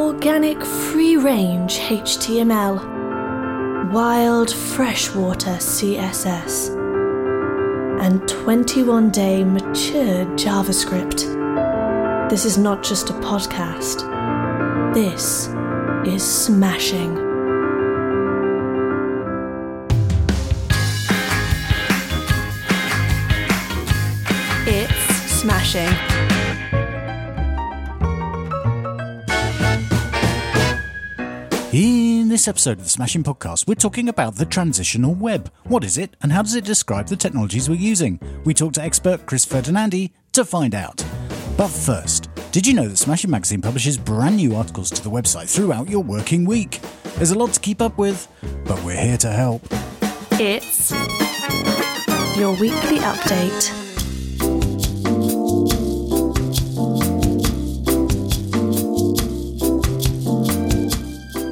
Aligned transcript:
organic 0.00 0.64
free 0.64 1.18
range 1.18 1.78
HTML, 1.78 3.92
wild 3.92 4.50
freshwater 4.50 5.58
CSS, 5.58 6.70
and 8.00 8.26
21 8.26 9.10
day 9.10 9.44
matured 9.44 10.28
JavaScript. 10.38 11.28
This 12.30 12.46
is 12.46 12.56
not 12.56 12.82
just 12.82 13.10
a 13.10 13.14
podcast, 13.14 14.06
this 14.94 15.48
is 16.10 16.24
smashing. 16.24 17.18
It's 24.66 25.40
smashing. 25.40 26.19
This 32.40 32.48
episode 32.48 32.78
of 32.78 32.84
the 32.84 32.88
Smashing 32.88 33.22
Podcast, 33.22 33.68
we're 33.68 33.74
talking 33.74 34.08
about 34.08 34.36
the 34.36 34.46
transitional 34.46 35.12
web. 35.12 35.52
What 35.64 35.84
is 35.84 35.98
it, 35.98 36.16
and 36.22 36.32
how 36.32 36.40
does 36.40 36.54
it 36.54 36.64
describe 36.64 37.06
the 37.06 37.14
technologies 37.14 37.68
we're 37.68 37.74
using? 37.74 38.18
We 38.46 38.54
talk 38.54 38.72
to 38.74 38.82
expert 38.82 39.26
Chris 39.26 39.44
Ferdinandi 39.44 40.12
to 40.32 40.46
find 40.46 40.74
out. 40.74 41.04
But 41.58 41.68
first, 41.68 42.30
did 42.50 42.66
you 42.66 42.72
know 42.72 42.88
that 42.88 42.96
Smashing 42.96 43.30
Magazine 43.30 43.60
publishes 43.60 43.98
brand 43.98 44.36
new 44.36 44.54
articles 44.56 44.88
to 44.88 45.04
the 45.04 45.10
website 45.10 45.54
throughout 45.54 45.90
your 45.90 46.02
working 46.02 46.46
week? 46.46 46.80
There's 47.16 47.30
a 47.30 47.38
lot 47.38 47.52
to 47.52 47.60
keep 47.60 47.82
up 47.82 47.98
with, 47.98 48.26
but 48.64 48.82
we're 48.84 48.98
here 48.98 49.18
to 49.18 49.30
help. 49.30 49.62
It's 50.40 50.92
your 52.38 52.52
weekly 52.52 53.00
update. 53.00 53.76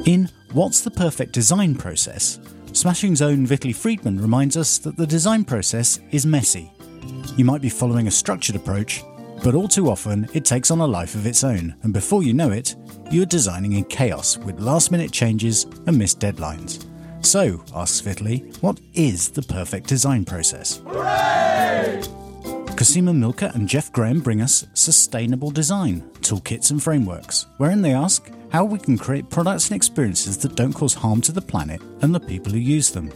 In 0.07 0.27
What's 0.53 0.81
the 0.81 0.89
Perfect 0.89 1.31
Design 1.31 1.75
Process? 1.75 2.39
Smashing's 2.73 3.21
own 3.21 3.45
Vitaly 3.45 3.75
Friedman 3.75 4.19
reminds 4.19 4.57
us 4.57 4.79
that 4.79 4.97
the 4.97 5.05
design 5.05 5.45
process 5.45 5.99
is 6.09 6.25
messy. 6.25 6.71
You 7.37 7.45
might 7.45 7.61
be 7.61 7.69
following 7.69 8.07
a 8.07 8.11
structured 8.11 8.55
approach, 8.55 9.03
but 9.43 9.53
all 9.53 9.67
too 9.67 9.91
often 9.91 10.27
it 10.33 10.45
takes 10.45 10.71
on 10.71 10.79
a 10.79 10.87
life 10.87 11.13
of 11.13 11.27
its 11.27 11.43
own, 11.43 11.75
and 11.83 11.93
before 11.93 12.23
you 12.23 12.33
know 12.33 12.49
it, 12.49 12.75
you're 13.11 13.27
designing 13.27 13.73
in 13.73 13.83
chaos 13.83 14.39
with 14.39 14.59
last 14.59 14.91
minute 14.91 15.11
changes 15.11 15.65
and 15.85 15.95
missed 15.95 16.19
deadlines. 16.19 16.83
So, 17.23 17.63
asks 17.75 18.01
Vitaly, 18.01 18.57
what 18.63 18.79
is 18.95 19.29
the 19.29 19.43
perfect 19.43 19.85
design 19.85 20.25
process? 20.25 20.81
Cosima 22.79 23.13
Mielke 23.13 23.53
and 23.53 23.67
Jeff 23.67 23.91
Graham 23.91 24.21
bring 24.21 24.41
us 24.41 24.65
Sustainable 24.73 25.51
Design 25.51 25.99
Toolkits 26.21 26.71
and 26.71 26.81
Frameworks, 26.81 27.45
wherein 27.57 27.81
they 27.81 27.91
ask 27.93 28.31
how 28.53 28.63
we 28.63 28.79
can 28.79 28.97
create 28.97 29.29
products 29.29 29.67
and 29.67 29.75
experiences 29.75 30.37
that 30.37 30.55
don't 30.55 30.71
cause 30.71 30.93
harm 30.93 31.19
to 31.23 31.33
the 31.33 31.41
planet 31.41 31.81
and 32.01 32.15
the 32.15 32.21
people 32.21 32.53
who 32.53 32.57
use 32.57 32.89
them. 32.89 33.09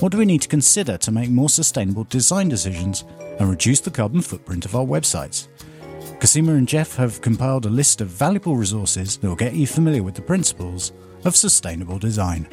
What 0.00 0.10
do 0.10 0.18
we 0.18 0.24
need 0.24 0.42
to 0.42 0.48
consider 0.48 0.98
to 0.98 1.12
make 1.12 1.30
more 1.30 1.48
sustainable 1.48 2.08
design 2.10 2.48
decisions 2.48 3.04
and 3.38 3.48
reduce 3.48 3.78
the 3.78 3.92
carbon 3.92 4.20
footprint 4.20 4.64
of 4.64 4.74
our 4.74 4.84
websites? 4.84 5.46
Cosima 6.18 6.54
and 6.54 6.66
Jeff 6.66 6.96
have 6.96 7.22
compiled 7.22 7.66
a 7.66 7.70
list 7.70 8.00
of 8.00 8.08
valuable 8.08 8.56
resources 8.56 9.16
that 9.16 9.28
will 9.28 9.36
get 9.36 9.54
you 9.54 9.68
familiar 9.68 10.02
with 10.02 10.16
the 10.16 10.22
principles 10.22 10.90
of 11.24 11.36
sustainable 11.36 12.00
design. 12.00 12.48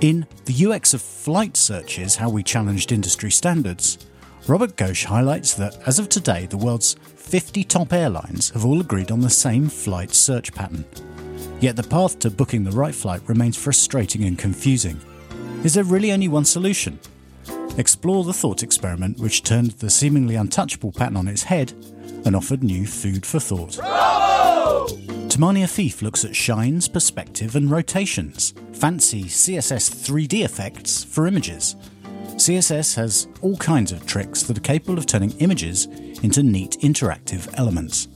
In 0.00 0.26
The 0.46 0.66
UX 0.66 0.92
of 0.92 1.00
Flight 1.00 1.56
Searches 1.56 2.16
How 2.16 2.30
We 2.30 2.42
Challenged 2.42 2.90
Industry 2.90 3.30
Standards, 3.30 3.98
Robert 4.46 4.76
Ghosh 4.76 5.06
highlights 5.06 5.54
that 5.54 5.78
as 5.86 5.98
of 5.98 6.10
today, 6.10 6.44
the 6.44 6.58
world's 6.58 6.96
50 7.16 7.64
top 7.64 7.94
airlines 7.94 8.50
have 8.50 8.66
all 8.66 8.78
agreed 8.78 9.10
on 9.10 9.22
the 9.22 9.30
same 9.30 9.70
flight 9.70 10.12
search 10.12 10.52
pattern. 10.52 10.84
Yet 11.60 11.76
the 11.76 11.82
path 11.82 12.18
to 12.18 12.30
booking 12.30 12.62
the 12.62 12.70
right 12.70 12.94
flight 12.94 13.22
remains 13.26 13.56
frustrating 13.56 14.24
and 14.24 14.38
confusing. 14.38 15.00
Is 15.64 15.72
there 15.72 15.84
really 15.84 16.12
only 16.12 16.28
one 16.28 16.44
solution? 16.44 16.98
Explore 17.78 18.24
the 18.24 18.34
thought 18.34 18.62
experiment 18.62 19.18
which 19.18 19.44
turned 19.44 19.70
the 19.72 19.88
seemingly 19.88 20.34
untouchable 20.34 20.92
pattern 20.92 21.16
on 21.16 21.26
its 21.26 21.44
head 21.44 21.72
and 22.26 22.36
offered 22.36 22.62
new 22.62 22.86
food 22.86 23.24
for 23.24 23.40
thought. 23.40 23.78
Temani 25.30 25.64
Afif 25.64 26.02
looks 26.02 26.22
at 26.22 26.36
shines, 26.36 26.86
perspective, 26.86 27.56
and 27.56 27.70
rotations, 27.70 28.52
fancy 28.74 29.24
CSS 29.24 29.90
3D 29.90 30.44
effects 30.44 31.02
for 31.02 31.26
images. 31.26 31.76
CSS 32.36 32.96
has 32.96 33.28
all 33.42 33.56
kinds 33.56 33.92
of 33.92 34.06
tricks 34.06 34.42
that 34.42 34.58
are 34.58 34.60
capable 34.60 34.98
of 34.98 35.06
turning 35.06 35.30
images 35.38 35.86
into 36.22 36.42
neat 36.42 36.72
interactive 36.80 37.48
elements. 37.56 38.08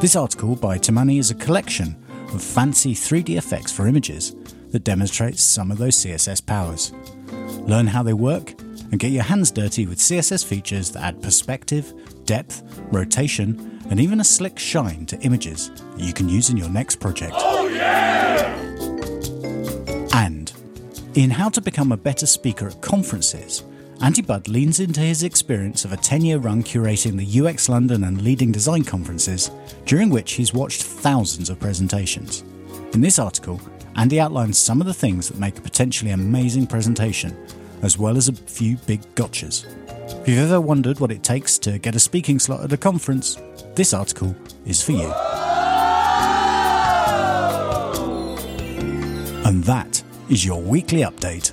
This 0.00 0.14
article 0.16 0.54
by 0.56 0.78
Temani 0.78 1.18
is 1.18 1.30
a 1.30 1.34
collection 1.34 1.96
of 2.32 2.42
fancy 2.42 2.94
3D 2.94 3.36
effects 3.36 3.72
for 3.72 3.86
images 3.86 4.34
that 4.70 4.84
demonstrates 4.84 5.42
some 5.42 5.70
of 5.70 5.78
those 5.78 5.96
CSS 5.96 6.44
powers. 6.46 6.92
Learn 7.68 7.88
how 7.88 8.02
they 8.02 8.12
work 8.12 8.54
and 8.92 9.00
get 9.00 9.10
your 9.10 9.24
hands 9.24 9.50
dirty 9.50 9.86
with 9.86 9.98
CSS 9.98 10.44
features 10.44 10.92
that 10.92 11.02
add 11.02 11.22
perspective, 11.22 11.92
depth, 12.24 12.62
rotation, 12.92 13.80
and 13.90 13.98
even 14.00 14.20
a 14.20 14.24
slick 14.24 14.58
shine 14.58 15.06
to 15.06 15.18
images 15.20 15.70
that 15.70 16.00
you 16.00 16.12
can 16.12 16.28
use 16.28 16.50
in 16.50 16.56
your 16.56 16.70
next 16.70 17.00
project. 17.00 17.34
Oh, 17.36 17.68
and 17.68 18.65
in 21.16 21.30
How 21.30 21.48
to 21.48 21.62
Become 21.62 21.92
a 21.92 21.96
Better 21.96 22.26
Speaker 22.26 22.68
at 22.68 22.82
Conferences, 22.82 23.64
Andy 24.02 24.20
Budd 24.20 24.48
leans 24.48 24.80
into 24.80 25.00
his 25.00 25.22
experience 25.22 25.86
of 25.86 25.92
a 25.94 25.96
10 25.96 26.22
year 26.22 26.36
run 26.36 26.62
curating 26.62 27.16
the 27.16 27.40
UX 27.48 27.70
London 27.70 28.04
and 28.04 28.20
leading 28.20 28.52
design 28.52 28.84
conferences, 28.84 29.50
during 29.86 30.10
which 30.10 30.32
he's 30.32 30.52
watched 30.52 30.82
thousands 30.82 31.48
of 31.48 31.58
presentations. 31.58 32.44
In 32.92 33.00
this 33.00 33.18
article, 33.18 33.58
Andy 33.96 34.20
outlines 34.20 34.58
some 34.58 34.82
of 34.82 34.86
the 34.86 34.92
things 34.92 35.28
that 35.28 35.38
make 35.38 35.56
a 35.56 35.62
potentially 35.62 36.10
amazing 36.10 36.66
presentation, 36.66 37.34
as 37.80 37.96
well 37.96 38.18
as 38.18 38.28
a 38.28 38.34
few 38.34 38.76
big 38.86 39.00
gotchas. 39.14 39.64
If 40.20 40.28
you've 40.28 40.50
ever 40.50 40.60
wondered 40.60 41.00
what 41.00 41.10
it 41.10 41.22
takes 41.22 41.56
to 41.60 41.78
get 41.78 41.96
a 41.96 42.00
speaking 42.00 42.38
slot 42.38 42.60
at 42.60 42.74
a 42.74 42.76
conference, 42.76 43.38
this 43.74 43.94
article 43.94 44.36
is 44.66 44.82
for 44.82 44.92
you. 44.92 45.10
And 49.46 49.64
that 49.64 50.02
is 50.28 50.44
your 50.44 50.60
weekly 50.60 51.00
update. 51.00 51.52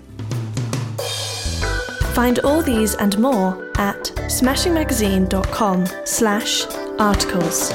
Find 2.14 2.40
all 2.40 2.62
these 2.62 2.96
and 2.96 3.18
more 3.18 3.72
at 3.78 4.04
smashingmagazine.com 4.28 5.88
slash 6.06 6.66
articles. 7.00 7.72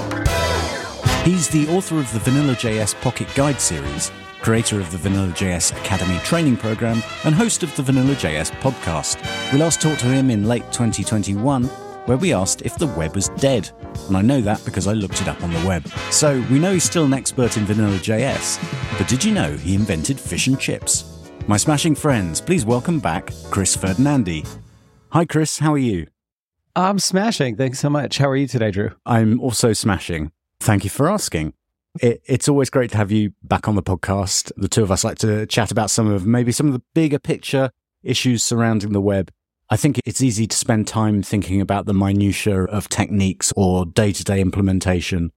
He's 1.25 1.49
the 1.49 1.67
author 1.69 1.99
of 1.99 2.11
the 2.13 2.21
Vanilla 2.21 2.55
JS 2.55 2.95
Pocket 3.01 3.29
Guide 3.35 3.61
series, 3.61 4.13
creator 4.41 4.81
of 4.81 4.91
the 4.93 4.99
Vanilla 4.99 5.33
JS 5.33 5.77
Academy 5.81 6.19
training 6.21 6.57
program, 6.57 7.03
and 7.25 7.35
host 7.35 7.63
of 7.63 7.75
the 7.77 7.83
Vanilla 7.83 8.15
JS 8.15 8.53
podcast. 8.61 9.21
We 9.53 9.59
last 9.59 9.83
talked 9.83 10.01
to 10.01 10.07
him 10.07 10.31
in 10.31 10.45
late 10.45 10.65
2021, 10.73 11.69
where 12.09 12.17
we 12.17 12.33
asked 12.33 12.63
if 12.63 12.77
the 12.79 12.87
web 12.87 13.15
was 13.15 13.29
dead. 13.37 13.71
And 14.07 14.17
I 14.17 14.23
know 14.23 14.41
that 14.41 14.65
because 14.65 14.87
I 14.87 14.95
looked 14.95 15.21
it 15.21 15.29
up 15.29 15.43
on 15.43 15.53
the 15.53 15.67
web. 15.67 15.87
So 16.11 16.43
we 16.51 16.59
know 16.59 16.73
he's 16.73 16.85
still 16.85 17.05
an 17.05 17.13
expert 17.13 17.59
in 17.59 17.67
vanilla 17.67 17.99
JS, 17.99 18.59
but 18.97 19.07
did 19.09 19.23
you 19.23 19.35
know 19.35 19.55
he 19.59 19.75
invented 19.75 20.19
fish 20.19 20.47
and 20.47 20.59
chips? 20.59 21.21
My 21.47 21.59
smashing 21.59 21.95
friends, 21.95 22.41
please 22.41 22.65
welcome 22.65 22.99
back 22.99 23.31
Chris 23.51 23.77
Ferdinandi. 23.77 24.49
Hi, 25.11 25.27
Chris, 25.27 25.59
how 25.59 25.75
are 25.75 25.79
you? 25.79 26.07
I'm 26.75 26.99
smashing. 26.99 27.57
Thanks 27.57 27.79
so 27.79 27.91
much. 27.91 28.17
How 28.17 28.31
are 28.31 28.37
you 28.37 28.47
today, 28.47 28.71
Drew? 28.71 28.93
I'm 29.05 29.39
also 29.41 29.75
smashing. 29.75 30.33
Thank 30.61 30.85
you 30.85 30.91
for 30.91 31.11
asking. 31.11 31.53
It, 32.01 32.23
it's 32.25 32.49
always 32.49 32.71
great 32.71 32.91
to 32.93 32.97
have 32.97 33.13
you 33.13 33.33
back 33.43 33.69
on 33.69 33.75
the 33.75 33.83
podcast. 33.83 34.51
The 34.57 34.69
two 34.69 34.83
of 34.83 34.91
us 34.91 35.05
like 35.05 35.19
to 35.19 35.45
chat 35.47 35.71
about 35.71 35.91
some 35.91 36.07
of 36.11 36.27
maybe 36.27 36.53
some 36.53 36.69
of 36.69 36.73
the 36.73 36.83
bigger 36.95 37.19
picture 37.19 37.71
issues 38.03 38.43
surrounding 38.43 38.93
the 38.93 39.01
web. 39.01 39.31
I 39.71 39.77
think 39.77 40.01
it's 40.07 40.23
easy 40.23 40.47
to 40.47 40.57
spend 40.57 40.89
time 40.89 41.23
thinking 41.23 41.61
about 41.61 41.85
the 41.85 41.93
minutiae 41.93 42.65
of 42.65 42.89
techniques 42.89 43.53
or 43.55 43.85
day 43.85 44.13
to 44.13 44.25
day 44.25 44.41
implementation 44.41 45.31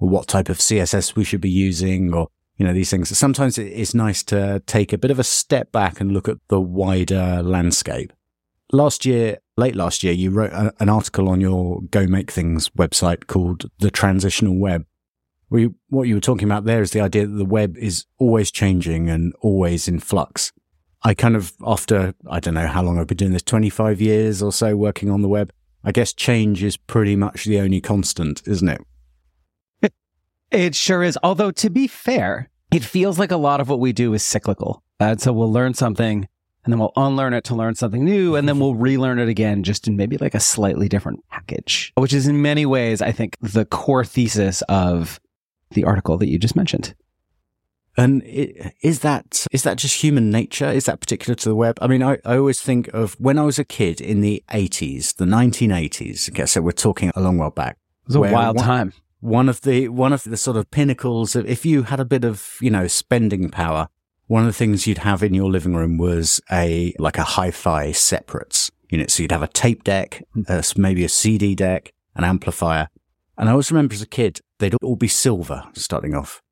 or 0.00 0.08
what 0.08 0.26
type 0.26 0.48
of 0.48 0.58
CSS 0.58 1.14
we 1.14 1.22
should 1.22 1.40
be 1.40 1.50
using 1.50 2.12
or, 2.12 2.26
you 2.56 2.66
know, 2.66 2.72
these 2.72 2.90
things. 2.90 3.16
Sometimes 3.16 3.58
it's 3.58 3.94
nice 3.94 4.24
to 4.24 4.60
take 4.66 4.92
a 4.92 4.98
bit 4.98 5.12
of 5.12 5.20
a 5.20 5.24
step 5.24 5.70
back 5.70 6.00
and 6.00 6.12
look 6.12 6.28
at 6.28 6.38
the 6.48 6.60
wider 6.60 7.42
landscape. 7.44 8.12
Last 8.72 9.06
year, 9.06 9.38
late 9.56 9.76
last 9.76 10.02
year, 10.02 10.12
you 10.12 10.30
wrote 10.30 10.52
a, 10.52 10.74
an 10.80 10.88
article 10.88 11.28
on 11.28 11.40
your 11.40 11.82
Go 11.82 12.08
Make 12.08 12.32
Things 12.32 12.70
website 12.70 13.28
called 13.28 13.70
The 13.78 13.92
Transitional 13.92 14.58
Web. 14.58 14.84
We, 15.48 15.70
what 15.90 16.08
you 16.08 16.16
were 16.16 16.20
talking 16.20 16.48
about 16.48 16.64
there 16.64 16.82
is 16.82 16.90
the 16.90 17.00
idea 17.00 17.24
that 17.28 17.36
the 17.36 17.44
web 17.44 17.76
is 17.76 18.06
always 18.18 18.50
changing 18.50 19.08
and 19.08 19.32
always 19.40 19.86
in 19.86 20.00
flux. 20.00 20.52
I 21.02 21.14
kind 21.14 21.36
of, 21.36 21.52
after, 21.64 22.14
I 22.28 22.40
don't 22.40 22.54
know 22.54 22.66
how 22.66 22.82
long 22.82 22.98
I've 22.98 23.06
been 23.06 23.16
doing 23.16 23.32
this, 23.32 23.42
25 23.42 24.00
years 24.00 24.42
or 24.42 24.52
so 24.52 24.76
working 24.76 25.10
on 25.10 25.22
the 25.22 25.28
web, 25.28 25.52
I 25.84 25.92
guess 25.92 26.12
change 26.12 26.62
is 26.62 26.76
pretty 26.76 27.14
much 27.14 27.44
the 27.44 27.60
only 27.60 27.80
constant, 27.80 28.42
isn't 28.46 28.68
it? 28.68 28.80
It 30.50 30.74
sure 30.74 31.02
is. 31.02 31.18
Although, 31.22 31.50
to 31.50 31.70
be 31.70 31.86
fair, 31.88 32.50
it 32.72 32.84
feels 32.84 33.18
like 33.18 33.30
a 33.30 33.36
lot 33.36 33.60
of 33.60 33.68
what 33.68 33.80
we 33.80 33.92
do 33.92 34.14
is 34.14 34.22
cyclical. 34.22 34.82
And 35.00 35.20
so 35.20 35.32
we'll 35.32 35.52
learn 35.52 35.74
something 35.74 36.28
and 36.64 36.72
then 36.72 36.80
we'll 36.80 36.92
unlearn 36.96 37.32
it 37.32 37.44
to 37.44 37.54
learn 37.54 37.74
something 37.76 38.04
new 38.04 38.34
and 38.34 38.48
then 38.48 38.58
we'll 38.58 38.74
relearn 38.90 39.18
it 39.18 39.28
again 39.28 39.62
just 39.62 39.86
in 39.86 39.96
maybe 39.96 40.18
like 40.18 40.34
a 40.34 40.40
slightly 40.40 40.88
different 40.88 41.20
package, 41.30 41.92
which 41.96 42.12
is 42.12 42.26
in 42.26 42.42
many 42.42 42.66
ways, 42.66 43.00
I 43.00 43.12
think, 43.12 43.36
the 43.40 43.64
core 43.64 44.04
thesis 44.04 44.62
of 44.62 45.20
the 45.70 45.84
article 45.84 46.16
that 46.18 46.28
you 46.28 46.38
just 46.38 46.56
mentioned. 46.56 46.94
And 47.96 48.22
it, 48.24 48.74
is 48.82 49.00
that 49.00 49.46
is 49.52 49.62
that 49.62 49.78
just 49.78 50.02
human 50.02 50.30
nature? 50.30 50.66
Is 50.66 50.84
that 50.84 51.00
particular 51.00 51.34
to 51.34 51.48
the 51.48 51.54
web? 51.54 51.78
I 51.80 51.86
mean, 51.86 52.02
I, 52.02 52.18
I 52.24 52.36
always 52.36 52.60
think 52.60 52.88
of 52.88 53.14
when 53.14 53.38
I 53.38 53.42
was 53.42 53.58
a 53.58 53.64
kid 53.64 54.00
in 54.00 54.20
the 54.20 54.42
80s, 54.50 55.16
the 55.16 55.24
1980s. 55.24 56.30
Okay, 56.30 56.46
so 56.46 56.60
we're 56.60 56.72
talking 56.72 57.10
a 57.14 57.20
long 57.20 57.38
while 57.38 57.50
back. 57.50 57.78
It 58.04 58.08
was 58.08 58.16
a 58.16 58.20
wild 58.20 58.56
one, 58.56 58.64
time. 58.64 58.92
One 59.20 59.48
of 59.48 59.62
the 59.62 59.88
one 59.88 60.12
of 60.12 60.24
the 60.24 60.36
sort 60.36 60.56
of 60.58 60.70
pinnacles 60.70 61.34
of 61.34 61.46
if 61.46 61.64
you 61.64 61.84
had 61.84 61.98
a 61.98 62.04
bit 62.04 62.24
of 62.24 62.58
you 62.60 62.70
know 62.70 62.86
spending 62.86 63.48
power, 63.48 63.88
one 64.26 64.42
of 64.42 64.46
the 64.46 64.52
things 64.52 64.86
you'd 64.86 64.98
have 64.98 65.22
in 65.22 65.32
your 65.32 65.50
living 65.50 65.74
room 65.74 65.96
was 65.96 66.40
a 66.52 66.94
like 66.98 67.16
a 67.16 67.24
hi-fi 67.24 67.92
separates. 67.92 68.70
unit. 68.90 69.10
so 69.10 69.22
you'd 69.22 69.32
have 69.32 69.42
a 69.42 69.48
tape 69.48 69.84
deck, 69.84 70.22
uh, 70.48 70.62
maybe 70.76 71.02
a 71.02 71.08
CD 71.08 71.54
deck, 71.54 71.92
an 72.14 72.24
amplifier. 72.24 72.88
And 73.38 73.48
I 73.48 73.52
always 73.52 73.70
remember 73.70 73.94
as 73.94 74.02
a 74.02 74.06
kid, 74.06 74.40
they'd 74.58 74.74
all 74.82 74.96
be 74.96 75.08
silver 75.08 75.64
starting 75.74 76.14
off 76.14 76.42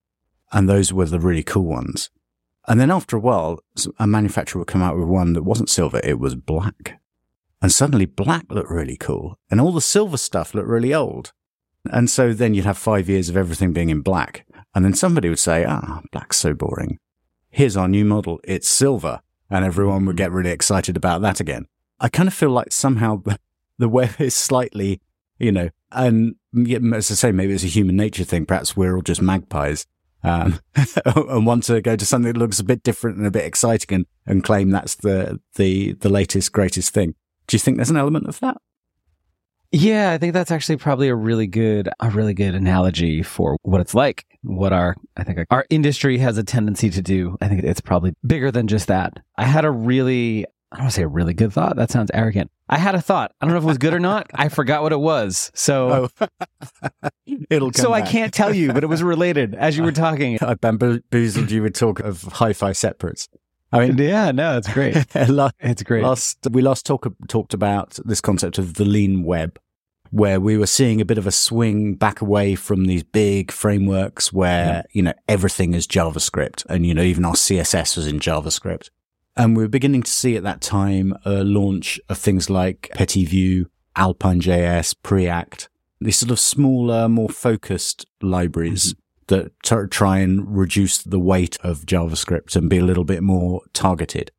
and 0.55 0.69
those 0.69 0.93
were 0.93 1.05
the 1.05 1.19
really 1.19 1.43
cool 1.43 1.65
ones. 1.65 2.11
And 2.67 2.81
then 2.81 2.91
after 2.91 3.17
a 3.17 3.21
while, 3.21 3.59
a 3.99 4.07
manufacturer 4.07 4.61
would 4.61 4.69
come 4.69 4.83
out 4.83 4.97
with 4.97 5.09
one 5.09 5.35
that 5.35 5.43
wasn't 5.43 5.69
silver, 5.69 6.01
it 6.03 6.19
was 6.19 6.37
black. 6.37 7.01
And 7.61 7.73
suddenly 7.73 8.07
black 8.07 8.47
looked 8.49 8.71
really 8.71 8.97
cool, 8.97 9.39
and 9.51 9.61
all 9.61 9.73
the 9.73 9.81
silver 9.81 10.17
stuff 10.17 10.55
looked 10.55 10.69
really 10.69 10.95
old. 10.95 11.33
And 11.91 12.09
so 12.09 12.33
then 12.33 12.55
you'd 12.55 12.65
have 12.65 12.79
five 12.79 13.09
years 13.09 13.29
of 13.29 13.37
everything 13.37 13.73
being 13.73 13.91
in 13.91 14.01
black. 14.01 14.47
And 14.75 14.85
then 14.85 14.95
somebody 14.95 15.29
would 15.29 15.39
say, 15.39 15.65
ah, 15.65 16.01
black's 16.13 16.39
so 16.39 16.55
boring. 16.55 16.99
Here's 17.51 17.77
our 17.77 17.89
new 17.89 18.05
model, 18.05 18.41
it's 18.45 18.69
silver. 18.69 19.21
And 19.51 19.65
everyone 19.65 20.07
would 20.07 20.17
get 20.17 20.33
really 20.33 20.51
excited 20.51 20.97
about 20.97 21.21
that 21.23 21.41
again. 21.41 21.67
I 22.01 22.09
kind 22.09 22.29
of 22.29 22.35
feel 22.35 22.51
like 22.51 22.73
somehow 22.73 23.23
the 23.79 23.89
web 23.89 24.21
is 24.21 24.37
slightly, 24.37 25.01
you 25.39 25.51
know, 25.51 25.71
and 25.91 26.37
as 26.95 27.11
I 27.11 27.15
say, 27.15 27.33
maybe 27.33 27.55
it's 27.55 27.65
a 27.65 27.69
human 27.69 27.97
nature 27.97 28.25
thing. 28.25 28.47
Perhaps 28.47 28.77
we're 28.77 28.95
all 28.95 29.03
just 29.03 29.21
magpies 29.21 29.87
um, 30.25 30.59
and 31.05 31.47
want 31.47 31.65
to 31.65 31.81
go 31.81 31.97
to 31.97 32.07
something 32.07 32.33
that 32.33 32.39
looks 32.39 32.59
a 32.59 32.65
bit 32.65 32.83
different 32.83 33.19
and 33.19 33.27
a 33.27 33.31
bit 33.31 33.45
exciting 33.45 33.95
and, 33.95 34.07
and 34.27 34.45
claim 34.45 34.71
that's 34.71 34.97
the, 34.97 35.41
the, 35.55 35.93
the 35.95 36.09
latest, 36.09 36.53
greatest 36.53 36.93
thing. 36.93 37.15
Do 37.47 37.55
you 37.55 37.59
think 37.59 37.77
there's 37.77 37.91
an 37.91 37.97
element 37.97 38.27
of 38.27 38.41
that? 38.41 38.57
Yeah, 39.71 40.13
I 40.13 40.19
think 40.19 40.35
that's 40.35 40.53
actually 40.53 40.77
probably 40.77 41.09
a 41.09 41.17
really 41.17 41.49
good, 41.49 41.89
a 41.99 42.09
really 42.09 42.33
good 42.33 42.55
analogy 42.55 43.25
for 43.25 43.57
what 43.63 43.81
it's 43.81 43.93
like. 43.93 44.25
What 44.43 44.73
our, 44.73 44.95
I 45.17 45.25
think 45.25 45.41
our 45.51 45.67
industry 45.69 46.19
has 46.19 46.39
a 46.39 46.45
tendency 46.45 46.91
to 46.91 47.03
do. 47.03 47.37
I 47.41 47.49
think 47.49 47.65
it's 47.65 47.81
probably 47.81 48.15
bigger 48.25 48.53
than 48.53 48.69
just 48.69 48.87
that. 48.87 49.19
I 49.37 49.45
had 49.45 49.65
a 49.65 49.73
really, 49.73 50.47
I 50.75 50.79
don't 50.79 50.85
want 50.87 50.91
to 50.95 50.97
say 50.97 51.03
a 51.05 51.09
really 51.09 51.35
good 51.35 51.53
thought. 51.53 51.77
That 51.77 51.93
sounds 51.93 52.11
arrogant. 52.13 52.51
I 52.69 52.79
had 52.79 52.97
a 52.97 53.01
thought. 53.01 53.33
I 53.41 53.47
don't 53.47 53.53
know 53.53 53.59
if 53.59 53.63
it 53.63 53.69
was 53.69 53.79
good 53.79 53.95
or 53.95 54.01
not. 54.01 54.29
I 54.35 54.49
forgot 54.49 54.83
what 54.83 54.91
it 54.91 54.99
was. 54.99 55.53
So 55.55 56.09
oh. 56.21 56.29
it'll 57.49 57.73
So 57.73 57.93
back. 57.93 58.03
I 58.03 58.11
can't 58.11 58.35
tell 58.35 58.53
you, 58.53 58.73
but 58.73 58.83
it 58.83 58.89
was 58.89 59.01
related 59.01 59.55
as 59.55 59.77
you 59.77 59.85
were 59.85 59.93
talking. 60.07 60.37
I 60.43 60.55
bamboozled 60.55 61.53
you 61.53 61.63
with 61.63 61.75
talk 61.75 62.01
of 62.01 62.25
hi-fi 62.25 62.73
separates. 62.73 63.29
I 63.71 63.87
mean, 63.87 63.99
yeah, 63.99 64.33
no, 64.33 64.59
it's 64.59 64.73
great. 64.73 64.97
it's 65.61 65.83
great. 65.85 66.03
Last 66.03 66.39
we 66.51 66.61
last 66.61 66.85
talk, 66.85 67.07
talked 67.29 67.55
about 67.55 68.01
this 68.05 68.21
concept 68.21 68.59
of 68.59 68.75
the 68.75 68.85
lean 68.85 69.23
web, 69.23 69.61
where 70.11 70.41
we 70.41 70.59
were 70.59 70.67
seeing 70.67 71.01
a 71.01 71.05
bit 71.05 71.19
of 71.19 71.27
a 71.27 71.33
swing 71.33 71.95
back 71.95 72.21
away 72.21 72.57
from 72.57 72.87
these 72.87 73.05
big 73.05 73.53
frameworks 73.53 74.33
where 74.33 74.67
yeah. 74.67 74.83
you 74.91 75.03
know 75.03 75.15
everything 75.29 75.75
is 75.75 75.87
JavaScript, 75.87 76.65
and 76.69 76.85
you 76.85 76.95
know 76.95 77.03
even 77.03 77.25
our 77.25 77.35
CSS 77.35 77.97
was 77.97 78.09
in 78.09 78.19
JavaScript. 78.19 78.91
And 79.37 79.57
we 79.57 79.65
were 79.65 79.69
beginning 79.69 80.03
to 80.03 80.11
see 80.11 80.37
at 80.37 80.45
that 80.45 80.61
time 80.61 81.15
a 81.25 81.43
launch 81.43 82.01
of 82.09 82.19
things 82.19 82.49
like 82.49 82.91
Petite 82.95 83.29
Vue, 83.29 83.67
Alpine.js, 83.97 84.95
Preact, 85.03 85.69
these 86.01 86.19
sort 86.19 86.31
of 86.31 86.39
smaller, 86.39 87.09
more 87.09 87.29
focused 87.29 88.07
libraries 88.21 88.95
mm-hmm. 88.95 89.35
that 89.35 89.63
t- 89.63 89.89
try 89.91 90.19
and 90.19 90.57
reduce 90.57 90.99
the 90.99 91.19
weight 91.19 91.57
of 91.63 91.87
JavaScript 91.87 92.55
and 92.57 92.71
be 92.71 92.79
a 92.79 92.85
little 92.85 93.05
bit 93.05 93.23
more 93.23 93.63
targeted. 93.73 94.31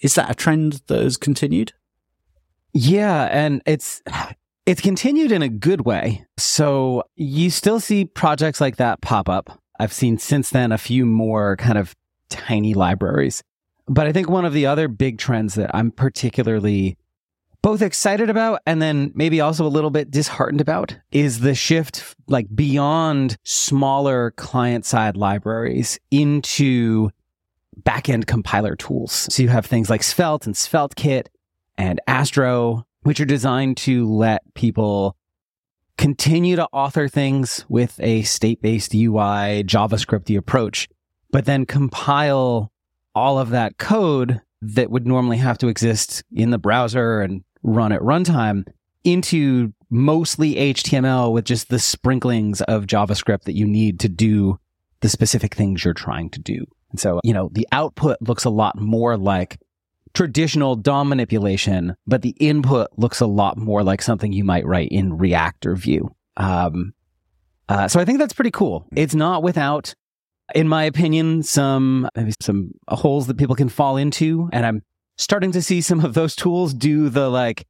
Is 0.00 0.14
that 0.14 0.30
a 0.30 0.34
trend 0.34 0.82
that 0.86 1.02
has 1.02 1.16
continued? 1.16 1.72
Yeah, 2.72 3.24
and 3.32 3.62
it's 3.66 4.02
it's 4.66 4.80
continued 4.80 5.32
in 5.32 5.42
a 5.42 5.48
good 5.48 5.80
way. 5.80 6.24
So 6.36 7.02
you 7.16 7.50
still 7.50 7.80
see 7.80 8.04
projects 8.04 8.60
like 8.60 8.76
that 8.76 9.00
pop 9.00 9.28
up. 9.28 9.60
I've 9.80 9.92
seen 9.92 10.18
since 10.18 10.50
then 10.50 10.72
a 10.72 10.78
few 10.78 11.04
more 11.06 11.56
kind 11.56 11.78
of 11.78 11.96
tiny 12.28 12.74
libraries. 12.74 13.42
But 13.88 14.06
I 14.06 14.12
think 14.12 14.28
one 14.28 14.44
of 14.44 14.52
the 14.52 14.66
other 14.66 14.88
big 14.88 15.18
trends 15.18 15.54
that 15.54 15.74
I'm 15.74 15.90
particularly 15.90 16.98
both 17.62 17.82
excited 17.82 18.30
about 18.30 18.60
and 18.66 18.80
then 18.80 19.10
maybe 19.14 19.40
also 19.40 19.66
a 19.66 19.68
little 19.68 19.90
bit 19.90 20.10
disheartened 20.10 20.60
about 20.60 20.96
is 21.10 21.40
the 21.40 21.54
shift 21.54 22.14
like 22.28 22.46
beyond 22.54 23.36
smaller 23.44 24.32
client 24.32 24.84
side 24.84 25.16
libraries 25.16 25.98
into 26.10 27.10
backend 27.82 28.26
compiler 28.26 28.76
tools. 28.76 29.26
So 29.30 29.42
you 29.42 29.48
have 29.48 29.66
things 29.66 29.90
like 29.90 30.02
Svelte 30.02 30.46
and 30.46 30.54
SvelteKit 30.54 31.26
and 31.76 32.00
Astro, 32.06 32.86
which 33.02 33.20
are 33.20 33.24
designed 33.24 33.76
to 33.78 34.08
let 34.12 34.42
people 34.54 35.16
continue 35.96 36.56
to 36.56 36.68
author 36.72 37.08
things 37.08 37.64
with 37.68 37.98
a 38.00 38.22
state 38.22 38.62
based 38.62 38.94
UI, 38.94 39.64
JavaScripty 39.64 40.36
approach, 40.36 40.88
but 41.30 41.44
then 41.44 41.66
compile 41.66 42.70
all 43.18 43.38
of 43.38 43.50
that 43.50 43.78
code 43.78 44.40
that 44.62 44.90
would 44.90 45.06
normally 45.06 45.36
have 45.36 45.58
to 45.58 45.68
exist 45.68 46.22
in 46.32 46.50
the 46.50 46.58
browser 46.58 47.20
and 47.20 47.42
run 47.64 47.92
at 47.92 48.00
runtime 48.00 48.64
into 49.02 49.72
mostly 49.90 50.54
HTML 50.54 51.32
with 51.32 51.44
just 51.44 51.68
the 51.68 51.78
sprinklings 51.78 52.60
of 52.62 52.86
JavaScript 52.86 53.42
that 53.42 53.56
you 53.56 53.66
need 53.66 53.98
to 54.00 54.08
do 54.08 54.58
the 55.00 55.08
specific 55.08 55.54
things 55.54 55.84
you're 55.84 55.94
trying 55.94 56.30
to 56.30 56.40
do. 56.40 56.64
And 56.90 57.00
so, 57.00 57.20
you 57.24 57.32
know, 57.32 57.50
the 57.52 57.66
output 57.72 58.18
looks 58.20 58.44
a 58.44 58.50
lot 58.50 58.78
more 58.78 59.16
like 59.16 59.58
traditional 60.14 60.76
DOM 60.76 61.08
manipulation, 61.08 61.96
but 62.06 62.22
the 62.22 62.34
input 62.38 62.88
looks 62.96 63.20
a 63.20 63.26
lot 63.26 63.58
more 63.58 63.82
like 63.82 64.00
something 64.00 64.32
you 64.32 64.44
might 64.44 64.66
write 64.66 64.88
in 64.90 65.18
React 65.18 65.66
or 65.66 65.74
Vue. 65.74 66.08
Um, 66.36 66.94
uh, 67.68 67.88
so 67.88 68.00
I 68.00 68.04
think 68.04 68.18
that's 68.18 68.32
pretty 68.32 68.50
cool. 68.50 68.86
It's 68.94 69.14
not 69.14 69.42
without 69.42 69.94
in 70.54 70.68
my 70.68 70.84
opinion, 70.84 71.42
some 71.42 72.08
maybe 72.16 72.32
some 72.40 72.72
holes 72.88 73.26
that 73.26 73.36
people 73.36 73.54
can 73.54 73.68
fall 73.68 73.96
into. 73.96 74.48
And 74.52 74.64
I'm 74.64 74.82
starting 75.16 75.52
to 75.52 75.62
see 75.62 75.80
some 75.80 76.04
of 76.04 76.14
those 76.14 76.34
tools 76.34 76.72
do 76.72 77.08
the 77.08 77.28
like, 77.28 77.66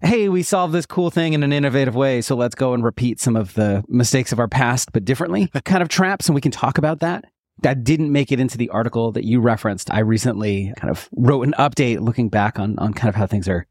hey, 0.00 0.28
we 0.28 0.42
solved 0.42 0.74
this 0.74 0.86
cool 0.86 1.10
thing 1.10 1.32
in 1.32 1.42
an 1.42 1.52
innovative 1.52 1.94
way. 1.94 2.20
So 2.20 2.36
let's 2.36 2.54
go 2.54 2.74
and 2.74 2.84
repeat 2.84 3.20
some 3.20 3.36
of 3.36 3.54
the 3.54 3.82
mistakes 3.88 4.32
of 4.32 4.38
our 4.38 4.48
past, 4.48 4.92
but 4.92 5.04
differently 5.04 5.50
kind 5.64 5.82
of 5.82 5.88
traps. 5.88 6.28
And 6.28 6.34
we 6.34 6.40
can 6.40 6.52
talk 6.52 6.78
about 6.78 7.00
that. 7.00 7.24
That 7.62 7.84
didn't 7.84 8.12
make 8.12 8.32
it 8.32 8.40
into 8.40 8.58
the 8.58 8.68
article 8.70 9.12
that 9.12 9.24
you 9.24 9.40
referenced. 9.40 9.90
I 9.90 10.00
recently 10.00 10.72
kind 10.76 10.90
of 10.90 11.08
wrote 11.12 11.46
an 11.46 11.54
update 11.58 12.00
looking 12.00 12.28
back 12.28 12.58
on, 12.58 12.78
on 12.78 12.92
kind 12.92 13.08
of 13.08 13.14
how 13.14 13.26
things 13.26 13.48
are 13.48 13.66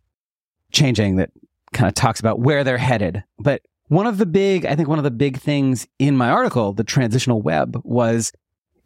changing 0.71 1.17
that 1.17 1.29
kind 1.73 1.87
of 1.87 1.93
talks 1.93 2.19
about 2.19 2.39
where 2.39 2.63
they're 2.63 2.77
headed. 2.77 3.23
But 3.39 3.61
one 3.87 4.07
of 4.07 4.17
the 4.17 4.25
big, 4.25 4.65
I 4.65 4.75
think 4.75 4.87
one 4.87 4.97
of 4.97 5.03
the 5.03 5.11
big 5.11 5.37
things 5.37 5.87
in 5.99 6.15
my 6.15 6.29
article, 6.29 6.73
the 6.73 6.83
transitional 6.83 7.41
web, 7.41 7.79
was 7.83 8.31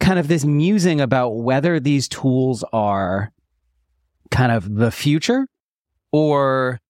kind 0.00 0.18
of 0.18 0.28
this 0.28 0.44
musing 0.44 1.00
about 1.00 1.30
whether 1.30 1.80
these 1.80 2.08
tools 2.08 2.64
are 2.72 3.32
kind 4.30 4.52
of 4.52 4.76
the 4.76 4.90
future 4.90 5.46
or 6.12 6.80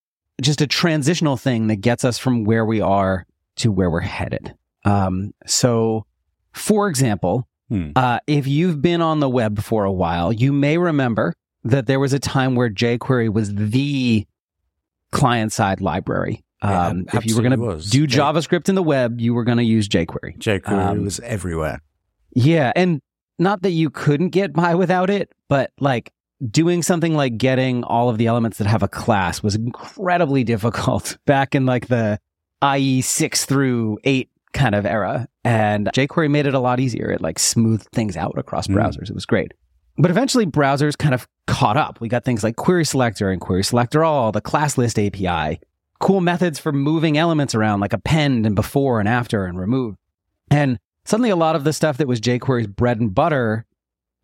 just 0.40 0.60
a 0.60 0.66
transitional 0.66 1.36
thing 1.36 1.66
that 1.68 1.76
gets 1.76 2.04
us 2.04 2.18
from 2.18 2.44
where 2.44 2.64
we 2.64 2.80
are 2.80 3.26
to 3.56 3.72
where 3.72 3.90
we're 3.90 4.00
headed. 4.00 4.54
Um, 4.84 5.34
so, 5.46 6.06
for 6.52 6.88
example, 6.88 7.48
hmm. 7.68 7.90
uh, 7.96 8.20
if 8.26 8.46
you've 8.46 8.80
been 8.80 9.00
on 9.00 9.20
the 9.20 9.28
web 9.28 9.60
for 9.62 9.84
a 9.84 9.92
while, 9.92 10.32
you 10.32 10.52
may 10.52 10.78
remember 10.78 11.34
that 11.64 11.86
there 11.86 12.00
was 12.00 12.12
a 12.12 12.18
time 12.18 12.54
where 12.54 12.70
jQuery 12.70 13.32
was 13.32 13.54
the 13.54 14.26
client 15.10 15.52
side 15.52 15.80
library. 15.80 16.44
Um, 16.60 17.06
yeah, 17.12 17.18
if 17.18 17.26
you 17.26 17.36
were 17.36 17.42
going 17.42 17.58
to 17.58 17.88
do 17.88 18.06
JavaScript 18.06 18.68
in 18.68 18.74
the 18.74 18.82
web, 18.82 19.20
you 19.20 19.34
were 19.34 19.44
going 19.44 19.58
to 19.58 19.64
use 19.64 19.88
jQuery. 19.88 20.38
jQuery 20.38 20.68
um, 20.68 21.04
was 21.04 21.20
everywhere. 21.20 21.80
Yeah. 22.38 22.72
And 22.76 23.02
not 23.38 23.62
that 23.62 23.70
you 23.70 23.90
couldn't 23.90 24.28
get 24.28 24.52
by 24.52 24.76
without 24.76 25.10
it, 25.10 25.32
but 25.48 25.72
like 25.80 26.12
doing 26.50 26.84
something 26.84 27.14
like 27.14 27.36
getting 27.36 27.82
all 27.82 28.08
of 28.08 28.16
the 28.16 28.28
elements 28.28 28.58
that 28.58 28.68
have 28.68 28.84
a 28.84 28.88
class 28.88 29.42
was 29.42 29.56
incredibly 29.56 30.44
difficult 30.44 31.18
back 31.26 31.56
in 31.56 31.66
like 31.66 31.88
the 31.88 32.20
IE 32.76 33.00
6 33.00 33.44
through 33.44 33.98
8 34.04 34.30
kind 34.52 34.76
of 34.76 34.86
era. 34.86 35.28
And 35.42 35.88
jQuery 35.88 36.30
made 36.30 36.46
it 36.46 36.54
a 36.54 36.60
lot 36.60 36.78
easier. 36.78 37.10
It 37.10 37.20
like 37.20 37.40
smoothed 37.40 37.88
things 37.92 38.16
out 38.16 38.38
across 38.38 38.68
mm. 38.68 38.76
browsers. 38.76 39.10
It 39.10 39.14
was 39.14 39.26
great. 39.26 39.52
But 39.96 40.12
eventually 40.12 40.46
browsers 40.46 40.96
kind 40.96 41.14
of 41.14 41.26
caught 41.48 41.76
up. 41.76 42.00
We 42.00 42.08
got 42.08 42.24
things 42.24 42.44
like 42.44 42.54
Query 42.54 42.84
Selector 42.84 43.30
and 43.30 43.40
Query 43.40 43.64
Selector 43.64 44.04
All, 44.04 44.30
the 44.30 44.40
class 44.40 44.78
list 44.78 44.96
API, 44.96 45.58
cool 45.98 46.20
methods 46.20 46.60
for 46.60 46.70
moving 46.70 47.18
elements 47.18 47.52
around 47.56 47.80
like 47.80 47.92
append 47.92 48.46
and 48.46 48.54
before 48.54 49.00
and 49.00 49.08
after 49.08 49.44
and 49.44 49.58
remove. 49.58 49.96
And 50.52 50.78
suddenly 51.08 51.30
a 51.30 51.36
lot 51.36 51.56
of 51.56 51.64
the 51.64 51.72
stuff 51.72 51.96
that 51.96 52.06
was 52.06 52.20
jQuery's 52.20 52.66
bread 52.66 53.00
and 53.00 53.14
butter, 53.14 53.64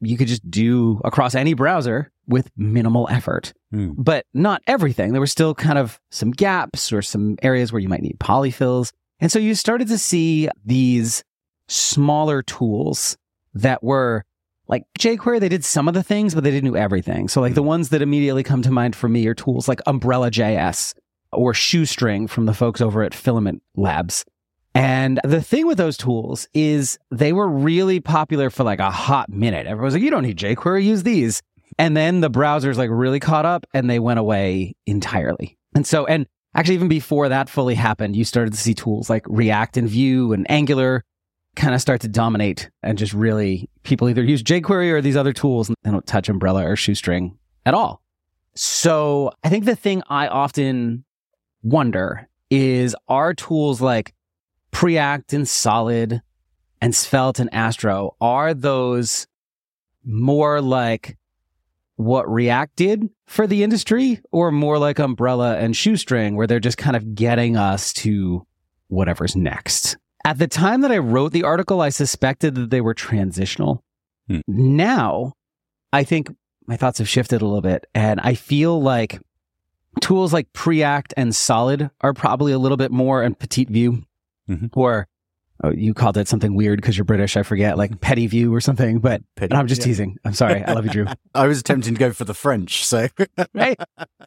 you 0.01 0.19
could 0.19 0.29
just 0.29 0.49
do 0.51 1.01
across 1.03 1.35
any 1.35 1.55
browser 1.55 2.13
with 2.27 2.51
minimal 2.57 3.09
effort. 3.11 3.55
Mm. 3.73 3.95
But 3.97 4.27
not 4.35 4.61
everything. 4.67 5.13
There 5.13 5.21
were 5.21 5.27
still 5.27 5.55
kind 5.55 5.79
of 5.79 5.99
some 6.11 6.31
gaps 6.31 6.93
or 6.93 7.01
some 7.01 7.37
areas 7.43 7.73
where 7.73 7.81
you 7.81 7.89
might 7.89 8.03
need 8.03 8.19
polyfills. 8.19 8.93
And 9.19 9.33
so 9.33 9.39
you 9.39 9.55
started 9.55 9.89
to 9.89 9.99
see 9.99 10.49
these 10.65 11.25
smaller 11.69 12.43
tools 12.43 13.17
that 13.55 13.83
were 13.83 14.25
like 14.69 14.85
jQuery, 14.99 15.41
they 15.41 15.49
did 15.49 15.65
some 15.65 15.89
of 15.89 15.95
the 15.95 16.03
things, 16.03 16.35
but 16.35 16.45
they 16.45 16.51
didn't 16.51 16.71
do 16.71 16.77
everything. 16.77 17.29
So 17.29 17.41
like 17.41 17.55
the 17.55 17.63
ones 17.63 17.89
that 17.91 18.03
immediately 18.03 18.43
come 18.43 18.61
to 18.61 18.71
mind 18.71 18.95
for 18.95 19.09
me 19.09 19.27
are 19.27 19.35
tools 19.35 19.69
like 19.69 19.81
Umbrella 19.87 20.31
JS 20.31 20.95
or 21.33 21.55
Shoestring 21.55 22.29
from 22.29 22.45
the 22.45 22.55
folks 22.55 22.83
over 22.83 23.03
at 23.03 23.15
Filament 23.15 23.63
Labs. 23.75 24.25
And 24.75 25.21
the 25.23 25.41
thing 25.41 25.67
with 25.67 25.79
those 25.79 25.97
tools 25.97 26.49
is 26.53 26.99
they 27.11 27.33
were 27.33 27.49
really 27.49 28.01
popular 28.01 28.51
for 28.51 28.65
like 28.65 28.81
a 28.81 28.91
hot 28.91 29.31
minute. 29.31 29.67
Everyone's 29.67 29.95
like, 29.95 30.03
you 30.03 30.11
don't 30.11 30.25
need 30.25 30.37
jQuery, 30.37 30.85
use 30.85 31.05
these. 31.05 31.43
And 31.79 31.97
then 31.97 32.21
the 32.21 32.31
browsers 32.31 32.77
like 32.77 32.91
really 32.91 33.21
caught 33.21 33.47
up 33.47 33.67
and 33.73 33.89
they 33.89 33.99
went 33.99 34.19
away 34.19 34.75
entirely. 34.87 35.57
And 35.75 35.87
so, 35.87 36.07
and 36.07 36.27
actually 36.55 36.75
even 36.75 36.89
before 36.89 37.29
that 37.29 37.49
fully 37.49 37.75
happened, 37.75 38.17
you 38.17 38.25
started 38.25 38.53
to 38.53 38.59
see 38.59 38.75
tools 38.75 39.09
like 39.09 39.25
React 39.29 39.77
and 39.77 39.89
Vue 39.89 40.33
and 40.33 40.49
Angular 40.51 41.05
kind 41.55 41.75
of 41.75 41.81
start 41.81 42.01
to 42.01 42.09
dominate 42.09 42.69
and 42.83 42.99
just 42.99 43.13
really 43.13 43.69
people 43.85 44.09
either 44.09 44.25
use 44.25 44.43
jQuery 44.43 44.91
or 44.91 45.01
these 45.01 45.17
other 45.17 45.33
tools 45.33 45.69
and 45.69 45.77
they 45.85 45.91
don't 45.91 46.07
touch 46.07 46.29
Umbrella 46.29 46.69
or 46.69 46.75
Shoestring 46.75 47.39
at 47.65 47.75
all. 47.75 48.03
So 48.57 49.33
I 49.45 49.49
think 49.49 49.65
the 49.65 49.77
thing 49.77 50.03
I 50.09 50.27
often 50.27 51.05
wonder 51.63 52.29
is 52.51 52.95
are 53.09 53.35
tools 53.35 53.81
like 53.81 54.15
Preact 54.75 55.33
and 55.33 55.49
Solid 55.49 56.21
and 56.81 56.95
Svelte 56.95 57.39
and 57.39 57.55
Astro, 57.55 58.17
are 58.21 58.53
those 58.53 59.29
more 60.05 60.61
like 60.61 61.17
what 61.95 62.29
React 62.29 62.75
did 62.75 63.09
for 63.27 63.47
the 63.47 63.63
industry 63.63 64.21
or 64.33 64.51
more 64.51 64.79
like 64.79 64.99
Umbrella 64.99 65.57
and 65.59 65.77
Shoestring 65.77 66.35
where 66.35 66.49
they're 66.49 66.59
just 66.59 66.77
kind 66.77 66.97
of 66.97 67.15
getting 67.15 67.57
us 67.57 67.93
to 67.95 68.45
whatever's 68.89 69.37
next? 69.37 69.97
At 70.25 70.39
the 70.39 70.49
time 70.49 70.81
that 70.81 70.91
I 70.91 70.99
wrote 70.99 71.33
the 71.33 71.45
article, 71.45 71.81
I 71.81 71.91
suspected 71.91 72.57
that 72.57 72.71
they 72.71 72.81
were 72.81 72.95
transitional. 72.95 73.85
Hmm. 74.29 74.41
Now, 74.49 75.35
I 75.93 76.03
think 76.03 76.35
my 76.67 76.77
thoughts 76.77 76.99
have 76.99 77.09
shifted 77.09 77.43
a 77.43 77.47
little 77.47 77.61
bit, 77.61 77.87
and 77.95 78.19
I 78.21 78.35
feel 78.35 78.83
like 78.83 79.21
tools 80.01 80.33
like 80.33 80.53
Preact 80.53 81.15
and 81.17 81.35
Solid 81.35 81.91
are 82.01 82.13
probably 82.13 82.53
a 82.53 82.59
little 82.59 82.77
bit 82.77 82.91
more, 82.91 83.23
and 83.23 83.39
Petite 83.39 83.71
Vue, 83.71 84.03
Mhm. 84.49 84.71
or 84.75 85.07
oh, 85.63 85.71
you 85.71 85.95
called 85.95 86.17
it 86.17 86.29
something 86.29 86.55
weird 86.55 86.81
because 86.81 86.97
you're 86.99 87.05
British, 87.05 87.37
I 87.37 87.43
forget, 87.43 87.79
like 87.79 88.01
Petty 88.01 88.27
View 88.27 88.55
or 88.55 88.61
something. 88.61 88.99
But 88.99 89.23
Petty- 89.37 89.55
I'm 89.55 89.67
just 89.67 89.81
yeah. 89.81 89.87
teasing. 89.87 90.17
I'm 90.25 90.35
sorry. 90.35 90.63
I 90.65 90.73
love 90.73 90.85
you, 90.85 90.91
Drew. 90.91 91.07
I 91.35 91.47
was 91.47 91.61
attempting 91.61 91.95
to 91.95 91.99
go 91.99 92.13
for 92.13 92.25
the 92.25 92.35
French, 92.35 92.85
so 92.87 93.09
right? 93.55 93.79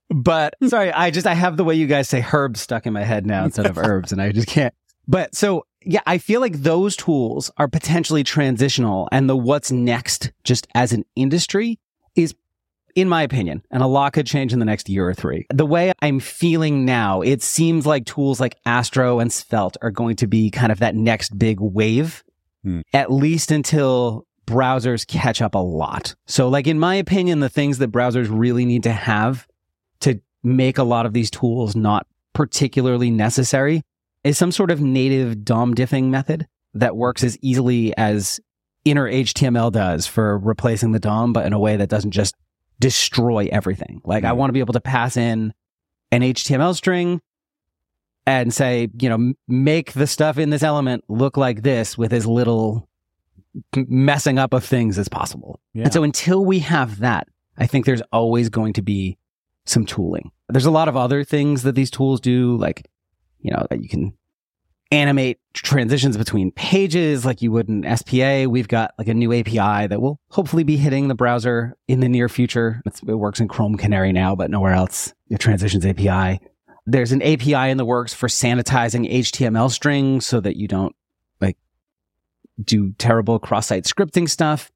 But 0.09 0.55
sorry, 0.67 0.91
I 0.91 1.11
just 1.11 1.27
I 1.27 1.33
have 1.33 1.57
the 1.57 1.63
way 1.63 1.75
you 1.75 1.87
guys 1.87 2.07
say 2.09 2.25
herbs 2.33 2.61
stuck 2.61 2.85
in 2.85 2.93
my 2.93 3.03
head 3.03 3.25
now 3.25 3.45
instead 3.45 3.65
of 3.65 3.77
herbs, 3.77 4.11
and 4.11 4.21
I 4.21 4.31
just 4.31 4.47
can't. 4.47 4.73
But 5.07 5.35
so 5.35 5.65
yeah, 5.85 6.01
I 6.05 6.17
feel 6.17 6.41
like 6.41 6.53
those 6.63 6.95
tools 6.95 7.49
are 7.57 7.67
potentially 7.67 8.23
transitional, 8.23 9.07
and 9.11 9.29
the 9.29 9.37
what's 9.37 9.71
next, 9.71 10.31
just 10.43 10.67
as 10.75 10.91
an 10.91 11.05
industry, 11.15 11.79
is, 12.15 12.33
in 12.97 13.07
my 13.07 13.21
opinion, 13.21 13.61
and 13.69 13.83
a 13.83 13.87
lot 13.87 14.11
could 14.11 14.25
change 14.25 14.51
in 14.53 14.57
the 14.57 14.65
next 14.65 14.89
year 14.89 15.07
or 15.07 15.13
three. 15.13 15.45
The 15.53 15.67
way 15.67 15.93
I'm 16.01 16.19
feeling 16.19 16.83
now, 16.83 17.21
it 17.21 17.43
seems 17.43 17.85
like 17.85 18.05
tools 18.05 18.39
like 18.39 18.57
Astro 18.65 19.19
and 19.19 19.31
Svelte 19.31 19.77
are 19.83 19.91
going 19.91 20.15
to 20.15 20.25
be 20.25 20.49
kind 20.49 20.71
of 20.71 20.79
that 20.79 20.95
next 20.95 21.37
big 21.37 21.59
wave, 21.61 22.23
Hmm. 22.63 22.81
at 22.93 23.11
least 23.11 23.51
until 23.51 24.25
browsers 24.47 25.05
catch 25.05 25.43
up 25.43 25.53
a 25.53 25.59
lot. 25.59 26.15
So, 26.25 26.49
like 26.49 26.65
in 26.65 26.79
my 26.79 26.95
opinion, 26.95 27.39
the 27.39 27.49
things 27.49 27.77
that 27.77 27.91
browsers 27.91 28.29
really 28.31 28.65
need 28.65 28.81
to 28.83 28.91
have 28.93 29.47
to 29.99 30.19
make 30.41 30.79
a 30.79 30.83
lot 30.83 31.05
of 31.05 31.13
these 31.13 31.29
tools 31.29 31.75
not 31.75 32.07
particularly 32.33 33.11
necessary 33.11 33.83
is 34.23 34.39
some 34.39 34.51
sort 34.51 34.71
of 34.71 34.81
native 34.81 35.45
DOM 35.45 35.75
diffing 35.75 36.05
method 36.05 36.47
that 36.73 36.97
works 36.97 37.23
as 37.23 37.37
easily 37.43 37.95
as 37.95 38.39
inner 38.85 39.07
HTML 39.07 39.71
does 39.71 40.07
for 40.07 40.39
replacing 40.39 40.93
the 40.93 40.99
DOM, 40.99 41.31
but 41.31 41.45
in 41.45 41.53
a 41.53 41.59
way 41.59 41.77
that 41.77 41.89
doesn't 41.89 42.11
just 42.11 42.33
destroy 42.79 43.47
everything. 43.51 44.01
Like 44.05 44.23
I 44.23 44.31
Mm. 44.31 44.37
want 44.37 44.49
to 44.49 44.53
be 44.53 44.59
able 44.59 44.73
to 44.73 44.81
pass 44.81 45.17
in 45.17 45.53
an 46.11 46.21
HTML 46.23 46.73
string 46.73 47.21
and 48.25 48.53
say, 48.53 48.89
you 48.99 49.09
know, 49.09 49.15
m- 49.15 49.37
make 49.47 49.93
the 49.93 50.07
stuff 50.07 50.37
in 50.37 50.49
this 50.49 50.63
element 50.63 51.03
look 51.07 51.37
like 51.37 51.63
this 51.63 51.97
with 51.97 52.13
as 52.13 52.25
little 52.25 52.87
messing 53.75 54.37
up 54.37 54.53
of 54.53 54.63
things 54.63 54.99
as 54.99 55.07
possible. 55.09 55.59
yeah. 55.73 55.85
And 55.85 55.93
so 55.93 56.03
until 56.03 56.45
we 56.45 56.59
have 56.59 56.99
that, 56.99 57.27
I 57.57 57.65
think 57.67 57.85
there's 57.85 58.01
always 58.11 58.49
going 58.49 58.73
to 58.73 58.81
be 58.81 59.17
some 59.65 59.85
tooling. 59.85 60.31
There's 60.49 60.65
a 60.65 60.71
lot 60.71 60.87
of 60.87 60.95
other 60.95 61.23
things 61.23 61.63
that 61.63 61.73
these 61.75 61.89
tools 61.91 62.21
do, 62.21 62.55
like, 62.57 62.87
you 63.41 63.51
know, 63.51 63.65
that 63.69 63.81
you 63.81 63.89
can 63.89 64.13
animate 64.91 65.39
transitions 65.53 66.17
between 66.17 66.51
pages 66.51 67.25
like 67.25 67.41
you 67.41 67.51
would 67.51 67.69
in 67.69 67.83
SPA. 67.97 68.45
We've 68.49 68.67
got 68.67 68.93
like 68.97 69.07
a 69.07 69.13
new 69.13 69.33
API 69.33 69.87
that 69.87 70.01
will 70.01 70.19
hopefully 70.29 70.63
be 70.63 70.77
hitting 70.77 71.07
the 71.07 71.15
browser 71.15 71.75
in 71.87 71.99
the 71.99 72.09
near 72.09 72.29
future. 72.29 72.81
It's, 72.85 73.01
it 73.01 73.15
works 73.15 73.39
in 73.39 73.47
Chrome 73.47 73.75
Canary 73.75 74.11
now, 74.11 74.35
but 74.35 74.49
nowhere 74.49 74.73
else. 74.73 75.13
View 75.27 75.37
transitions 75.37 75.85
API. 75.85 76.39
There's 76.85 77.11
an 77.11 77.21
API 77.21 77.69
in 77.69 77.77
the 77.77 77.85
works 77.85 78.13
for 78.13 78.27
sanitizing 78.27 79.11
HTML 79.11 79.69
strings 79.69 80.25
so 80.25 80.39
that 80.39 80.55
you 80.55 80.67
don't 80.67 80.95
like 81.41 81.57
do 82.63 82.93
terrible 82.93 83.39
cross-site 83.39 83.83
scripting 83.83 84.29
stuff 84.29 84.71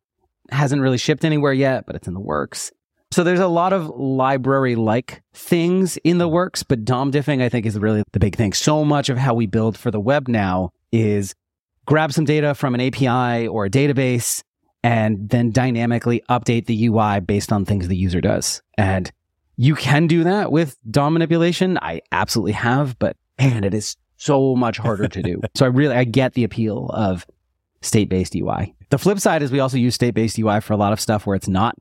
hasn't 0.52 0.82
really 0.82 0.98
shipped 0.98 1.24
anywhere 1.26 1.54
yet, 1.54 1.86
but 1.86 1.96
it's 1.96 2.08
in 2.08 2.14
the 2.14 2.20
works. 2.20 2.72
So 3.12 3.26
there's 3.26 3.42
a 3.42 3.48
lot 3.48 3.74
of 3.74 3.88
library 3.90 4.76
like 4.76 5.22
things 5.34 5.98
in 5.98 6.18
the 6.18 6.30
works, 6.30 6.64
but 6.64 6.86
DOM 6.86 7.12
diffing 7.12 7.42
I 7.42 7.50
think 7.50 7.66
is 7.66 7.78
really 7.78 8.04
the 8.14 8.20
big 8.20 8.38
thing. 8.38 8.54
So 8.54 8.86
much 8.86 9.10
of 9.10 9.18
how 9.18 9.34
we 9.34 9.48
build 9.48 9.78
for 9.78 9.92
the 9.92 10.00
web 10.00 10.30
now 10.30 10.72
is 10.94 11.36
grab 11.86 12.14
some 12.14 12.24
data 12.24 12.56
from 12.56 12.74
an 12.74 12.80
API 12.80 13.48
or 13.48 13.66
a 13.66 13.70
database 13.70 14.44
and 14.82 15.30
then 15.30 15.52
dynamically 15.52 16.24
update 16.30 16.68
the 16.68 16.88
UI 16.88 17.20
based 17.20 17.52
on 17.52 17.66
things 17.66 17.90
the 17.90 17.98
user 17.98 18.22
does. 18.22 18.62
And 18.78 19.12
you 19.58 19.76
can 19.76 20.08
do 20.08 20.24
that 20.24 20.52
with 20.52 20.78
DOM 20.90 21.14
manipulation. 21.14 21.78
I 21.82 22.02
absolutely 22.14 22.54
have, 22.54 22.98
but 22.98 23.18
man, 23.38 23.66
it 23.66 23.74
is 23.74 23.98
so 24.16 24.56
much 24.56 24.78
harder 24.78 25.10
to 25.10 25.22
do. 25.22 25.42
so 25.56 25.66
I 25.66 25.70
really 25.70 25.96
I 25.96 26.06
get 26.06 26.34
the 26.34 26.46
appeal 26.46 26.90
of 26.94 27.28
state-based 27.82 28.36
UI. 28.36 28.74
The 28.90 28.98
flip 28.98 29.20
side 29.20 29.44
is 29.44 29.52
we 29.52 29.60
also 29.60 29.78
use 29.78 29.96
state-based 29.96 30.40
UI 30.40 30.62
for 30.62 30.72
a 30.72 30.78
lot 30.78 30.94
of 30.94 31.02
stuff 31.02 31.26
where 31.26 31.36
it's 31.36 31.50
not 31.50 31.76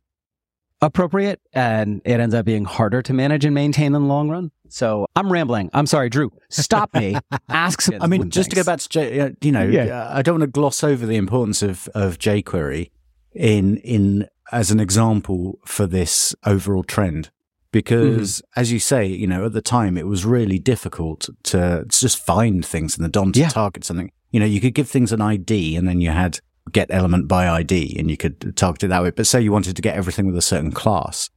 appropriate 0.82 1.40
and 1.52 2.00
it 2.04 2.20
ends 2.20 2.34
up 2.34 2.44
being 2.46 2.64
harder 2.64 3.02
to 3.02 3.12
manage 3.12 3.44
and 3.44 3.54
maintain 3.54 3.86
in 3.94 4.02
the 4.02 4.08
long 4.08 4.28
run. 4.30 4.50
So 4.68 5.06
I'm 5.16 5.30
rambling. 5.32 5.68
I'm 5.74 5.86
sorry, 5.86 6.08
Drew. 6.08 6.30
Stop 6.48 6.94
me. 6.94 7.16
Ask 7.48 7.80
some. 7.82 7.96
I 8.00 8.06
mean, 8.06 8.30
just 8.30 8.50
to 8.50 8.56
go 8.56 8.64
back 8.64 8.78
to 8.80 8.88
J, 8.88 9.20
uh, 9.20 9.30
you 9.40 9.52
know, 9.52 9.64
Yeah. 9.64 9.86
uh, 10.04 10.10
I 10.16 10.22
don't 10.22 10.34
want 10.34 10.42
to 10.42 10.46
gloss 10.52 10.84
over 10.84 11.06
the 11.06 11.16
importance 11.16 11.60
of 11.62 11.88
of 11.94 12.18
jQuery 12.18 12.90
in 13.34 13.78
in 13.78 14.28
as 14.52 14.70
an 14.70 14.80
example 14.80 15.58
for 15.64 15.86
this 15.86 16.34
overall 16.44 16.82
trend, 16.84 17.30
because 17.72 18.42
as 18.56 18.72
you 18.72 18.78
say, 18.78 19.06
you 19.06 19.26
know, 19.26 19.46
at 19.46 19.52
the 19.52 19.60
time 19.62 19.96
it 19.96 20.06
was 20.06 20.24
really 20.24 20.58
difficult 20.58 21.20
to, 21.20 21.34
to 21.44 21.84
just 21.88 22.18
find 22.24 22.64
things 22.64 22.96
in 22.96 23.02
the 23.02 23.08
DOM 23.08 23.32
to 23.32 23.40
Yeah. 23.40 23.48
target 23.48 23.84
something. 23.84 24.10
You 24.30 24.40
know, 24.40 24.46
you 24.46 24.60
could 24.60 24.74
give 24.74 24.88
things 24.88 25.12
an 25.12 25.20
ID, 25.20 25.76
and 25.76 25.88
then 25.88 26.00
you 26.00 26.10
had 26.10 26.38
get 26.72 26.88
element 26.90 27.28
by 27.28 27.48
ID, 27.48 27.96
and 27.98 28.10
you 28.10 28.16
could 28.16 28.56
target 28.56 28.84
it 28.84 28.88
that 28.88 29.02
way. 29.02 29.10
But 29.10 29.26
say 29.26 29.40
you 29.40 29.52
wanted 29.52 29.76
to 29.76 29.82
get 29.82 29.96
everything 29.96 30.26
with 30.26 30.36
a 30.36 30.42
certain 30.42 30.72
class, 30.72 31.30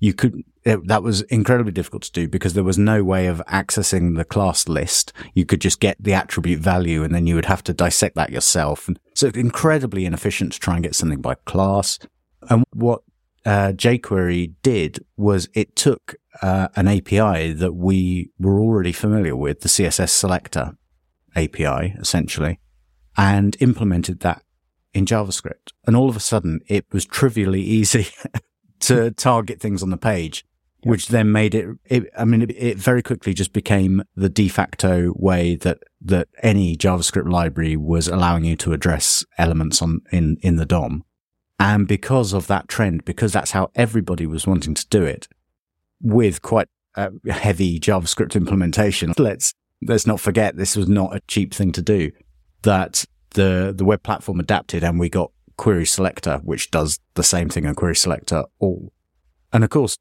you 0.00 0.14
could 0.14 0.42
it, 0.66 0.88
that 0.88 1.04
was 1.04 1.22
incredibly 1.22 1.70
difficult 1.70 2.02
to 2.02 2.12
do 2.12 2.28
because 2.28 2.54
there 2.54 2.64
was 2.64 2.76
no 2.76 3.04
way 3.04 3.28
of 3.28 3.40
accessing 3.46 4.16
the 4.16 4.24
class 4.24 4.68
list. 4.68 5.12
You 5.32 5.46
could 5.46 5.60
just 5.60 5.78
get 5.78 5.96
the 6.00 6.12
attribute 6.12 6.58
value 6.58 7.04
and 7.04 7.14
then 7.14 7.28
you 7.28 7.36
would 7.36 7.44
have 7.44 7.62
to 7.64 7.72
dissect 7.72 8.16
that 8.16 8.30
yourself. 8.30 8.90
So 9.14 9.28
it's 9.28 9.38
incredibly 9.38 10.04
inefficient 10.04 10.52
to 10.54 10.60
try 10.60 10.74
and 10.74 10.82
get 10.82 10.96
something 10.96 11.20
by 11.20 11.36
class. 11.46 12.00
And 12.50 12.64
what 12.72 13.02
uh, 13.44 13.72
jQuery 13.76 14.54
did 14.62 14.98
was 15.16 15.48
it 15.54 15.76
took 15.76 16.16
uh, 16.42 16.66
an 16.74 16.88
API 16.88 17.52
that 17.52 17.74
we 17.74 18.30
were 18.40 18.58
already 18.58 18.92
familiar 18.92 19.36
with, 19.36 19.60
the 19.60 19.68
CSS 19.68 20.08
selector 20.08 20.76
API, 21.36 21.94
essentially, 22.00 22.58
and 23.16 23.56
implemented 23.60 24.18
that 24.20 24.42
in 24.96 25.04
JavaScript. 25.04 25.72
And 25.86 25.94
all 25.94 26.08
of 26.08 26.16
a 26.16 26.20
sudden, 26.20 26.60
it 26.68 26.86
was 26.90 27.04
trivially 27.04 27.60
easy 27.60 28.08
to 28.80 29.08
hmm. 29.08 29.08
target 29.10 29.60
things 29.60 29.82
on 29.82 29.90
the 29.90 29.98
page, 29.98 30.44
which 30.84 31.08
then 31.08 31.30
made 31.30 31.54
it, 31.54 31.68
it 31.84 32.08
I 32.16 32.24
mean, 32.24 32.42
it, 32.42 32.50
it 32.56 32.78
very 32.78 33.02
quickly 33.02 33.34
just 33.34 33.52
became 33.52 34.02
the 34.14 34.30
de 34.30 34.48
facto 34.48 35.12
way 35.14 35.54
that, 35.56 35.80
that 36.00 36.28
any 36.42 36.76
JavaScript 36.76 37.30
library 37.30 37.76
was 37.76 38.08
allowing 38.08 38.44
you 38.44 38.56
to 38.56 38.72
address 38.72 39.24
elements 39.36 39.82
on, 39.82 40.00
in, 40.10 40.38
in 40.40 40.56
the 40.56 40.64
DOM. 40.64 41.04
And 41.60 41.86
because 41.86 42.32
of 42.32 42.46
that 42.46 42.66
trend, 42.66 43.04
because 43.04 43.34
that's 43.34 43.50
how 43.50 43.70
everybody 43.74 44.26
was 44.26 44.46
wanting 44.46 44.74
to 44.74 44.88
do 44.88 45.02
it 45.02 45.28
with 46.00 46.40
quite 46.40 46.68
a 46.94 47.10
heavy 47.30 47.78
JavaScript 47.78 48.34
implementation, 48.34 49.12
let's, 49.18 49.52
let's 49.82 50.06
not 50.06 50.20
forget 50.20 50.56
this 50.56 50.74
was 50.74 50.88
not 50.88 51.14
a 51.14 51.20
cheap 51.28 51.52
thing 51.52 51.72
to 51.72 51.82
do 51.82 52.12
that 52.62 53.04
the, 53.36 53.72
the 53.76 53.84
web 53.84 54.02
platform 54.02 54.40
adapted 54.40 54.82
and 54.82 54.98
we 54.98 55.08
got 55.08 55.30
query 55.56 55.86
selector, 55.86 56.40
which 56.42 56.70
does 56.70 56.98
the 57.14 57.22
same 57.22 57.48
thing 57.48 57.64
in 57.64 57.74
query 57.74 57.94
selector 57.94 58.44
all. 58.58 58.92
And 59.52 59.62
of 59.62 59.70
course, 59.70 59.96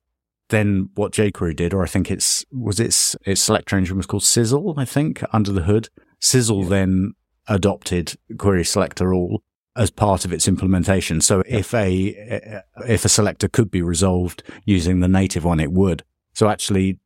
then 0.50 0.90
what 0.96 1.12
jQuery 1.12 1.56
did, 1.56 1.74
or 1.74 1.84
I 1.84 1.88
think 1.88 2.10
it's, 2.10 2.44
was 2.52 2.80
its, 2.80 3.16
its 3.26 3.42
selector 3.42 3.78
engine 3.78 3.98
was 3.98 4.06
called 4.06 4.24
Sizzle, 4.24 4.74
I 4.78 4.86
think, 4.86 5.24
under 5.32 5.52
the 5.52 5.64
hood. 5.64 5.90
Sizzle 6.20 6.64
then 6.64 7.14
adopted 7.48 8.18
query 8.38 8.66
selector 8.66 9.14
all 9.14 9.44
as 9.76 9.92
part 9.92 10.26
of 10.26 10.32
its 10.32 10.48
implementation. 10.48 11.22
So 11.22 11.44
if 11.46 11.74
a 11.74 12.62
if 12.88 13.04
a 13.04 13.10
selector 13.10 13.48
could 13.48 13.70
be 13.70 13.82
resolved 13.82 14.42
using 14.64 15.00
the 15.00 15.08
native 15.08 15.44
one, 15.44 15.60
it 15.60 15.72
would. 15.72 16.04
So 16.34 16.48
actually, 16.48 17.00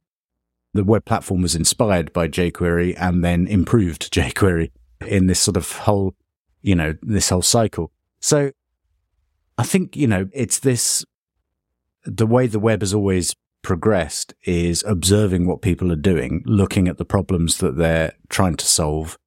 the 0.73 0.83
web 0.83 1.05
platform 1.05 1.41
was 1.41 1.55
inspired 1.55 2.13
by 2.13 2.27
jQuery 2.27 2.95
and 2.99 3.23
then 3.23 3.47
improved 3.47 4.13
jQuery 4.13 4.71
in 5.05 5.27
this 5.27 5.39
sort 5.39 5.57
of 5.57 5.71
whole, 5.71 6.15
you 6.61 6.75
know, 6.75 6.95
this 7.01 7.29
whole 7.29 7.41
cycle. 7.41 7.91
So 8.19 8.51
I 9.57 9.63
think 9.63 9.97
you 9.97 10.07
know 10.07 10.29
it's 10.33 10.59
this 10.59 11.05
the 12.05 12.25
way 12.25 12.47
the 12.47 12.59
web 12.59 12.81
has 12.81 12.93
always 12.93 13.35
progressed 13.61 14.33
is 14.45 14.83
observing 14.87 15.45
what 15.45 15.61
people 15.61 15.91
are 15.91 15.97
doing, 15.97 16.41
looking 16.45 16.87
at 16.87 16.97
the 16.97 17.03
problems 17.03 17.57
that 17.57 17.75
they're 17.75 18.13
trying 18.29 18.55
to 18.55 18.65
solve, 18.65 19.17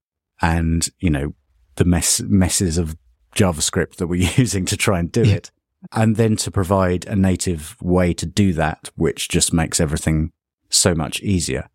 and 0.40 0.88
you 0.98 1.10
know 1.10 1.34
the 1.76 1.84
mess 1.84 2.20
messes 2.22 2.78
of 2.78 2.96
JavaScript 3.36 3.96
that 3.96 4.06
we're 4.06 4.30
using 4.36 4.64
to 4.64 4.76
try 4.76 4.98
and 4.98 5.12
do 5.12 5.22
it, 5.22 5.50
and 5.92 6.16
then 6.16 6.36
to 6.36 6.50
provide 6.50 7.04
a 7.04 7.14
native 7.14 7.76
way 7.82 8.14
to 8.14 8.24
do 8.24 8.54
that, 8.54 8.88
which 8.96 9.28
just 9.28 9.52
makes 9.52 9.80
everything 9.80 10.32
so 10.70 10.94
much 10.94 11.20
easier. 11.20 11.68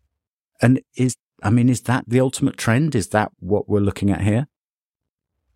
And 0.60 0.82
is 0.96 1.16
I 1.42 1.50
mean, 1.50 1.68
is 1.68 1.82
that 1.82 2.04
the 2.08 2.20
ultimate 2.20 2.56
trend? 2.56 2.94
Is 2.94 3.08
that 3.08 3.32
what 3.38 3.68
we're 3.68 3.80
looking 3.80 4.10
at 4.10 4.22
here? 4.22 4.48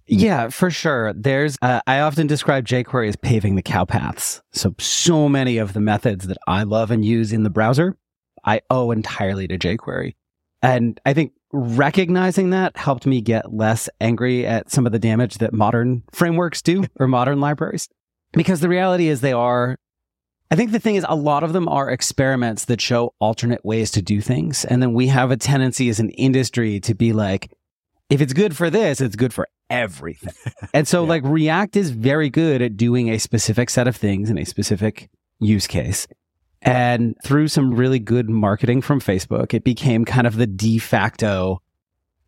Yeah, 0.07 0.49
for 0.49 0.71
sure. 0.71 1.13
There's, 1.13 1.57
uh, 1.63 1.81
I 1.87 2.01
often 2.01 2.27
describe 2.27 2.67
jQuery 2.67 3.09
as 3.09 3.17
paving 3.17 3.55
the 3.55 3.63
cow 3.63 3.85
paths. 3.85 4.43
So, 4.53 4.75
so 4.79 5.29
many 5.29 5.59
of 5.59 5.73
the 5.73 5.81
methods 5.81 6.27
that 6.27 6.39
I 6.47 6.65
love 6.65 6.91
and 6.91 7.05
use 7.05 7.33
in 7.33 7.45
the 7.45 7.51
browser, 7.51 7.97
I 8.45 8.61
owe 8.69 8.91
entirely 8.91 9.47
to 9.49 9.59
jQuery. 9.59 10.15
And 10.61 11.01
I 11.07 11.15
think 11.15 11.33
recognizing 11.53 12.51
that 12.51 12.77
helped 12.77 13.07
me 13.07 13.21
get 13.21 13.53
less 13.53 13.89
angry 14.01 14.47
at 14.47 14.71
some 14.71 14.87
of 14.87 14.93
the 14.93 14.99
damage 14.99 15.39
that 15.39 15.53
modern 15.53 16.03
frameworks 16.13 16.63
do 16.63 16.85
or 16.99 17.07
modern 17.07 17.41
libraries. 17.41 17.89
Because 18.33 18.61
the 18.61 18.69
reality 18.69 19.09
is 19.09 19.21
they 19.21 19.33
are, 19.33 19.79
I 20.53 20.55
think 20.55 20.71
the 20.71 20.79
thing 20.79 20.97
is 20.97 21.07
a 21.09 21.17
lot 21.17 21.45
of 21.45 21.55
them 21.55 21.67
are 21.67 21.89
experiments 21.89 22.67
that 22.67 22.79
show 22.79 23.15
alternate 23.21 23.65
ways 23.65 23.91
to 23.93 24.03
do 24.03 24.21
things. 24.21 24.67
And 24.67 24.83
then 24.83 24.93
we 24.93 25.07
have 25.07 25.31
a 25.31 25.37
tendency 25.39 25.89
as 25.89 25.99
an 25.99 26.11
industry 26.11 26.79
to 26.81 26.95
be 26.95 27.15
like, 27.15 27.51
if 28.11 28.21
it's 28.21 28.35
good 28.35 28.55
for 28.55 28.69
this, 28.69 29.01
it's 29.01 29.17
good 29.17 29.33
for 29.33 29.49
everything. 29.71 30.35
And 30.75 30.87
so, 30.87 31.05
yeah. 31.05 31.09
like, 31.09 31.23
React 31.25 31.77
is 31.77 31.89
very 31.89 32.29
good 32.29 32.61
at 32.61 32.77
doing 32.77 33.09
a 33.09 33.19
specific 33.19 33.71
set 33.71 33.89
of 33.89 33.97
things 33.97 34.29
in 34.29 34.37
a 34.37 34.45
specific 34.45 35.09
use 35.41 35.67
case. 35.67 36.07
And 36.61 37.17
through 37.25 37.49
some 37.49 37.73
really 37.73 37.99
good 37.99 38.29
marketing 38.29 38.83
from 38.83 39.01
Facebook, 39.01 39.55
it 39.55 39.65
became 39.65 40.05
kind 40.05 40.27
of 40.27 40.37
the 40.37 40.47
de 40.47 40.77
facto 40.77 41.63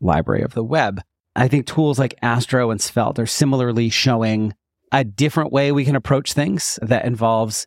library 0.00 0.40
of 0.40 0.54
the 0.54 0.64
web. 0.64 1.02
I 1.36 1.48
think 1.48 1.66
tools 1.66 1.98
like 1.98 2.14
Astro 2.22 2.70
and 2.70 2.80
Svelte 2.80 3.18
are 3.18 3.26
similarly 3.26 3.90
showing 3.90 4.54
a 4.92 5.04
different 5.04 5.52
way 5.52 5.72
we 5.72 5.84
can 5.84 5.96
approach 5.96 6.32
things 6.32 6.78
that 6.80 7.04
involves, 7.04 7.66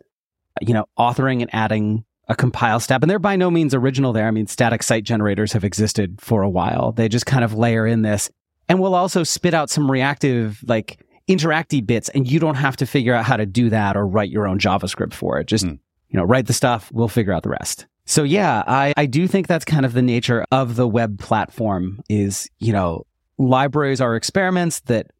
you 0.61 0.73
know, 0.73 0.85
authoring 0.97 1.41
and 1.41 1.49
adding 1.53 2.03
a 2.29 2.35
compile 2.35 2.79
step. 2.79 3.01
And 3.01 3.09
they're 3.09 3.19
by 3.19 3.35
no 3.35 3.49
means 3.49 3.73
original 3.73 4.11
there. 4.11 4.27
I 4.27 4.31
mean, 4.31 4.47
static 4.47 4.83
site 4.83 5.03
generators 5.03 5.53
have 5.53 5.63
existed 5.63 6.19
for 6.21 6.41
a 6.41 6.49
while. 6.49 6.91
They 6.91 7.07
just 7.07 7.25
kind 7.25 7.43
of 7.43 7.53
layer 7.53 7.87
in 7.87 8.01
this 8.01 8.29
and 8.69 8.79
we'll 8.79 8.95
also 8.95 9.23
spit 9.23 9.53
out 9.53 9.69
some 9.69 9.89
reactive, 9.89 10.63
like 10.67 10.99
interactive 11.27 11.85
bits. 11.85 12.09
And 12.09 12.29
you 12.29 12.39
don't 12.39 12.55
have 12.55 12.77
to 12.77 12.85
figure 12.85 13.13
out 13.13 13.25
how 13.25 13.37
to 13.37 13.45
do 13.45 13.69
that 13.69 13.95
or 13.95 14.05
write 14.05 14.29
your 14.29 14.47
own 14.47 14.59
JavaScript 14.59 15.13
for 15.13 15.39
it. 15.39 15.47
Just, 15.47 15.65
mm. 15.65 15.79
you 16.09 16.17
know, 16.17 16.23
write 16.23 16.47
the 16.47 16.53
stuff. 16.53 16.91
We'll 16.91 17.07
figure 17.07 17.33
out 17.33 17.43
the 17.43 17.49
rest. 17.49 17.85
So 18.05 18.23
yeah, 18.23 18.63
I, 18.67 18.93
I 18.95 19.05
do 19.05 19.27
think 19.27 19.47
that's 19.47 19.65
kind 19.65 19.85
of 19.85 19.93
the 19.93 20.01
nature 20.01 20.45
of 20.51 20.75
the 20.75 20.87
web 20.87 21.19
platform 21.19 22.01
is, 22.09 22.49
you 22.59 22.71
know, 22.71 23.05
libraries 23.37 23.99
are 23.99 24.15
experiments 24.15 24.79
that 24.81 25.11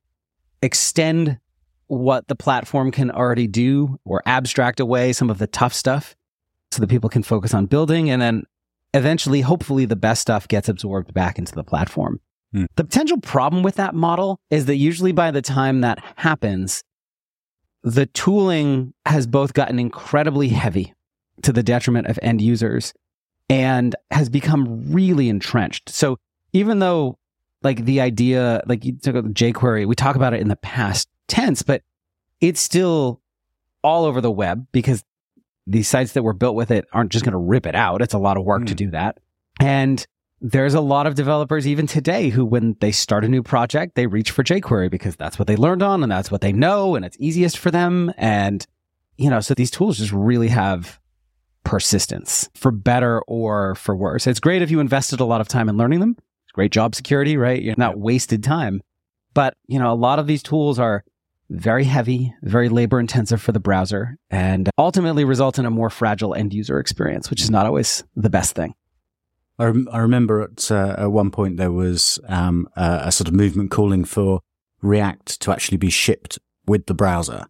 extend 0.62 1.38
what 1.88 2.28
the 2.28 2.36
platform 2.36 2.92
can 2.92 3.12
already 3.12 3.48
do 3.48 4.00
or 4.06 4.22
abstract 4.26 4.80
away 4.80 5.14
some 5.14 5.30
of 5.30 5.38
the 5.38 5.48
tough 5.48 5.74
stuff 5.74 6.16
so 6.72 6.82
that 6.82 6.90
people 6.90 7.10
can 7.10 7.24
focus 7.24 7.54
on 7.54 7.66
building. 7.66 8.10
And 8.10 8.22
then 8.22 8.44
eventually, 8.94 9.42
hopefully, 9.42 9.86
the 9.86 9.96
best 9.96 10.22
stuff 10.22 10.48
gets 10.48 10.70
absorbed 10.70 11.14
back 11.14 11.38
into 11.40 11.56
the 11.56 11.64
platform. 11.64 12.20
Hmm. 12.54 12.66
The 12.76 12.84
potential 12.84 13.20
problem 13.20 13.64
with 13.64 13.76
that 13.76 13.96
model 13.96 14.40
is 14.50 14.66
that 14.66 14.76
usually 14.76 15.12
by 15.12 15.32
the 15.32 15.42
time 15.42 15.82
that 15.82 16.04
happens, 16.16 16.84
the 17.84 18.06
tooling 18.06 18.94
has 19.06 19.28
both 19.28 19.54
gotten 19.54 19.80
incredibly 19.80 20.50
heavy 20.50 20.94
to 21.44 21.54
the 21.54 21.64
detriment 21.64 22.08
of 22.08 22.20
end 22.22 22.42
users 22.42 22.94
and 23.50 23.96
has 24.12 24.30
become 24.30 24.92
really 24.92 25.30
entrenched. 25.30 25.90
So 25.90 26.18
even 26.54 26.80
though 26.80 27.18
like 27.64 27.86
the 27.86 28.02
idea, 28.02 28.62
like 28.66 28.86
you 28.86 28.94
took 28.94 29.16
jQuery, 29.16 29.88
we 29.88 29.96
talk 29.96 30.16
about 30.16 30.34
it 30.34 30.42
in 30.42 30.48
the 30.48 30.56
past 30.58 31.08
tense, 31.28 31.62
but 31.62 31.82
it's 32.42 32.62
still 32.62 33.22
all 33.84 34.06
over 34.06 34.22
the 34.22 34.32
web 34.32 34.68
because 34.72 35.04
these 35.66 35.88
sites 35.88 36.14
that 36.14 36.24
were 36.24 36.34
built 36.34 36.56
with 36.56 36.72
it 36.72 36.86
aren't 36.94 37.12
just 37.12 37.26
going 37.26 37.34
to 37.34 37.38
rip 37.38 37.66
it 37.66 37.76
out. 37.76 38.02
It's 38.02 38.14
a 38.14 38.20
lot 38.20 38.38
of 38.38 38.44
work 38.44 38.64
mm. 38.64 38.68
to 38.68 38.74
hmm. 38.74 38.78
do 38.78 38.92
that. 38.92 39.20
And 39.60 40.06
there's 40.40 40.76
a 40.76 40.82
lot 40.82 41.08
of 41.08 41.16
developers 41.16 41.68
even 41.68 41.88
today 41.88 42.30
who, 42.30 42.46
when 42.46 42.78
they 42.80 42.92
start 42.92 43.26
a 43.26 43.28
new 43.28 43.42
project, 43.42 43.96
they 43.96 44.08
reach 44.08 44.32
for 44.32 44.44
jQuery 44.44 44.90
because 44.90 45.16
that's 45.16 45.40
what 45.40 45.48
they 45.48 45.56
learned 45.56 45.82
on 45.82 46.04
and 46.04 46.12
that's 46.12 46.32
what 46.32 46.42
they 46.42 46.54
know 46.54 46.96
and 46.96 47.04
it's 47.04 47.18
easiest 47.20 47.58
for 47.58 47.72
them. 47.72 48.14
And, 48.18 48.66
you 49.18 49.30
know, 49.30 49.40
so 49.40 49.54
these 49.54 49.72
tools 49.72 49.98
just 49.98 50.12
really 50.12 50.50
have 50.50 51.00
persistence 51.64 52.50
for 52.54 52.72
better 52.72 53.22
or 53.24 53.76
for 53.76 53.96
worse. 53.96 54.28
It's 54.28 54.40
great 54.40 54.62
if 54.62 54.72
you 54.72 54.80
invested 54.80 55.20
a 55.20 55.26
lot 55.26 55.42
of 55.42 55.48
time 55.48 55.70
in 55.70 55.76
learning 55.76 56.00
them. 56.00 56.16
It's 56.46 56.52
great 56.54 56.72
job 56.72 56.94
security, 56.94 57.36
right? 57.36 57.62
You're 57.62 57.76
not 57.78 57.98
wasted 57.98 58.44
time. 58.44 58.82
But, 59.34 59.58
you 59.68 59.80
know, 59.80 59.92
a 59.92 59.96
lot 59.96 60.20
of 60.20 60.28
these 60.28 60.44
tools 60.44 60.80
are 60.80 61.04
very 61.50 61.86
heavy, 61.86 62.34
very 62.42 62.70
labor 62.70 63.00
intensive 63.00 63.42
for 63.42 63.52
the 63.52 63.60
browser, 63.60 64.18
and 64.30 64.70
ultimately 64.78 65.24
result 65.24 65.58
in 65.58 65.66
a 65.66 65.72
more 65.72 65.90
fragile 65.90 66.36
end 66.36 66.54
user 66.54 66.80
experience, 66.80 67.30
which 67.30 67.42
is 67.42 67.50
not 67.50 67.66
always 67.66 68.04
the 68.16 68.30
best 68.30 68.56
thing. 68.56 68.74
I, 69.60 69.66
rem- 69.66 69.90
I 69.92 70.00
remember 70.00 70.42
at, 70.42 70.72
uh, 70.72 70.96
at 70.98 71.12
one 71.12 71.32
point 71.32 71.58
there 71.58 71.72
was 71.72 72.20
um, 72.28 72.68
a, 72.76 73.02
a, 73.06 73.12
sort 73.12 73.28
of 73.28 73.34
movement 73.34 73.72
calling 73.72 74.06
for 74.06 74.42
React 74.82 75.42
to 75.42 75.52
actually 75.52 75.78
be 75.78 75.90
shipped 75.90 76.38
with 76.68 76.86
the 76.86 76.94
browser. 76.94 77.46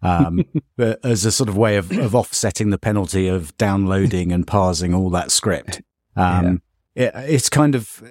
Um, 0.00 0.44
as 1.02 1.24
a 1.24 1.32
sort 1.32 1.48
of 1.48 1.56
way 1.56 1.76
of, 1.76 1.90
of 1.90 2.14
offsetting 2.14 2.70
the 2.70 2.78
penalty 2.78 3.26
of 3.26 3.56
downloading 3.56 4.30
and 4.30 4.46
parsing 4.46 4.94
all 4.94 5.10
that 5.10 5.32
script. 5.32 5.82
Um, 6.14 6.62
yeah. 6.94 7.06
it, 7.06 7.30
it's 7.30 7.48
kind 7.48 7.74
of 7.74 8.04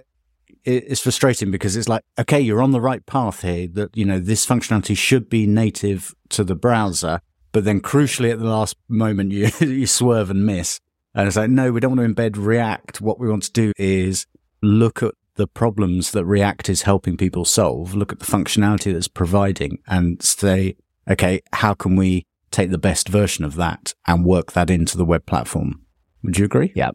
it's 0.68 1.02
frustrating 1.02 1.50
because 1.50 1.76
it's 1.76 1.88
like, 1.88 2.04
okay, 2.20 2.40
you're 2.40 2.62
on 2.62 2.72
the 2.72 2.82
right 2.82 3.06
path 3.06 3.42
here. 3.42 3.68
That 3.68 3.96
you 3.96 4.06
know 4.06 4.20
this 4.20 4.46
functionality 4.46 4.98
should 4.98 5.30
be 5.30 5.48
native 5.48 6.14
to 6.30 6.44
the 6.44 6.56
browser, 6.56 7.22
but 7.52 7.64
then 7.64 7.82
crucially 7.82 8.32
at 8.32 8.40
the 8.40 8.46
last 8.46 8.76
moment 8.90 9.32
you 9.34 9.50
you 9.62 9.88
swerve 9.88 10.30
and 10.30 10.46
miss. 10.46 10.80
And 11.16 11.28
it's 11.28 11.38
like, 11.38 11.50
no, 11.50 11.72
we 11.72 11.80
don't 11.80 11.98
want 11.98 12.16
to 12.16 12.22
embed 12.22 12.36
React. 12.38 13.02
What 13.02 13.20
we 13.20 13.28
want 13.28 13.44
to 13.44 13.52
do 13.52 13.72
is 13.78 14.28
look 14.62 15.02
at 15.02 15.16
the 15.36 15.48
problems 15.48 16.12
that 16.12 16.26
React 16.26 16.70
is 16.70 16.84
helping 16.84 17.18
people 17.18 17.46
solve, 17.46 17.96
look 17.96 18.12
at 18.12 18.20
the 18.20 18.26
functionality 18.26 18.94
that's 18.94 19.08
providing 19.08 19.80
and 19.88 20.22
say, 20.22 20.76
okay, 21.10 21.42
how 21.54 21.74
can 21.74 21.96
we 21.96 22.26
take 22.52 22.72
the 22.72 22.78
best 22.78 23.08
version 23.08 23.46
of 23.46 23.56
that 23.56 23.94
and 24.06 24.26
work 24.26 24.52
that 24.52 24.70
into 24.70 24.98
the 24.98 25.06
web 25.06 25.26
platform? 25.26 25.82
Would 26.24 26.38
you 26.38 26.46
agree? 26.46 26.72
Yeah. 26.76 26.92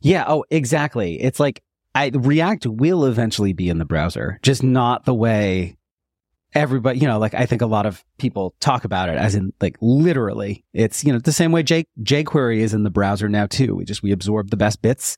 Yeah. 0.00 0.24
Oh, 0.26 0.44
exactly. 0.50 1.20
It's 1.20 1.40
like 1.40 1.62
I, 1.94 2.10
React 2.14 2.66
will 2.66 3.04
eventually 3.04 3.52
be 3.52 3.68
in 3.68 3.78
the 3.78 3.84
browser, 3.84 4.38
just 4.42 4.62
not 4.62 5.04
the 5.04 5.14
way 5.14 5.76
everybody, 6.54 6.98
you 6.98 7.06
know, 7.06 7.18
like 7.18 7.34
I 7.34 7.46
think 7.46 7.62
a 7.62 7.66
lot 7.66 7.86
of 7.86 8.04
people 8.18 8.54
talk 8.60 8.84
about 8.84 9.08
it 9.08 9.16
as 9.16 9.34
in 9.34 9.52
like 9.60 9.76
literally. 9.80 10.64
It's, 10.72 11.04
you 11.04 11.12
know, 11.12 11.18
the 11.18 11.32
same 11.32 11.52
way 11.52 11.62
J, 11.62 11.84
jQuery 12.02 12.58
is 12.58 12.74
in 12.74 12.82
the 12.82 12.90
browser 12.90 13.28
now 13.28 13.46
too. 13.46 13.74
We 13.74 13.84
just, 13.84 14.02
we 14.02 14.12
absorb 14.12 14.50
the 14.50 14.56
best 14.56 14.82
bits, 14.82 15.16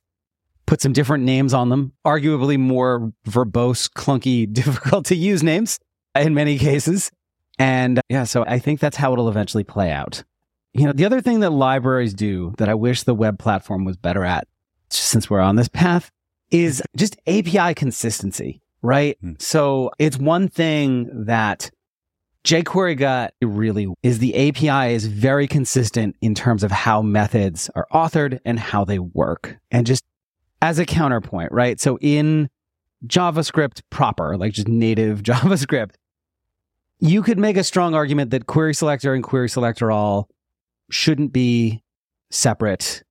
put 0.66 0.80
some 0.80 0.92
different 0.92 1.24
names 1.24 1.54
on 1.54 1.68
them, 1.68 1.92
arguably 2.06 2.58
more 2.58 3.12
verbose, 3.26 3.90
clunky, 3.90 4.50
difficult 4.52 5.06
to 5.06 5.14
use 5.14 5.42
names 5.42 5.78
in 6.14 6.34
many 6.34 6.58
cases. 6.58 7.10
And 7.58 7.98
uh, 7.98 8.02
yeah, 8.08 8.24
so 8.24 8.44
I 8.46 8.58
think 8.58 8.80
that's 8.80 8.96
how 8.96 9.12
it'll 9.12 9.28
eventually 9.28 9.64
play 9.64 9.90
out. 9.90 10.24
You 10.74 10.86
know, 10.86 10.92
the 10.92 11.04
other 11.04 11.20
thing 11.20 11.40
that 11.40 11.50
libraries 11.50 12.14
do 12.14 12.54
that 12.56 12.68
I 12.68 12.74
wish 12.74 13.02
the 13.02 13.14
web 13.14 13.38
platform 13.38 13.84
was 13.84 13.96
better 13.98 14.24
at, 14.24 14.48
since 14.88 15.28
we're 15.28 15.40
on 15.40 15.56
this 15.56 15.68
path, 15.68 16.10
is 16.52 16.82
just 16.96 17.16
API 17.26 17.74
consistency, 17.74 18.62
right? 18.82 19.18
Mm. 19.24 19.40
So 19.42 19.90
it's 19.98 20.18
one 20.18 20.48
thing 20.48 21.24
that 21.24 21.70
jQuery 22.44 22.96
got 22.96 23.34
really 23.40 23.88
is 24.02 24.18
the 24.18 24.48
API 24.48 24.94
is 24.94 25.06
very 25.06 25.48
consistent 25.48 26.14
in 26.20 26.34
terms 26.34 26.62
of 26.62 26.70
how 26.70 27.00
methods 27.02 27.70
are 27.74 27.86
authored 27.92 28.38
and 28.44 28.60
how 28.60 28.84
they 28.84 28.98
work. 28.98 29.56
And 29.70 29.86
just 29.86 30.04
as 30.60 30.78
a 30.78 30.84
counterpoint, 30.84 31.50
right? 31.52 31.80
So 31.80 31.98
in 32.00 32.50
JavaScript 33.06 33.82
proper, 33.90 34.36
like 34.36 34.52
just 34.52 34.68
native 34.68 35.22
JavaScript, 35.24 35.94
you 37.00 37.22
could 37.22 37.38
make 37.38 37.56
a 37.56 37.64
strong 37.64 37.94
argument 37.94 38.30
that 38.30 38.46
query 38.46 38.74
selector 38.74 39.14
and 39.14 39.24
query 39.24 39.48
selector 39.48 39.90
all 39.90 40.28
shouldn't 40.90 41.32
be 41.32 41.82
separate 42.30 43.02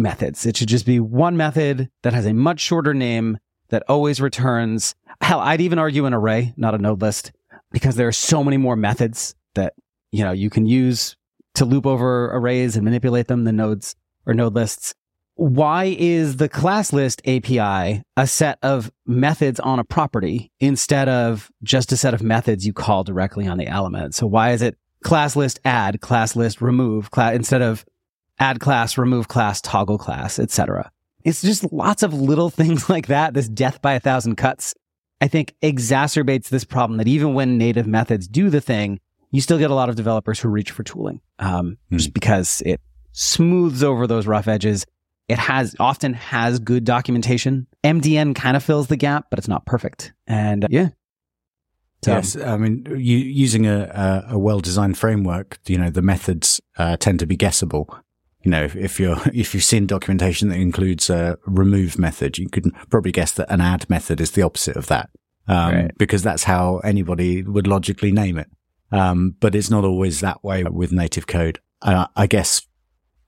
methods. 0.00 0.46
It 0.46 0.56
should 0.56 0.68
just 0.68 0.86
be 0.86 1.00
one 1.00 1.36
method 1.36 1.90
that 2.02 2.12
has 2.12 2.26
a 2.26 2.32
much 2.32 2.60
shorter 2.60 2.94
name 2.94 3.38
that 3.68 3.84
always 3.88 4.20
returns 4.20 4.94
hell, 5.20 5.40
I'd 5.40 5.60
even 5.60 5.78
argue 5.78 6.06
an 6.06 6.14
array, 6.14 6.54
not 6.56 6.74
a 6.74 6.78
node 6.78 7.02
list, 7.02 7.32
because 7.70 7.96
there 7.96 8.08
are 8.08 8.12
so 8.12 8.42
many 8.42 8.56
more 8.56 8.76
methods 8.76 9.34
that, 9.54 9.74
you 10.10 10.24
know, 10.24 10.32
you 10.32 10.50
can 10.50 10.66
use 10.66 11.16
to 11.54 11.64
loop 11.64 11.86
over 11.86 12.34
arrays 12.34 12.76
and 12.76 12.84
manipulate 12.84 13.28
them 13.28 13.44
than 13.44 13.56
nodes 13.56 13.96
or 14.26 14.34
node 14.34 14.54
lists. 14.54 14.94
Why 15.34 15.96
is 15.98 16.36
the 16.36 16.48
class 16.48 16.92
list 16.92 17.22
API 17.26 18.02
a 18.16 18.26
set 18.26 18.58
of 18.62 18.92
methods 19.06 19.58
on 19.58 19.78
a 19.78 19.84
property 19.84 20.52
instead 20.60 21.08
of 21.08 21.50
just 21.62 21.92
a 21.92 21.96
set 21.96 22.12
of 22.12 22.22
methods 22.22 22.66
you 22.66 22.72
call 22.72 23.04
directly 23.04 23.46
on 23.46 23.56
the 23.56 23.66
element? 23.66 24.14
So 24.14 24.26
why 24.26 24.50
is 24.50 24.62
it 24.62 24.76
class 25.02 25.36
list 25.36 25.58
add, 25.64 26.00
class 26.00 26.36
list 26.36 26.60
remove, 26.60 27.10
class, 27.10 27.34
instead 27.34 27.62
of 27.62 27.86
add 28.40 28.58
class, 28.58 28.98
remove 28.98 29.28
class, 29.28 29.60
toggle 29.60 29.98
class, 29.98 30.38
etc. 30.38 30.90
It's 31.24 31.42
just 31.42 31.72
lots 31.72 32.02
of 32.02 32.14
little 32.14 32.50
things 32.50 32.88
like 32.88 33.06
that. 33.06 33.34
This 33.34 33.48
death 33.48 33.80
by 33.80 33.92
a 33.92 34.00
thousand 34.00 34.36
cuts, 34.36 34.74
I 35.20 35.28
think 35.28 35.54
exacerbates 35.62 36.48
this 36.48 36.64
problem 36.64 36.96
that 36.96 37.08
even 37.08 37.34
when 37.34 37.58
native 37.58 37.86
methods 37.86 38.26
do 38.26 38.50
the 38.50 38.60
thing, 38.60 38.98
you 39.30 39.40
still 39.40 39.58
get 39.58 39.70
a 39.70 39.74
lot 39.74 39.88
of 39.88 39.94
developers 39.94 40.40
who 40.40 40.48
reach 40.48 40.72
for 40.72 40.82
tooling, 40.82 41.20
um, 41.38 41.78
mm. 41.92 41.98
just 41.98 42.12
because 42.12 42.62
it 42.66 42.80
smooths 43.12 43.84
over 43.84 44.06
those 44.06 44.26
rough 44.26 44.48
edges. 44.48 44.86
It 45.28 45.38
has 45.38 45.76
often 45.78 46.14
has 46.14 46.58
good 46.58 46.84
documentation. 46.84 47.68
MDN 47.84 48.34
kind 48.34 48.56
of 48.56 48.64
fills 48.64 48.88
the 48.88 48.96
gap, 48.96 49.26
but 49.30 49.38
it's 49.38 49.46
not 49.46 49.64
perfect. 49.64 50.12
And 50.26 50.64
uh, 50.64 50.68
yeah, 50.70 50.88
so, 52.02 52.12
yes, 52.12 52.36
I 52.36 52.56
mean, 52.56 52.86
you, 52.88 53.18
using 53.18 53.66
a, 53.66 54.24
a, 54.28 54.34
a 54.34 54.38
well-designed 54.38 54.96
framework, 54.96 55.58
you 55.66 55.76
know, 55.76 55.90
the 55.90 56.00
methods 56.00 56.60
uh, 56.78 56.96
tend 56.96 57.18
to 57.18 57.26
be 57.26 57.36
guessable. 57.36 57.94
You 58.42 58.50
know, 58.50 58.64
if, 58.64 58.76
if, 58.76 59.00
you're 59.00 59.16
if 59.34 59.54
you've 59.54 59.64
seen 59.64 59.86
documentation 59.86 60.48
that 60.48 60.58
includes 60.58 61.10
a 61.10 61.38
remove 61.46 61.98
method, 61.98 62.38
you 62.38 62.48
can 62.48 62.72
probably 62.90 63.12
guess 63.12 63.32
that 63.32 63.50
an 63.50 63.60
add 63.60 63.88
method 63.90 64.20
is 64.20 64.32
the 64.32 64.42
opposite 64.42 64.76
of 64.76 64.86
that, 64.86 65.10
um, 65.48 65.74
right. 65.74 65.98
because 65.98 66.22
that's 66.22 66.44
how 66.44 66.78
anybody 66.78 67.42
would 67.42 67.66
logically 67.66 68.12
name 68.12 68.38
it. 68.38 68.48
Um, 68.92 69.36
but 69.38 69.54
it's 69.54 69.70
not 69.70 69.84
always 69.84 70.20
that 70.20 70.42
way 70.42 70.64
with 70.64 70.92
native 70.92 71.26
code. 71.26 71.60
Uh, 71.82 72.06
I 72.16 72.26
guess 72.26 72.66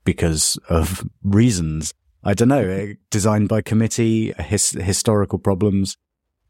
because 0.03 0.57
of 0.69 1.07
reasons. 1.23 1.93
I 2.23 2.33
don't 2.33 2.47
know, 2.47 2.67
eh, 2.67 2.93
designed 3.09 3.49
by 3.49 3.61
committee, 3.61 4.33
his, 4.39 4.71
historical 4.71 5.39
problems. 5.39 5.97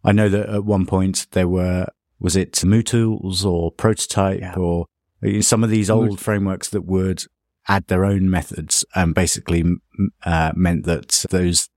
I 0.04 0.12
know 0.12 0.30
that 0.30 0.50
at 0.50 0.66
one 0.66 0.86
point 0.86 1.28
there 1.32 1.48
were 1.48 1.88
was 2.20 2.36
it 2.36 2.54
MooTools 2.54 3.44
or 3.46 3.72
Prototype 3.72 4.40
yeah. 4.40 4.56
or 4.56 4.86
some 5.42 5.64
of 5.64 5.70
these 5.70 5.90
old 5.90 6.20
frameworks 6.20 6.70
that 6.70 6.86
would 6.86 7.26
add 7.68 7.88
their 7.88 8.06
own 8.06 8.30
methods 8.30 8.86
and 8.96 9.16
basically 9.16 9.64
uh, 10.24 10.52
meant 10.56 10.86
that 10.86 11.26
those 11.30 11.70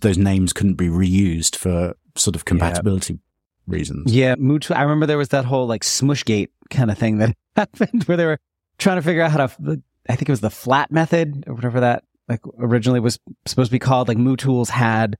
those 0.00 0.18
names 0.18 0.52
couldn't 0.52 0.74
be 0.74 0.88
reused 0.88 1.56
for 1.56 1.94
sort 2.16 2.34
of 2.36 2.44
compatibility 2.44 3.14
yeah. 3.14 3.18
reasons. 3.66 4.12
Yeah, 4.12 4.34
Mootool. 4.34 4.76
I 4.76 4.82
remember 4.82 5.06
there 5.06 5.18
was 5.18 5.28
that 5.28 5.44
whole 5.44 5.66
like 5.66 5.82
SmooshGate 5.82 6.48
kind 6.70 6.90
of 6.90 6.98
thing 6.98 7.18
that 7.18 7.34
happened 7.56 8.04
where 8.04 8.16
they 8.16 8.26
were 8.26 8.38
trying 8.78 8.96
to 8.96 9.02
figure 9.02 9.22
out 9.22 9.30
how 9.30 9.46
to. 9.46 9.82
I 10.08 10.16
think 10.16 10.28
it 10.28 10.32
was 10.32 10.40
the 10.40 10.50
flat 10.50 10.90
method 10.90 11.44
or 11.46 11.54
whatever 11.54 11.80
that 11.80 12.04
like 12.28 12.40
originally 12.58 13.00
was 13.00 13.20
supposed 13.46 13.68
to 13.68 13.74
be 13.74 13.78
called. 13.78 14.08
Like 14.08 14.18
MooTools 14.18 14.68
had 14.68 15.16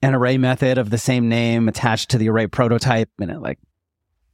an 0.00 0.14
array 0.14 0.38
method 0.38 0.78
of 0.78 0.90
the 0.90 0.98
same 0.98 1.28
name 1.28 1.68
attached 1.68 2.10
to 2.10 2.18
the 2.18 2.28
array 2.28 2.46
prototype, 2.46 3.10
and 3.20 3.30
it 3.30 3.40
like 3.40 3.58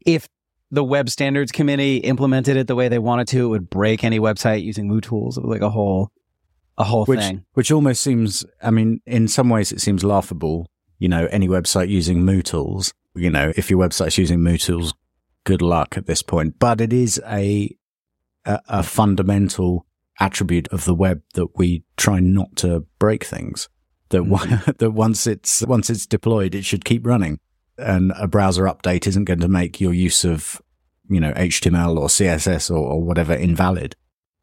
if 0.07 0.29
the 0.71 0.85
web 0.85 1.09
standards 1.09 1.53
committee 1.53 1.99
implemented 1.99 2.57
it 2.57 2.67
the 2.67 2.75
way 2.75 2.89
they 2.89 2.99
wanted 2.99 3.29
to, 3.29 3.47
it 3.47 3.49
would 3.49 3.71
break 3.71 4.05
any 4.05 4.21
website 4.21 4.63
using 4.63 4.89
MooTools. 4.89 5.39
It 5.39 5.45
was 5.45 5.51
like 5.51 5.63
a 5.63 5.71
whole, 5.71 6.13
a 6.77 6.85
whole 6.85 7.05
which, 7.07 7.21
thing. 7.21 7.45
Which 7.55 7.73
almost 7.73 8.03
seems, 8.03 8.45
I 8.63 8.71
mean, 8.71 9.01
in 9.07 9.29
some 9.29 9.49
ways 9.49 9.73
it 9.73 9.81
seems 9.81 10.05
laughable. 10.05 10.71
You 10.99 11.09
know, 11.09 11.27
any 11.31 11.49
website 11.49 11.89
using 11.89 12.23
MooTools, 12.23 12.93
you 13.15 13.31
know, 13.31 13.53
if 13.57 13.71
your 13.71 13.79
website's 13.79 14.19
using 14.19 14.41
MooTools, 14.41 14.93
good 15.45 15.63
luck 15.63 15.97
at 15.97 16.07
this 16.07 16.23
point. 16.23 16.59
But 16.59 16.81
it 16.81 16.93
is 16.93 17.21
a, 17.27 17.75
a, 18.45 18.61
a 18.69 18.83
fundamental 18.83 19.87
attribute 20.21 20.69
of 20.69 20.85
the 20.85 20.95
web 20.95 21.23
that 21.35 21.57
we 21.57 21.85
try 21.97 22.19
not 22.21 22.57
to 22.57 22.85
break 22.99 23.25
things. 23.25 23.69
That, 24.11 24.23
mm-hmm. 24.23 24.71
that 24.79 24.91
once 24.91 25.27
it's, 25.27 25.63
once 25.63 25.89
it's 25.89 26.07
deployed, 26.07 26.55
it 26.55 26.65
should 26.65 26.85
keep 26.85 27.07
running 27.07 27.39
and 27.79 28.13
a 28.17 28.27
browser 28.27 28.65
update 28.65 29.07
isn't 29.07 29.25
going 29.25 29.41
to 29.41 29.49
make 29.49 29.81
your 29.81 29.95
use 29.95 30.25
of, 30.25 30.61
you 31.09 31.21
know, 31.21 31.33
HTML 31.33 31.97
or 31.97 32.09
CSS 32.09 32.71
or, 32.71 32.79
or 32.79 33.03
whatever 33.03 33.35
invalid. 33.35 33.97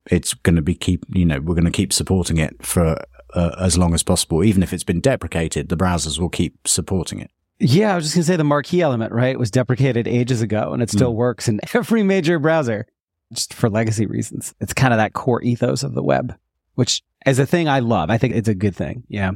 It's 0.10 0.34
going 0.34 0.56
to 0.56 0.62
be 0.62 0.76
keep, 0.76 1.06
you 1.10 1.26
know, 1.26 1.40
we're 1.40 1.56
going 1.56 1.66
to 1.66 1.72
keep 1.72 1.92
supporting 1.92 2.38
it 2.38 2.64
for 2.64 3.04
uh, 3.34 3.56
as 3.60 3.78
long 3.78 3.94
as 3.94 4.04
possible. 4.04 4.44
Even 4.44 4.64
if 4.64 4.72
it's 4.72 4.84
been 4.84 5.02
deprecated, 5.02 5.70
the 5.70 5.78
browsers 5.78 6.20
will 6.20 6.30
keep 6.30 6.68
supporting 6.68 7.20
it. 7.20 7.32
Yeah, 7.60 7.94
I 7.94 7.96
was 7.96 8.06
just 8.06 8.16
going 8.16 8.24
to 8.24 8.28
say 8.28 8.36
the 8.36 8.44
marquee 8.44 8.82
element, 8.82 9.14
right? 9.14 9.32
It 9.32 9.40
was 9.40 9.50
deprecated 9.50 10.08
ages 10.08 10.42
ago 10.42 10.74
and 10.74 10.84
it 10.84 10.90
still 10.90 11.14
mm. 11.14 11.18
works 11.18 11.48
in 11.48 11.60
every 11.74 12.04
major 12.04 12.38
browser 12.38 12.88
just 13.34 13.54
for 13.54 13.70
legacy 13.70 14.06
reasons. 14.06 14.54
It's 14.60 14.74
kind 14.74 14.94
of 14.94 14.98
that 14.98 15.14
core 15.14 15.42
ethos 15.42 15.84
of 15.84 15.94
the 15.94 16.04
web, 16.04 16.36
which 16.76 17.02
is 17.26 17.40
a 17.40 17.46
thing 17.46 17.68
I 17.68 17.80
love. 17.80 18.10
I 18.10 18.18
think 18.18 18.36
it's 18.36 18.50
a 18.50 18.56
good 18.56 18.76
thing. 18.76 19.04
Yeah. 19.08 19.32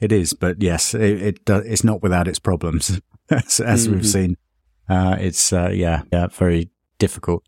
It 0.00 0.12
is, 0.12 0.32
but 0.32 0.62
yes, 0.62 0.94
it, 0.94 1.22
it 1.22 1.40
it's 1.46 1.84
not 1.84 2.02
without 2.02 2.26
its 2.26 2.38
problems, 2.38 3.00
as, 3.44 3.60
as 3.60 3.84
mm-hmm. 3.84 3.96
we've 3.96 4.06
seen. 4.06 4.36
Uh, 4.88 5.16
it's 5.18 5.52
uh, 5.52 5.70
yeah, 5.72 6.02
yeah, 6.12 6.26
very 6.28 6.70
difficult. 6.98 7.44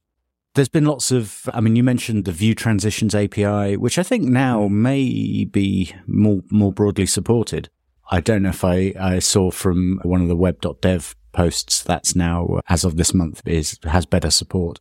There's 0.55 0.68
been 0.68 0.85
lots 0.85 1.11
of. 1.11 1.49
I 1.53 1.61
mean, 1.61 1.77
you 1.77 1.83
mentioned 1.83 2.25
the 2.25 2.33
View 2.33 2.55
Transitions 2.55 3.14
API, 3.14 3.77
which 3.77 3.99
I 3.99 4.03
think 4.03 4.25
now 4.25 4.68
may 4.68 5.45
be 5.45 5.95
more 6.07 6.42
more 6.51 6.73
broadly 6.73 7.07
supported. 7.07 7.68
I 8.11 8.21
don't 8.21 8.42
know 8.42 8.51
if 8.51 8.64
I, 8.64 8.92
I 9.01 9.18
saw 9.21 9.51
from 9.51 9.99
one 10.03 10.21
of 10.21 10.29
the 10.29 10.37
web.dev 10.37 11.16
posts 11.33 11.83
that's 11.83 12.14
now 12.14 12.61
as 12.68 12.85
of 12.85 12.97
this 12.97 13.14
month 13.14 13.40
is 13.47 13.79
has 13.85 14.05
better 14.05 14.31
support 14.31 14.81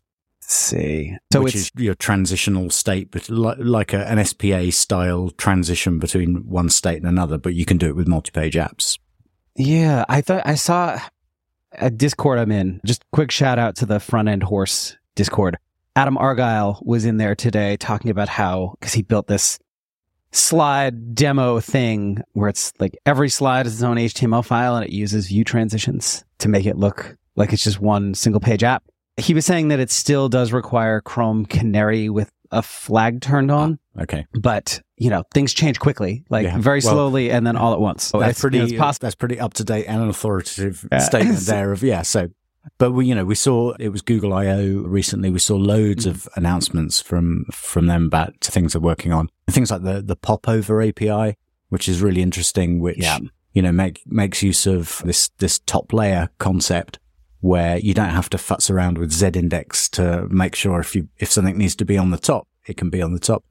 see. 0.52 1.18
So 1.32 1.42
which 1.42 1.56
it's 1.56 1.66
is 1.66 1.72
your 1.78 1.96
transitional 1.96 2.70
state, 2.70 3.12
but 3.12 3.30
like 3.30 3.94
a, 3.94 4.08
an 4.08 4.24
SPA 4.24 4.72
style 4.72 5.30
transition 5.32 6.00
between 6.00 6.48
one 6.48 6.70
state 6.70 6.98
and 6.98 7.08
another, 7.08 7.38
but 7.38 7.54
you 7.54 7.66
can 7.66 7.78
do 7.78 7.88
it 7.88 7.96
with 7.96 8.08
multi-page 8.08 8.56
apps. 8.56 9.00
Yeah, 9.56 10.06
I 10.08 10.22
thought 10.22 10.44
I 10.46 10.56
saw 10.56 11.00
a 11.74 11.90
Discord 11.90 12.40
I'm 12.40 12.52
in. 12.52 12.82
Just 12.86 13.04
quick 13.12 13.32
shout 13.32 13.60
out 13.60 13.76
to 13.78 13.86
the 13.86 14.00
front 14.00 14.28
end 14.28 14.44
horse 14.44 14.98
Discord. 15.16 15.58
Adam 15.96 16.18
Argyle 16.18 16.82
was 16.86 17.06
in 17.06 17.18
there 17.18 17.36
today 17.36 17.78
talking 17.78 18.12
about 18.12 18.30
how 18.30 18.76
because 18.80 18.94
he 18.94 19.02
built 19.02 19.28
this 19.28 19.60
slide 20.32 21.14
demo 21.14 21.60
thing 21.60 22.22
where 22.32 22.48
it's 22.48 22.72
like 22.80 22.98
every 23.06 23.30
slide 23.30 23.66
is 23.66 23.74
its 23.74 23.84
own 23.84 23.98
HTML 23.98 24.46
file 24.46 24.78
and 24.78 24.86
it 24.86 24.92
uses 24.92 25.28
View 25.28 25.44
transitions 25.44 26.24
to 26.40 26.48
make 26.48 26.66
it 26.66 26.78
look 26.78 27.18
like 27.36 27.52
it's 27.52 27.64
just 27.64 27.82
one 27.82 28.14
single 28.14 28.40
page 28.40 28.64
app 28.64 28.84
he 29.18 29.34
was 29.34 29.46
saying 29.46 29.70
that 29.70 29.80
it 29.80 29.92
still 29.92 30.30
does 30.30 30.52
require 30.52 31.02
Chrome 31.02 31.46
Canary 31.46 32.10
with 32.10 32.32
a 32.52 32.62
flag 32.62 33.22
turned 33.22 33.52
on. 33.52 33.80
Ah, 33.98 34.04
okay. 34.04 34.28
But, 34.34 34.82
you 34.98 35.10
know, 35.10 35.24
things 35.34 35.54
change 35.54 35.80
quickly, 35.80 36.24
like 36.30 36.46
yeah. 36.46 36.58
very 36.58 36.82
well, 36.84 36.94
slowly 36.94 37.32
and 37.32 37.46
then 37.46 37.56
all 37.56 37.74
at 37.74 37.80
once. 37.80 38.04
So 38.04 38.20
that's 38.20 38.40
pretty, 38.40 38.60
you 38.60 38.78
know, 38.78 38.92
that's 39.00 39.16
pretty 39.16 39.40
up 39.40 39.54
to 39.56 39.64
date 39.64 39.86
and 39.86 40.02
an 40.02 40.10
authoritative 40.10 40.88
yeah. 40.92 40.98
statement 41.00 41.40
there 41.40 41.72
of, 41.72 41.84
yeah. 41.84 42.02
So, 42.02 42.30
but 42.78 42.92
we, 42.92 43.08
you 43.08 43.16
know, 43.16 43.26
we 43.26 43.36
saw 43.36 43.74
it 43.80 43.90
was 43.90 44.02
Google 44.02 44.34
I/O 44.34 44.84
recently. 44.86 45.30
We 45.30 45.40
saw 45.40 45.56
loads 45.56 46.06
mm-hmm. 46.06 46.16
of 46.16 46.30
announcements 46.36 47.02
from 47.02 47.46
from 47.52 47.88
them 47.88 48.06
about 48.06 48.40
things 48.42 48.74
they're 48.74 48.82
working 48.82 49.12
on. 49.12 49.30
Things 49.50 49.72
like 49.72 49.82
the 49.82 50.02
the 50.02 50.16
Popover 50.16 50.82
API, 50.82 51.38
which 51.70 51.90
is 51.90 52.02
really 52.02 52.22
interesting. 52.22 52.80
Which 52.80 53.00
yeah. 53.00 53.18
you 53.54 53.64
know 53.64 53.72
make 53.72 54.04
makes 54.06 54.44
use 54.44 54.68
of 54.68 55.02
this 55.06 55.30
this 55.40 55.58
top 55.58 55.92
layer 55.92 56.30
concept 56.38 57.00
where 57.42 57.78
you 57.78 57.94
don't 57.94 58.12
have 58.12 58.30
to 58.30 58.38
futz 58.38 58.70
around 58.70 58.98
with 58.98 59.12
Z 59.12 59.32
index 59.34 59.90
to 59.90 60.28
make 60.30 60.56
sure 60.56 60.80
if 60.80 60.96
you, 60.96 61.10
if 61.18 61.32
something 61.32 61.58
needs 61.58 61.76
to 61.76 61.86
be 61.86 61.98
on 61.98 62.12
the 62.12 62.18
top, 62.18 62.48
it 62.68 62.78
can 62.78 62.90
be 62.90 63.02
on 63.02 63.14
the 63.14 63.20
top. 63.20 63.44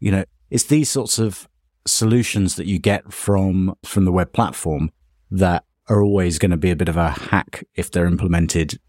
You 0.00 0.10
know, 0.10 0.24
it's 0.50 0.64
these 0.64 0.90
sorts 0.90 1.18
of 1.18 1.48
solutions 1.86 2.56
that 2.56 2.66
you 2.66 2.78
get 2.78 3.12
from, 3.12 3.74
from 3.84 4.04
the 4.04 4.12
web 4.12 4.32
platform 4.32 4.90
that 5.30 5.64
are 5.88 6.02
always 6.02 6.38
going 6.38 6.50
to 6.50 6.56
be 6.56 6.72
a 6.72 6.76
bit 6.76 6.88
of 6.88 6.96
a 6.96 7.10
hack 7.10 7.64
if 7.74 7.90
they're 7.90 8.06
implemented 8.06 8.80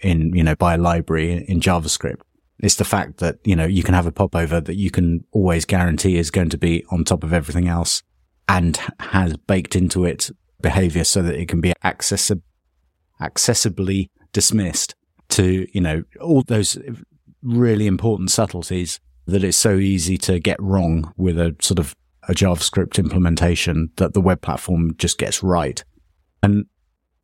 in, 0.00 0.34
you 0.34 0.42
know, 0.42 0.56
by 0.56 0.74
a 0.74 0.78
library 0.78 1.44
in 1.46 1.60
JavaScript. 1.60 2.22
It's 2.58 2.74
the 2.74 2.84
fact 2.84 3.18
that, 3.18 3.38
you 3.44 3.54
know, 3.54 3.64
you 3.64 3.84
can 3.84 3.94
have 3.94 4.06
a 4.06 4.12
popover 4.12 4.60
that 4.60 4.76
you 4.76 4.90
can 4.90 5.24
always 5.30 5.64
guarantee 5.64 6.18
is 6.18 6.32
going 6.32 6.50
to 6.50 6.58
be 6.58 6.84
on 6.90 7.04
top 7.04 7.22
of 7.22 7.32
everything 7.32 7.68
else 7.68 8.02
and 8.48 8.76
has 8.98 9.36
baked 9.36 9.76
into 9.76 10.04
it 10.04 10.30
behavior 10.60 11.04
so 11.04 11.22
that 11.22 11.36
it 11.36 11.48
can 11.48 11.60
be 11.60 11.72
accessible 11.84 12.42
accessibly 13.20 14.08
dismissed 14.32 14.94
to, 15.30 15.66
you 15.72 15.80
know, 15.80 16.02
all 16.20 16.42
those 16.42 16.78
really 17.42 17.86
important 17.86 18.30
subtleties 18.30 19.00
that 19.26 19.44
it's 19.44 19.56
so 19.56 19.76
easy 19.76 20.18
to 20.18 20.38
get 20.38 20.60
wrong 20.60 21.12
with 21.16 21.38
a 21.38 21.54
sort 21.60 21.78
of 21.78 21.94
a 22.28 22.32
JavaScript 22.32 22.98
implementation 22.98 23.90
that 23.96 24.14
the 24.14 24.20
web 24.20 24.40
platform 24.40 24.94
just 24.96 25.18
gets 25.18 25.42
right. 25.42 25.82
And 26.42 26.66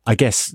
I 0.05 0.15
guess 0.15 0.53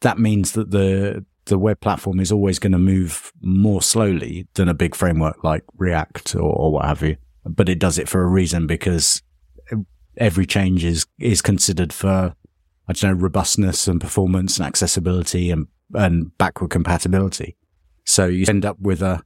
that 0.00 0.18
means 0.18 0.52
that 0.52 0.70
the 0.70 1.24
the 1.46 1.58
web 1.58 1.80
platform 1.80 2.18
is 2.18 2.32
always 2.32 2.58
going 2.58 2.72
to 2.72 2.78
move 2.78 3.32
more 3.40 3.80
slowly 3.80 4.48
than 4.54 4.68
a 4.68 4.74
big 4.74 4.96
framework 4.96 5.44
like 5.44 5.62
React 5.76 6.34
or, 6.34 6.40
or 6.40 6.72
what 6.72 6.84
have 6.84 7.02
you. 7.02 7.16
But 7.44 7.68
it 7.68 7.78
does 7.78 7.98
it 7.98 8.08
for 8.08 8.22
a 8.22 8.26
reason 8.26 8.66
because 8.66 9.22
every 10.16 10.46
change 10.46 10.84
is 10.84 11.06
is 11.18 11.42
considered 11.42 11.92
for 11.92 12.34
I 12.88 12.92
don't 12.92 13.16
know, 13.16 13.22
robustness 13.22 13.88
and 13.88 14.00
performance 14.00 14.58
and 14.58 14.66
accessibility 14.66 15.50
and, 15.50 15.66
and 15.94 16.36
backward 16.38 16.70
compatibility. 16.70 17.56
So 18.04 18.26
you 18.26 18.44
end 18.48 18.64
up 18.64 18.78
with 18.80 19.02
a, 19.02 19.22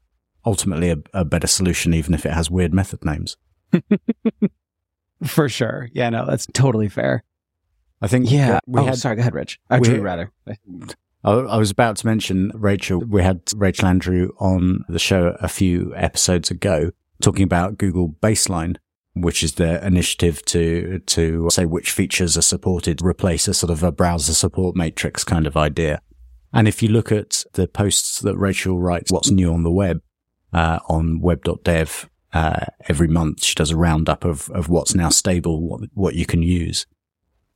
ultimately 0.47 0.91
a, 0.91 0.97
a 1.13 1.25
better 1.25 1.47
solution, 1.47 1.93
even 1.95 2.15
if 2.15 2.25
it 2.25 2.33
has 2.33 2.51
weird 2.51 2.73
method 2.73 3.05
names. 3.05 3.37
For 5.27 5.49
sure. 5.49 5.89
Yeah, 5.93 6.09
no, 6.11 6.25
that's 6.27 6.47
totally 6.53 6.89
fair. 6.89 7.25
I 8.01 8.07
think 8.07 8.31
Yeah. 8.31 8.61
we 8.67 8.81
oh, 8.81 8.85
had, 8.87 8.97
sorry. 8.99 9.17
Go 9.17 9.21
ahead, 9.21 9.35
Rich. 9.35 9.61
We- 9.79 9.99
rather. 9.99 10.33
I 11.23 11.31
I 11.31 11.59
was 11.59 11.71
about 11.71 11.97
to 11.97 12.07
mention 12.07 12.51
Rachel. 12.55 13.01
We 13.01 13.23
had 13.23 13.43
Rachel 13.55 13.89
Andrew 13.89 14.31
on 14.39 14.85
the 14.89 14.99
show 14.99 15.37
a 15.41 15.49
few 15.49 15.93
episodes 15.95 16.51
ago 16.51 16.93
talking 17.21 17.43
about 17.43 17.77
Google 17.77 18.09
Baseline, 18.23 18.77
which 19.15 19.43
is 19.43 19.55
their 19.55 19.83
initiative 19.85 20.45
to, 20.47 21.01
to 21.07 21.49
say 21.51 21.67
which 21.67 21.91
features 21.91 22.37
are 22.37 22.43
supported, 22.43 23.03
replace 23.03 23.49
a 23.49 23.55
sort 23.55 23.71
of 23.71 23.83
a 23.83 23.93
browser 23.93 24.35
support 24.35 24.77
matrix 24.77 25.25
kind 25.25 25.47
of 25.47 25.57
idea. 25.57 26.01
And 26.53 26.69
if 26.69 26.83
you 26.83 26.89
look 26.89 27.13
at 27.13 27.45
the 27.55 27.69
posts 27.69 28.21
that 28.21 28.37
Rachel 28.37 28.79
writes, 28.81 29.11
what's 29.11 29.31
new 29.31 29.53
on 29.53 29.63
the 29.63 29.71
web, 29.71 30.01
uh, 30.53 30.81
on 30.89 31.21
web.dev, 31.21 32.09
uh, 32.33 32.67
every 32.89 33.09
month, 33.09 33.43
she 33.45 33.55
does 33.55 33.71
a 33.71 33.77
roundup 33.77 34.25
of, 34.25 34.49
of 34.51 34.69
what's 34.69 34.95
now 34.95 35.09
stable, 35.09 35.61
what, 35.61 35.81
what 35.95 36.15
you 36.15 36.27
can 36.27 36.43
use. 36.43 36.87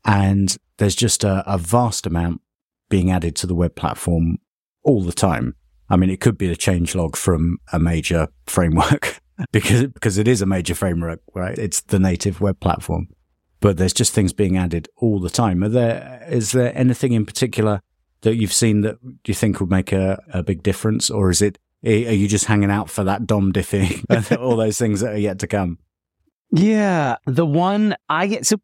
And 0.05 0.57
there's 0.79 0.97
just 0.97 1.25
a, 1.25 1.43
a 1.47 1.59
vast 1.59 2.07
amount 2.07 2.41
being 2.89 3.11
added 3.11 3.37
to 3.37 3.47
the 3.47 3.55
web 3.55 3.75
platform 3.75 4.39
all 4.83 5.03
the 5.03 5.13
time. 5.13 5.55
I 5.89 5.97
mean, 5.97 6.11
it 6.11 6.21
could 6.21 6.39
be 6.39 6.51
a 6.51 6.57
change 6.57 6.95
log 6.95 7.17
from 7.17 7.59
a 7.73 7.79
major 7.79 8.29
framework 8.47 9.21
because, 9.53 9.87
because 9.89 10.19
it 10.19 10.29
is 10.29 10.43
a 10.43 10.47
major 10.47 10.75
framework, 10.75 11.21
right? 11.35 11.59
It's 11.59 11.81
the 11.81 11.99
native 11.99 12.41
web 12.41 12.61
platform, 12.61 13.09
but 13.61 13.77
there's 13.77 13.93
just 13.93 14.13
things 14.13 14.33
being 14.33 14.57
added 14.57 14.89
all 14.97 15.21
the 15.21 15.31
time. 15.31 15.63
Are 15.65 15.69
there, 15.69 16.25
is 16.29 16.53
there 16.53 16.77
anything 16.77 17.13
in 17.13 17.27
particular 17.27 17.81
that 18.23 18.37
you've 18.37 18.53
seen 18.53 18.81
that 18.83 18.97
you 19.27 19.35
think 19.35 19.61
would 19.61 19.71
make 19.71 19.93
a, 19.93 20.23
a 20.33 20.43
big 20.43 20.63
difference? 20.63 21.11
Or 21.11 21.31
is 21.31 21.43
it, 21.43 21.59
eh, 21.85 22.09
are 22.09 22.13
you 22.13 22.29
just 22.29 22.47
hanging 22.47 22.71
out 22.71 22.91
for 22.91 23.05
that 23.05 23.27
DOM 23.27 23.53
diffing 23.53 24.39
all 24.39 24.57
those 24.57 24.79
things 24.79 25.01
that 25.01 25.15
are 25.15 25.19
yet 25.19 25.39
to 25.41 25.47
come? 25.47 25.79
Yeah. 26.51 27.17
The 27.27 27.47
one 27.47 27.97
I 28.09 28.27
get, 28.27 28.47
so 28.47 28.57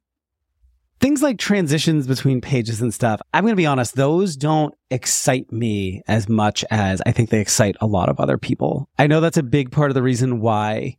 things 1.01 1.23
like 1.23 1.39
transitions 1.39 2.07
between 2.07 2.41
pages 2.41 2.81
and 2.81 2.93
stuff, 2.93 3.21
I'm 3.33 3.45
going 3.45 3.53
to 3.53 3.57
be 3.57 3.67
honest, 3.67 3.97
those 3.97 4.37
don't 4.37 4.75
excite 4.91 5.51
me 5.51 6.03
as 6.07 6.29
much 6.29 6.65
as 6.71 7.03
I 7.07 7.13
think 7.13 7.31
they 7.31 7.41
excite 7.41 7.77
a 7.81 7.87
lot 7.87 8.09
of 8.09 8.21
other 8.21 8.39
people. 8.39 8.89
I 8.99 9.07
know 9.07 9.21
that's 9.21 9.39
a 9.39 9.43
big 9.43 9.71
part 9.73 9.91
of 9.91 9.95
the 9.95 10.03
reason 10.03 10.41
why 10.41 10.99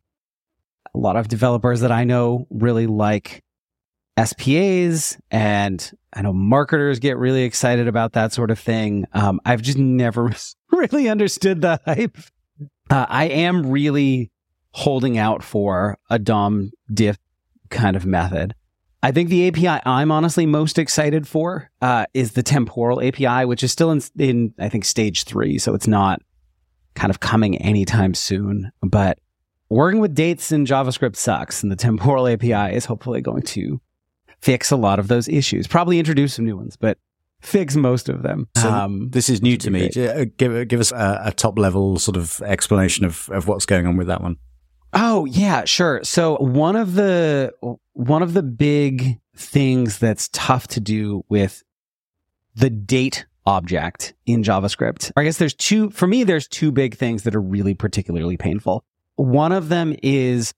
a 0.94 0.98
lot 0.98 1.16
of 1.16 1.28
developers 1.28 1.82
that 1.82 1.92
I 1.92 2.04
know 2.04 2.48
really 2.50 2.88
like 2.88 3.44
SPAs 4.22 5.18
and 5.30 5.92
I 6.14 6.22
know 6.22 6.34
marketers 6.34 7.00
get 7.00 7.18
really 7.18 7.44
excited 7.44 7.88
about 7.88 8.14
that 8.14 8.34
sort 8.34 8.52
of 8.52 8.60
thing. 8.60 9.06
Um, 9.14 9.40
I've 9.46 9.62
just 9.62 9.78
never 9.78 10.32
really 10.72 11.08
understood 11.08 11.62
the 11.62 11.80
hype. 11.86 12.18
Uh, 12.90 13.06
I 13.08 13.26
am 13.26 13.70
really 13.70 14.32
holding 14.74 15.18
out 15.18 15.44
for 15.44 15.98
a 16.10 16.20
DOM 16.20 16.72
diff 16.94 17.18
kind 17.70 17.96
of 17.96 18.06
method. 18.06 18.54
I 19.04 19.12
think 19.12 19.30
the 19.30 19.48
API 19.48 19.82
I'm 19.86 20.12
honestly 20.12 20.46
most 20.46 20.78
excited 20.78 21.28
for 21.28 21.72
uh, 21.82 22.06
is 22.14 22.34
the 22.34 22.44
temporal 22.44 23.02
API, 23.02 23.46
which 23.46 23.64
is 23.64 23.72
still 23.72 23.92
in, 23.92 24.02
in, 24.18 24.54
I 24.60 24.70
think, 24.70 24.86
stage 24.86 25.24
three. 25.24 25.58
So 25.58 25.74
it's 25.74 25.88
not 25.88 26.22
kind 26.94 27.10
of 27.10 27.20
coming 27.20 27.58
anytime 27.58 28.14
soon. 28.14 28.72
But 28.84 29.20
working 29.70 30.02
with 30.02 30.14
dates 30.14 30.52
in 30.52 30.66
JavaScript 30.66 31.16
sucks. 31.16 31.64
And 31.64 31.72
the 31.72 31.76
temporal 31.76 32.28
API 32.28 32.76
is 32.76 32.86
hopefully 32.86 33.22
going 33.22 33.44
to 33.44 33.82
fix 34.40 34.72
a 34.72 34.76
lot 34.76 35.00
of 35.00 35.08
those 35.08 35.28
issues. 35.28 35.68
Probably 35.68 35.98
introduce 35.98 36.36
some 36.36 36.46
new 36.46 36.58
ones, 36.58 36.76
but 36.76 36.98
fix 37.42 37.76
most 37.76 38.08
of 38.10 38.22
them. 38.22 38.48
So 38.56 38.70
this 39.10 39.30
is 39.30 39.42
new 39.42 39.58
to 39.58 39.72
me. 39.72 39.90
Uh, 39.90 40.26
Give, 40.38 40.68
give 40.68 40.80
us 40.80 40.92
a, 40.92 41.22
a 41.26 41.32
top 41.32 41.58
level 41.58 41.98
sort 41.98 42.18
of 42.18 42.42
explanation 42.42 43.06
of, 43.06 43.30
of 43.30 43.48
what's 43.48 43.66
going 43.66 43.88
on 43.88 43.98
with 43.98 44.08
that 44.08 44.22
one. 44.22 44.38
Oh 44.94 45.26
yeah, 45.26 45.66
sure. 45.66 46.02
So 46.04 46.36
one 46.38 46.76
of 46.76 46.96
the 46.96 47.54
one 47.94 48.24
of 48.24 48.34
the 48.34 48.44
big 48.44 49.20
things 49.36 50.00
that's 50.00 50.30
tough 50.34 50.68
to 50.68 50.80
do 50.80 51.24
with 51.30 51.64
the 52.56 52.70
date 52.70 53.26
object 53.46 54.14
in 54.26 54.44
JavaScript. 54.44 55.12
I 55.16 55.24
guess 55.24 55.38
there's 55.38 55.54
two 55.54 55.90
for 55.90 56.08
me 56.08 56.24
there's 56.24 56.48
two 56.48 56.72
big 56.72 56.96
things 56.96 57.24
that 57.24 57.36
are 57.36 57.42
really 57.42 57.74
particularly 57.74 58.38
painful. 58.38 58.84
One 59.16 59.52
of 59.52 59.70
them 59.70 59.96
is 60.04 60.54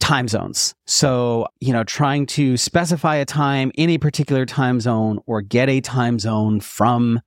time 0.00 0.28
zones. 0.28 0.74
So, 0.86 1.48
you 1.60 1.72
know, 1.72 1.84
trying 1.84 2.26
to 2.26 2.56
specify 2.56 3.16
a 3.16 3.24
time 3.24 3.70
in 3.74 3.90
a 3.90 3.98
particular 3.98 4.46
time 4.46 4.80
zone 4.80 5.18
or 5.26 5.42
get 5.42 5.68
a 5.68 5.80
time 5.80 6.18
zone 6.18 6.60
from 6.60 7.20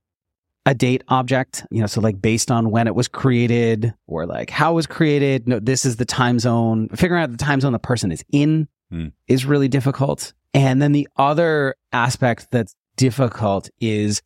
a 0.64 0.74
date 0.74 1.02
object, 1.08 1.66
you 1.70 1.80
know, 1.80 1.86
so 1.86 2.00
like 2.00 2.22
based 2.22 2.50
on 2.50 2.70
when 2.70 2.86
it 2.86 2.94
was 2.94 3.08
created 3.08 3.92
or 4.06 4.26
like 4.26 4.48
how 4.48 4.72
it 4.72 4.74
was 4.74 4.86
created. 4.86 5.48
No, 5.48 5.58
this 5.58 5.84
is 5.84 5.96
the 5.96 6.04
time 6.04 6.38
zone. 6.38 6.88
Figuring 6.90 7.22
out 7.22 7.32
the 7.32 7.36
time 7.36 7.60
zone 7.60 7.72
the 7.72 7.78
person 7.78 8.12
is 8.12 8.24
in 8.32 8.68
Hmm. 8.92 9.06
is 9.26 9.46
really 9.46 9.68
difficult. 9.68 10.34
And 10.52 10.82
then 10.82 10.92
the 10.92 11.08
other 11.16 11.76
aspect 11.94 12.48
that's 12.50 12.76
difficult 12.96 13.70
is 13.80 14.20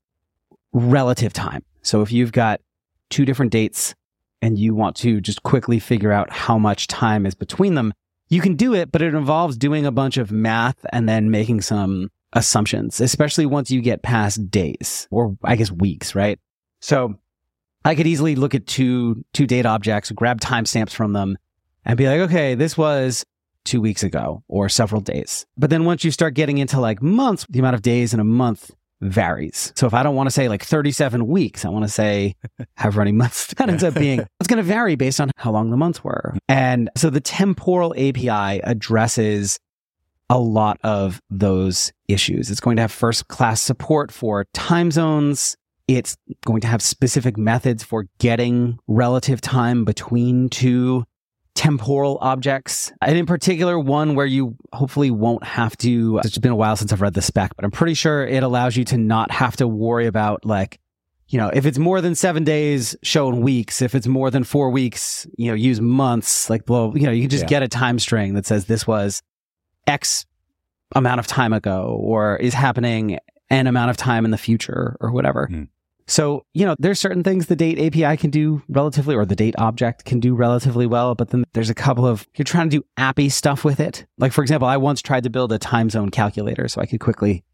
relative 0.73 1.33
time. 1.33 1.65
So 1.83 2.03
if 2.03 2.11
you've 2.11 2.33
got 2.33 2.61
two 3.09 3.25
different 3.25 3.53
dates 3.53 3.95
and 4.43 4.59
you 4.59 4.75
want 4.75 4.97
to 4.97 5.21
just 5.21 5.45
quickly 5.45 5.79
figure 5.79 6.11
out 6.11 6.33
how 6.33 6.59
much 6.59 6.89
time 6.89 7.27
is 7.27 7.37
between 7.37 7.75
them, 7.75 7.95
you 8.29 8.41
can 8.41 8.57
do 8.57 8.75
it, 8.75 8.91
but 8.91 9.03
it 9.03 9.15
involves 9.15 9.57
doing 9.57 9.87
a 9.87 9.93
bunch 9.93 10.17
of 10.17 10.33
math 10.33 10.85
and 10.93 11.09
then 11.09 11.31
making 11.31 11.61
some 11.61 12.11
assumptions, 12.33 13.01
especially 13.01 13.47
once 13.47 13.71
you 13.71 13.81
get 13.81 14.03
past 14.03 14.51
days 14.51 15.07
or 15.13 15.37
I 15.45 15.55
guess 15.55 15.71
weeks, 15.71 16.17
right? 16.17 16.41
So 16.81 17.15
I 17.85 17.95
could 17.95 18.09
easily 18.09 18.35
look 18.35 18.57
at 18.57 18.67
two 18.67 19.25
two 19.33 19.47
date 19.47 19.65
objects, 19.65 20.11
grab 20.11 20.41
timestamps 20.41 20.91
from 20.91 21.13
them, 21.13 21.39
and 21.85 21.97
be 21.97 22.09
like, 22.09 22.19
okay, 22.23 22.57
this 22.57 22.77
was 22.77 23.25
two 23.67 23.81
weeks 23.81 24.03
ago 24.03 24.43
or 24.49 24.69
several 24.69 25.01
days. 25.01 25.45
But 25.59 25.71
then 25.71 25.85
once 25.85 26.05
you 26.05 26.11
start 26.11 26.35
getting 26.35 26.59
into 26.59 26.81
like 26.81 27.03
months, 27.03 27.47
the 27.51 27.59
amount 27.59 27.75
of 27.75 27.83
days 27.83 28.15
in 28.15 28.21
a 28.21 28.25
month 28.25 28.71
varies. 29.01 29.73
So 29.77 29.87
if 29.87 29.95
I 29.95 30.03
don't 30.03 30.15
want 30.15 30.29
to 30.29 30.31
say 30.31 30.49
like 30.49 30.65
37 30.65 31.27
weeks, 31.27 31.65
I 31.65 31.69
want 31.69 31.85
to 31.85 31.91
say 31.91 32.35
however 32.75 33.01
many 33.01 33.13
months 33.13 33.47
that 33.59 33.69
ends 33.69 33.85
up 33.85 33.95
being, 33.95 34.21
it's 34.41 34.49
going 34.49 34.59
to 34.59 34.63
vary 34.63 34.95
based 34.95 35.21
on 35.21 35.31
how 35.37 35.51
long 35.51 35.71
the 35.71 35.77
months 35.77 36.03
were. 36.03 36.35
And 36.49 36.91
so 36.97 37.11
the 37.11 37.21
temporal 37.21 37.93
API 37.95 38.61
addresses 38.63 39.59
a 40.29 40.39
lot 40.39 40.79
of 40.83 41.21
those 41.31 41.93
issues. 42.09 42.51
It's 42.51 42.61
going 42.61 42.77
to 42.77 42.83
have 42.83 42.93
first 42.93 43.29
class 43.29 43.61
support 43.61 44.11
for 44.11 44.47
time 44.55 44.91
zones. 44.91 45.57
It's 45.87 46.17
going 46.45 46.63
to 46.63 46.67
have 46.67 46.83
specific 46.83 47.37
methods 47.37 47.85
for 47.85 48.07
getting 48.19 48.79
relative 48.89 49.41
time 49.41 49.85
between 49.85 50.49
two 50.49 51.05
temporal 51.57 52.19
objects. 52.21 52.93
And 53.03 53.19
in 53.19 53.27
particular, 53.27 53.77
one 53.79 54.15
where 54.15 54.27
you 54.27 54.55
hopefully 54.73 55.11
won't 55.11 55.43
have 55.43 55.77
to, 55.79 56.21
it's 56.23 56.39
been 56.39 56.53
a 56.53 56.57
while 56.57 56.77
since 56.77 56.93
I've 56.93 57.01
read 57.01 57.15
the 57.15 57.23
spec, 57.23 57.57
but 57.57 57.65
I'm 57.65 57.71
pretty 57.73 57.95
sure 57.95 58.25
it 58.25 58.45
allows 58.45 58.77
you 58.77 58.85
to 58.85 58.97
not 58.99 59.33
have 59.33 59.57
to 59.57 59.67
worry 59.67 60.07
about 60.07 60.45
like, 60.45 60.79
you 61.29 61.39
know, 61.39 61.49
if 61.49 61.67
it's 61.67 61.79
more 61.79 62.01
than 62.01 62.15
seven 62.15 62.45
days, 62.45 62.95
show 63.03 63.29
in 63.29 63.41
weeks. 63.41 63.83
If 63.83 63.97
it's 63.97 64.07
more 64.07 64.31
than 64.31 64.45
four 64.45 64.71
weeks, 64.71 65.27
you 65.37 65.49
know, 65.49 65.55
use 65.55 65.81
months, 65.81 66.49
like 66.49 66.65
blow, 66.67 66.95
you 66.95 67.03
know, 67.03 67.11
you 67.11 67.23
can 67.23 67.31
just 67.31 67.45
Yeah. 67.45 67.49
get 67.49 67.63
a 67.65 67.69
time 67.69 67.99
string 67.99 68.35
that 68.35 68.47
says 68.47 68.67
this 68.67 68.87
was 68.87 69.23
X 69.89 70.25
amount 70.95 71.19
of 71.19 71.27
time 71.27 71.53
ago 71.53 71.99
or 72.01 72.37
is 72.37 72.55
happening 72.55 73.19
an 73.51 73.67
amount 73.67 73.91
of 73.91 73.97
time 73.97 74.25
in 74.25 74.31
the 74.31 74.39
future 74.39 74.97
or 75.01 75.11
whatever. 75.11 75.47
Hmm. 75.49 75.63
So, 76.09 76.45
you 76.55 76.65
know, 76.65 76.77
there's 76.79 77.01
certain 77.01 77.25
things 77.25 77.47
the 77.47 77.57
date 77.57 77.81
API 77.81 78.17
can 78.17 78.31
do 78.31 78.63
relatively, 78.69 79.17
or 79.17 79.25
the 79.25 79.35
date 79.35 79.57
object 79.59 80.05
can 80.05 80.21
do 80.21 80.35
relatively 80.35 80.87
well, 80.87 81.15
but 81.17 81.31
then 81.31 81.45
there's 81.53 81.71
a 81.71 81.75
couple 81.75 82.07
of, 82.07 82.29
you're 82.37 82.45
trying 82.45 82.71
to 82.71 82.79
do 82.79 82.87
appy 82.97 83.29
stuff 83.29 83.65
with 83.65 83.81
it. 83.81 84.07
Like, 84.17 84.33
for 84.33 84.43
example, 84.43 84.69
I 84.69 84.77
once 84.77 85.03
tried 85.03 85.25
to 85.25 85.31
build 85.31 85.53
a 85.53 85.59
time 85.59 85.91
zone 85.91 86.11
calculator 86.11 86.69
so 86.69 86.81
I 86.81 86.87
could 86.87 87.01
quickly 87.01 87.45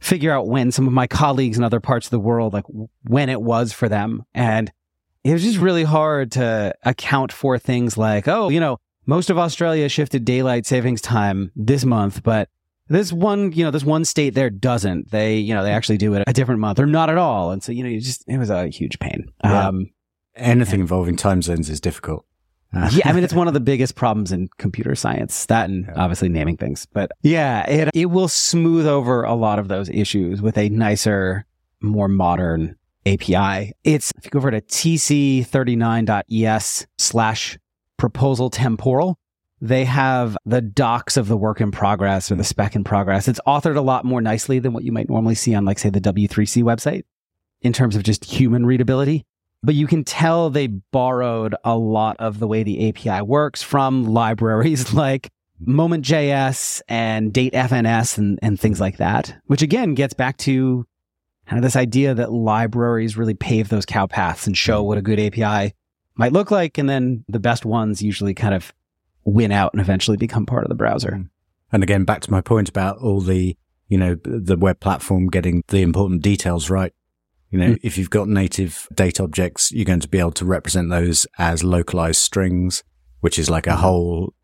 figure 0.00 0.32
out 0.32 0.48
when 0.48 0.72
some 0.72 0.86
of 0.86 0.92
my 0.92 1.06
colleagues 1.06 1.58
in 1.58 1.64
other 1.64 1.80
parts 1.80 2.06
of 2.06 2.10
the 2.10 2.18
world, 2.18 2.54
like 2.54 2.64
when 3.04 3.28
it 3.28 3.42
was 3.42 3.72
for 3.72 3.88
them. 3.88 4.24
And 4.34 4.72
it 5.22 5.32
was 5.32 5.42
just 5.42 5.58
really 5.58 5.84
hard 5.84 6.32
to 6.32 6.74
account 6.84 7.30
for 7.30 7.58
things 7.58 7.98
like, 7.98 8.26
oh, 8.26 8.48
you 8.48 8.58
know, 8.58 8.78
most 9.04 9.30
of 9.30 9.38
Australia 9.38 9.88
shifted 9.88 10.24
daylight 10.24 10.64
savings 10.64 11.00
time 11.00 11.52
this 11.54 11.84
month, 11.84 12.22
but 12.22 12.48
this 12.92 13.12
one, 13.12 13.52
you 13.52 13.64
know, 13.64 13.70
this 13.70 13.84
one 13.84 14.04
state 14.04 14.34
there 14.34 14.50
doesn't. 14.50 15.10
They, 15.10 15.38
you 15.38 15.54
know, 15.54 15.64
they 15.64 15.72
actually 15.72 15.98
do 15.98 16.14
it 16.14 16.22
a 16.26 16.32
different 16.32 16.60
month 16.60 16.78
or 16.78 16.86
not 16.86 17.10
at 17.10 17.18
all. 17.18 17.50
And 17.50 17.62
so, 17.62 17.72
you 17.72 17.82
know, 17.82 17.88
you 17.88 18.00
just, 18.00 18.22
it 18.28 18.38
was 18.38 18.50
a 18.50 18.68
huge 18.68 18.98
pain. 19.00 19.30
Yeah. 19.44 19.68
Um, 19.68 19.90
Anything 20.34 20.80
involving 20.80 21.16
time 21.16 21.42
zones 21.42 21.68
is 21.68 21.78
difficult. 21.80 22.24
Uh, 22.74 22.88
yeah, 22.94 23.06
I 23.08 23.12
mean, 23.12 23.22
it's 23.22 23.34
one 23.34 23.48
of 23.48 23.54
the 23.54 23.60
biggest 23.60 23.96
problems 23.96 24.32
in 24.32 24.48
computer 24.56 24.94
science. 24.94 25.44
That 25.46 25.68
and 25.68 25.84
Yeah. 25.86 25.92
obviously 25.96 26.30
naming 26.30 26.56
things. 26.56 26.86
But 26.86 27.10
yeah, 27.22 27.68
it 27.68 27.90
it 27.92 28.06
will 28.06 28.28
smooth 28.28 28.86
over 28.86 29.24
a 29.24 29.34
lot 29.34 29.58
of 29.58 29.68
those 29.68 29.90
issues 29.90 30.40
with 30.40 30.56
a 30.56 30.70
nicer, 30.70 31.44
more 31.82 32.08
modern 32.08 32.76
API. 33.04 33.74
It's 33.84 34.10
if 34.16 34.24
you 34.24 34.30
go 34.30 34.38
over 34.38 34.50
to 34.50 34.62
tc39.es 34.62 36.86
slash 36.98 37.58
proposal 37.98 38.48
temporal, 38.50 39.18
they 39.62 39.84
have 39.84 40.36
the 40.44 40.60
docs 40.60 41.16
of 41.16 41.28
the 41.28 41.36
work 41.36 41.60
in 41.60 41.70
progress 41.70 42.32
or 42.32 42.34
the 42.34 42.42
spec 42.42 42.74
in 42.74 42.82
progress. 42.82 43.28
It's 43.28 43.40
authored 43.46 43.76
a 43.76 43.80
lot 43.80 44.04
more 44.04 44.20
nicely 44.20 44.58
than 44.58 44.72
what 44.72 44.82
you 44.82 44.90
might 44.90 45.08
normally 45.08 45.36
see 45.36 45.54
on, 45.54 45.64
like, 45.64 45.78
say, 45.78 45.88
the 45.88 46.00
W3C 46.00 46.64
website 46.64 47.04
in 47.60 47.72
terms 47.72 47.94
of 47.94 48.02
just 48.02 48.24
human 48.24 48.66
readability. 48.66 49.24
But 49.62 49.76
you 49.76 49.86
can 49.86 50.02
tell 50.02 50.50
they 50.50 50.66
borrowed 50.66 51.54
a 51.62 51.78
lot 51.78 52.16
of 52.18 52.40
the 52.40 52.48
way 52.48 52.64
the 52.64 52.88
API 52.88 53.22
works 53.22 53.62
from 53.62 54.02
libraries 54.02 54.92
like 54.94 55.30
Moment.js 55.60 56.82
and 56.88 57.32
DateFNS 57.32 58.18
and, 58.18 58.40
and 58.42 58.58
things 58.58 58.80
like 58.80 58.96
that, 58.96 59.32
which 59.46 59.62
again 59.62 59.94
gets 59.94 60.12
back 60.12 60.38
to 60.38 60.84
kind 61.46 61.58
of 61.58 61.62
this 61.62 61.76
idea 61.76 62.14
that 62.14 62.32
libraries 62.32 63.16
really 63.16 63.34
pave 63.34 63.68
those 63.68 63.86
cow 63.86 64.08
paths 64.08 64.48
and 64.48 64.58
show 64.58 64.82
what 64.82 64.98
a 64.98 65.02
good 65.02 65.20
API 65.20 65.72
might 66.16 66.32
look 66.32 66.50
like. 66.50 66.78
And 66.78 66.88
then 66.88 67.24
the 67.28 67.38
best 67.38 67.64
ones 67.64 68.02
usually 68.02 68.34
kind 68.34 68.54
of 68.54 68.74
win 69.24 69.52
out 69.52 69.72
and 69.72 69.80
eventually 69.80 70.16
become 70.16 70.46
part 70.46 70.64
of 70.64 70.68
the 70.68 70.74
browser. 70.74 71.10
Mm. 71.12 71.28
And 71.72 71.82
again, 71.82 72.04
back 72.04 72.20
to 72.22 72.30
my 72.30 72.40
point 72.40 72.68
about 72.68 72.98
all 72.98 73.20
the, 73.20 73.56
you 73.88 73.98
know, 73.98 74.16
the 74.24 74.56
web 74.56 74.80
platform 74.80 75.28
getting 75.28 75.62
the 75.68 75.82
important 75.82 76.22
details 76.22 76.68
right. 76.68 76.92
You 77.50 77.58
know, 77.58 77.68
mm. 77.72 77.78
if 77.82 77.98
you've 77.98 78.10
got 78.10 78.28
native 78.28 78.88
date 78.94 79.20
objects, 79.20 79.72
you're 79.72 79.84
going 79.84 80.00
to 80.00 80.08
be 80.08 80.18
able 80.18 80.32
to 80.32 80.44
represent 80.44 80.90
those 80.90 81.26
as 81.38 81.62
localized 81.62 82.20
strings, 82.20 82.82
which 83.20 83.38
is 83.38 83.50
like 83.50 83.66
a 83.66 83.70
mm-hmm. 83.70 83.80
whole 83.80 84.34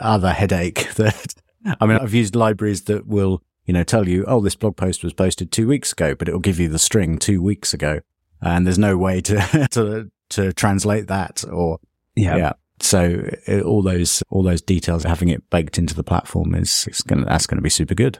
other 0.00 0.32
headache 0.32 0.90
that, 0.94 1.34
I 1.80 1.86
mean, 1.86 1.98
I've 1.98 2.14
used 2.14 2.36
libraries 2.36 2.82
that 2.84 3.06
will, 3.06 3.42
you 3.64 3.74
know, 3.74 3.84
tell 3.84 4.08
you, 4.08 4.24
oh, 4.26 4.40
this 4.40 4.56
blog 4.56 4.76
post 4.76 5.04
was 5.04 5.12
posted 5.12 5.52
two 5.52 5.68
weeks 5.68 5.92
ago, 5.92 6.14
but 6.14 6.28
it 6.28 6.32
will 6.32 6.40
give 6.40 6.60
you 6.60 6.68
the 6.68 6.78
string 6.78 7.18
two 7.18 7.42
weeks 7.42 7.74
ago. 7.74 8.00
And 8.42 8.66
there's 8.66 8.78
no 8.78 8.96
way 8.96 9.20
to, 9.22 9.68
to, 9.70 10.10
to 10.30 10.52
translate 10.52 11.08
that 11.08 11.44
or, 11.50 11.78
yeah. 12.14 12.36
yeah. 12.36 12.52
So 12.80 13.22
it, 13.46 13.62
all 13.62 13.82
those 13.82 14.22
all 14.30 14.42
those 14.42 14.62
details, 14.62 15.04
having 15.04 15.28
it 15.28 15.48
baked 15.50 15.78
into 15.78 15.94
the 15.94 16.04
platform 16.04 16.54
is, 16.54 16.86
is 16.88 17.02
going 17.02 17.24
that's 17.24 17.46
going 17.46 17.58
to 17.58 17.62
be 17.62 17.70
super 17.70 17.94
good. 17.94 18.18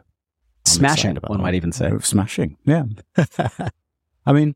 I'm 0.66 0.72
smashing, 0.72 1.16
one 1.26 1.38
that. 1.38 1.42
might 1.42 1.54
even 1.54 1.72
say. 1.72 1.90
Smashing, 2.00 2.56
yeah. 2.64 2.84
I 4.26 4.32
mean, 4.32 4.54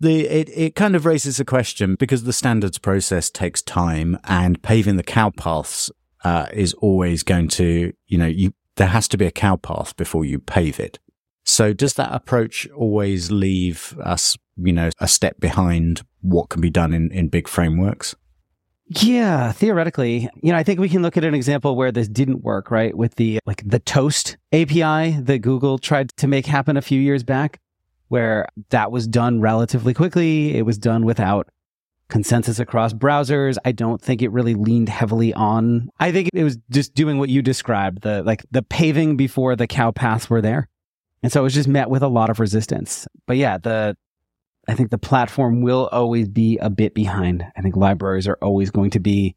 the 0.00 0.26
it, 0.26 0.48
it 0.54 0.74
kind 0.74 0.96
of 0.96 1.04
raises 1.04 1.38
a 1.38 1.44
question 1.44 1.94
because 1.94 2.24
the 2.24 2.32
standards 2.32 2.78
process 2.78 3.30
takes 3.30 3.62
time 3.62 4.18
and 4.24 4.62
paving 4.62 4.96
the 4.96 5.02
cow 5.02 5.30
paths 5.30 5.90
uh, 6.24 6.46
is 6.52 6.72
always 6.74 7.22
going 7.22 7.48
to, 7.48 7.92
you 8.06 8.18
know, 8.18 8.26
you 8.26 8.54
there 8.76 8.88
has 8.88 9.06
to 9.08 9.18
be 9.18 9.26
a 9.26 9.30
cow 9.30 9.56
path 9.56 9.96
before 9.96 10.24
you 10.24 10.38
pave 10.38 10.80
it. 10.80 10.98
So 11.44 11.72
does 11.72 11.94
that 11.94 12.12
approach 12.12 12.68
always 12.70 13.30
leave 13.30 13.96
us, 14.02 14.36
you 14.56 14.72
know, 14.72 14.90
a 14.98 15.08
step 15.08 15.40
behind 15.40 16.02
what 16.20 16.48
can 16.48 16.60
be 16.60 16.70
done 16.70 16.92
in, 16.94 17.10
in 17.10 17.28
big 17.28 17.48
frameworks? 17.48 18.14
Yeah, 18.86 19.52
theoretically, 19.52 20.28
you 20.42 20.52
know, 20.52 20.58
I 20.58 20.62
think 20.62 20.80
we 20.80 20.88
can 20.88 21.02
look 21.02 21.16
at 21.16 21.24
an 21.24 21.34
example 21.34 21.76
where 21.76 21.92
this 21.92 22.08
didn't 22.08 22.42
work, 22.42 22.70
right? 22.70 22.96
With 22.96 23.14
the 23.14 23.38
like 23.46 23.62
the 23.64 23.78
Toast 23.78 24.36
API 24.52 25.18
that 25.20 25.38
Google 25.40 25.78
tried 25.78 26.10
to 26.16 26.26
make 26.26 26.46
happen 26.46 26.76
a 26.76 26.82
few 26.82 27.00
years 27.00 27.22
back, 27.22 27.60
where 28.08 28.46
that 28.70 28.92
was 28.92 29.06
done 29.06 29.40
relatively 29.40 29.94
quickly. 29.94 30.56
It 30.56 30.66
was 30.66 30.78
done 30.78 31.04
without 31.06 31.48
consensus 32.08 32.58
across 32.58 32.92
browsers. 32.92 33.56
I 33.64 33.72
don't 33.72 34.02
think 34.02 34.20
it 34.20 34.30
really 34.30 34.54
leaned 34.54 34.90
heavily 34.90 35.32
on. 35.32 35.88
I 35.98 36.12
think 36.12 36.28
it 36.34 36.44
was 36.44 36.58
just 36.68 36.94
doing 36.94 37.18
what 37.18 37.30
you 37.30 37.40
described, 37.40 38.02
the 38.02 38.22
like 38.22 38.44
the 38.50 38.62
paving 38.62 39.16
before 39.16 39.56
the 39.56 39.66
cow 39.66 39.92
paths 39.92 40.28
were 40.28 40.42
there. 40.42 40.68
And 41.22 41.32
so 41.32 41.40
it 41.40 41.44
was 41.44 41.54
just 41.54 41.68
met 41.68 41.88
with 41.88 42.02
a 42.02 42.08
lot 42.08 42.28
of 42.28 42.40
resistance. 42.40 43.08
But 43.26 43.38
yeah, 43.38 43.56
the 43.56 43.96
I 44.68 44.74
think 44.74 44.90
the 44.90 44.98
platform 44.98 45.62
will 45.62 45.88
always 45.90 46.28
be 46.28 46.58
a 46.58 46.70
bit 46.70 46.94
behind. 46.94 47.44
I 47.56 47.62
think 47.62 47.76
libraries 47.76 48.28
are 48.28 48.38
always 48.40 48.70
going 48.70 48.90
to 48.90 49.00
be 49.00 49.34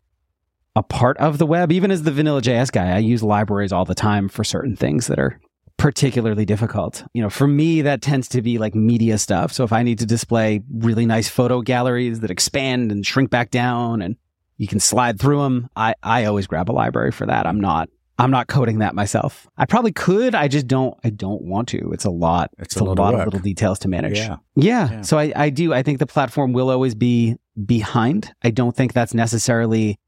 a 0.75 0.83
part 0.83 1.17
of 1.17 1.37
the 1.37 1.45
web. 1.45 1.71
Even 1.71 1.89
as 1.89 2.03
the 2.03 2.11
vanilla 2.11 2.41
JS 2.41 2.71
guy, 2.71 2.91
I 2.91 2.99
use 2.99 3.23
libraries 3.23 3.71
all 3.71 3.85
the 3.85 3.95
time 3.95 4.29
for 4.29 4.43
certain 4.43 4.75
things 4.75 5.07
that 5.07 5.17
are 5.17 5.39
particularly 5.77 6.45
difficult. 6.45 7.03
You 7.13 7.21
know, 7.21 7.29
for 7.29 7.47
me, 7.47 7.81
that 7.81 8.01
tends 8.01 8.27
to 8.29 8.41
be 8.41 8.57
like 8.57 8.75
media 8.75 9.17
stuff. 9.17 9.51
So 9.51 9.63
if 9.63 9.73
I 9.73 9.83
need 9.83 9.99
to 9.99 10.05
display 10.05 10.61
really 10.71 11.05
nice 11.05 11.27
photo 11.27 11.61
galleries 11.61 12.19
that 12.19 12.31
expand 12.31 12.91
and 12.91 13.05
shrink 13.05 13.29
back 13.29 13.51
down 13.51 14.01
and 14.01 14.15
you 14.57 14.67
can 14.67 14.79
slide 14.79 15.19
through 15.19 15.41
them, 15.41 15.69
I, 15.75 15.95
I 16.03 16.25
always 16.25 16.47
grab 16.47 16.69
a 16.69 16.73
library 16.73 17.11
for 17.11 17.25
that. 17.25 17.45
I'm 17.45 17.59
not 17.59 17.89
I'm 18.17 18.31
not 18.31 18.47
coding 18.47 18.79
that 18.79 18.95
myself. 18.95 19.47
I 19.57 19.65
probably 19.65 19.91
could. 19.91 20.35
I 20.35 20.47
just 20.47 20.67
don't. 20.67 20.97
I 21.03 21.09
don't 21.09 21.41
want 21.41 21.67
to. 21.69 21.91
It's 21.91 22.05
a 22.05 22.09
lot. 22.09 22.49
It's, 22.57 22.73
it's 22.73 22.81
a, 22.81 22.83
lot, 22.83 22.97
lot 22.97 23.13
of, 23.13 23.19
of, 23.19 23.25
little 23.25 23.39
details 23.41 23.79
to 23.79 23.89
manage. 23.89 24.17
Yeah. 24.17 24.37
yeah. 24.55 24.89
yeah. 24.89 25.01
So 25.01 25.17
I, 25.17 25.33
I 25.35 25.49
do. 25.49 25.73
I 25.73 25.83
think 25.83 25.99
the 25.99 26.05
platform 26.05 26.53
will 26.53 26.69
always 26.69 26.95
be 26.95 27.35
behind. 27.65 28.33
I 28.41 28.51
don't 28.51 28.75
think 28.75 28.93
that's 28.93 29.13
necessarily 29.13 29.99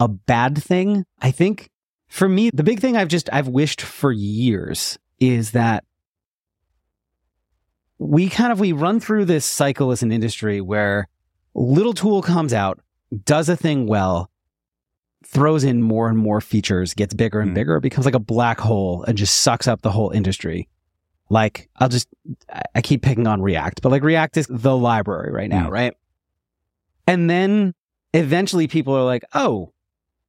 a 0.00 0.08
bad 0.08 0.62
thing. 0.62 1.04
I 1.20 1.30
think 1.30 1.70
for 2.08 2.28
me, 2.28 2.50
the 2.52 2.64
big 2.64 2.80
thing 2.80 2.96
I've 2.96 3.08
just 3.08 3.28
I've 3.30 3.48
wished 3.48 3.82
for 3.82 4.10
years 4.10 4.98
is 5.20 5.50
that 5.50 5.84
we 7.98 8.28
kind 8.30 8.52
of 8.52 8.60
we 8.60 8.72
run 8.72 9.00
through 9.00 9.26
this 9.26 9.44
cycle 9.44 9.90
as 9.90 10.02
an 10.02 10.12
industry 10.12 10.60
where 10.60 11.08
little 11.54 11.92
tool 11.92 12.22
comes 12.22 12.54
out, 12.54 12.80
does 13.24 13.48
a 13.48 13.56
thing 13.56 13.86
well, 13.86 14.30
throws 15.28 15.62
in 15.62 15.82
more 15.82 16.08
and 16.08 16.16
more 16.18 16.40
features, 16.40 16.94
gets 16.94 17.12
bigger 17.14 17.40
and 17.40 17.50
mm. 17.50 17.54
bigger, 17.54 17.80
becomes 17.80 18.06
like 18.06 18.14
a 18.14 18.20
black 18.20 18.58
hole 18.58 19.04
and 19.04 19.18
just 19.18 19.42
sucks 19.42 19.68
up 19.68 19.82
the 19.82 19.90
whole 19.90 20.10
industry. 20.10 20.68
Like 21.28 21.68
I'll 21.76 21.90
just, 21.90 22.08
I 22.74 22.80
keep 22.80 23.02
picking 23.02 23.26
on 23.26 23.42
React, 23.42 23.82
but 23.82 23.90
like 23.90 24.02
React 24.02 24.38
is 24.38 24.46
the 24.48 24.76
library 24.76 25.30
right 25.30 25.50
now, 25.50 25.68
mm. 25.68 25.70
right? 25.70 25.94
And 27.06 27.28
then 27.28 27.74
eventually 28.14 28.66
people 28.68 28.94
are 28.94 29.04
like, 29.04 29.24
oh, 29.34 29.72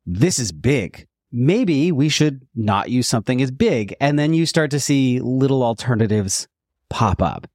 this 0.05 0.39
is 0.39 0.51
big. 0.51 1.07
Maybe 1.31 1.91
we 1.91 2.09
should 2.09 2.45
not 2.55 2.89
use 2.89 3.07
something 3.07 3.41
as 3.41 3.51
big. 3.51 3.95
And 4.01 4.17
then 4.19 4.33
you 4.33 4.45
start 4.45 4.71
to 4.71 4.79
see 4.79 5.19
little 5.21 5.63
alternatives 5.63 6.47
pop 6.89 7.21
up. 7.21 7.47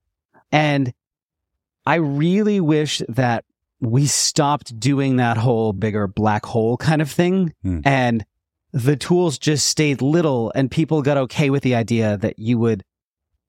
And 0.52 0.94
I 1.84 1.96
really 1.96 2.60
wish 2.60 3.02
that 3.08 3.44
we 3.90 4.06
stopped 4.06 4.78
doing 4.78 5.16
that 5.16 5.36
whole 5.36 5.72
bigger 5.72 6.06
black 6.06 6.46
hole 6.46 6.76
kind 6.76 7.02
of 7.02 7.10
thing. 7.10 7.52
Mm. 7.64 7.82
And 7.84 8.26
the 8.72 8.96
tools 8.96 9.38
just 9.38 9.66
stayed 9.66 10.02
little 10.02 10.52
and 10.54 10.70
people 10.70 11.02
got 11.02 11.16
okay 11.16 11.50
with 11.50 11.62
the 11.62 11.74
idea 11.74 12.16
that 12.18 12.38
you 12.38 12.58
would 12.58 12.84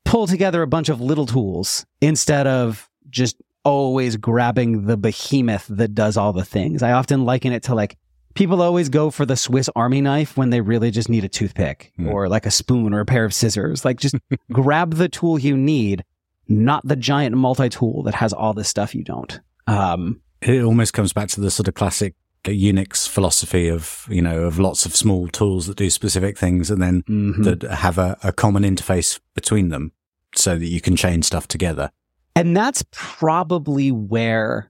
pull 0.04 0.28
together 0.28 0.62
a 0.62 0.67
bunch 0.67 0.89
of 0.89 1.02
little 1.02 1.26
tools 1.26 1.86
instead 2.00 2.48
of 2.48 2.89
just 3.10 3.38
always 3.63 4.17
grabbing 4.17 4.86
the 4.86 4.98
behemoth 4.98 5.65
that 5.67 5.95
does 5.95 6.15
all 6.15 6.32
the 6.32 6.45
things. 6.45 6.84
I 6.84 6.91
often 6.91 7.26
liken 7.26 7.52
it 7.52 7.63
to 7.63 7.76
like 7.76 7.98
people 8.36 8.62
always 8.62 8.89
go 8.89 9.10
for 9.10 9.26
the 9.26 9.36
Swiss 9.36 9.69
army 9.76 10.02
knife 10.02 10.38
when 10.38 10.52
they 10.52 10.62
really 10.62 10.91
just 10.91 11.10
need 11.10 11.24
a 11.24 11.30
toothpick 11.30 11.91
mm. 12.00 12.12
or 12.12 12.30
like 12.30 12.45
a 12.45 12.52
spoon 12.52 12.93
or 12.93 13.00
a 13.00 13.06
pair 13.06 13.26
of 13.26 13.34
scissors. 13.34 13.84
Like 13.84 14.00
just 14.00 14.15
grab 14.52 14.93
the 14.93 15.10
tool 15.10 15.39
you 15.39 15.58
need, 15.58 16.04
not 16.48 16.88
the 16.88 16.95
giant 16.95 17.36
multi 17.36 17.69
tool 17.69 18.04
that 18.04 18.13
has 18.13 18.32
all 18.32 18.54
this 18.54 18.69
stuff 18.69 18.93
you 18.93 19.04
don't. 19.04 19.39
Um, 19.65 20.21
it 20.45 20.63
almost 20.63 20.93
comes 20.93 21.13
back 21.13 21.29
to 21.29 21.41
the 21.41 21.51
sort 21.51 21.67
of 21.67 21.73
classic 21.73 22.15
Unix 22.43 23.08
philosophy 23.08 23.67
of, 23.69 24.05
you 24.10 24.21
know, 24.21 24.43
of 24.43 24.60
lots 24.60 24.86
of 24.86 24.95
small 24.95 25.27
tools 25.27 25.67
that 25.67 25.77
do 25.77 25.89
specific 25.89 26.38
things 26.38 26.69
and 26.69 26.81
then 26.81 27.03
mm-hmm. 27.03 27.43
that 27.43 27.63
have 27.63 27.97
a, 27.97 28.17
a 28.23 28.31
common 28.31 28.63
interface 28.63 29.19
between 29.34 29.69
them 29.69 29.91
so 30.36 30.58
that 30.58 30.67
you 30.67 30.81
can 30.81 30.95
chain 30.95 31.23
stuff 31.23 31.47
together. 31.47 31.89
And 32.36 32.55
that's 32.55 32.84
probably 32.91 33.91
where 33.91 34.69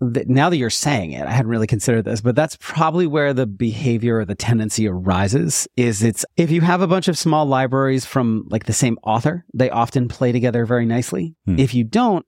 now 0.00 0.50
that 0.50 0.56
you're 0.56 0.70
saying 0.70 1.12
it, 1.12 1.26
I 1.26 1.30
hadn't 1.30 1.50
really 1.50 1.66
considered 1.66 2.04
this, 2.04 2.20
but 2.20 2.34
that's 2.34 2.56
probably 2.60 3.06
where 3.06 3.32
the 3.32 3.46
behavior 3.46 4.18
or 4.18 4.24
the 4.24 4.34
tendency 4.34 4.88
arises 4.88 5.68
is 5.76 6.02
it's 6.02 6.26
if 6.36 6.50
you 6.50 6.60
have 6.60 6.82
a 6.82 6.86
bunch 6.86 7.08
of 7.08 7.16
small 7.16 7.46
libraries 7.46 8.04
from 8.04 8.46
like 8.50 8.64
the 8.64 8.72
same 8.72 8.98
author, 9.02 9.44
they 9.54 9.70
often 9.70 10.08
play 10.08 10.32
together 10.32 10.66
very 10.66 10.84
nicely. 10.84 11.34
Hmm. 11.46 11.58
If 11.58 11.74
you 11.74 11.84
don't, 11.84 12.26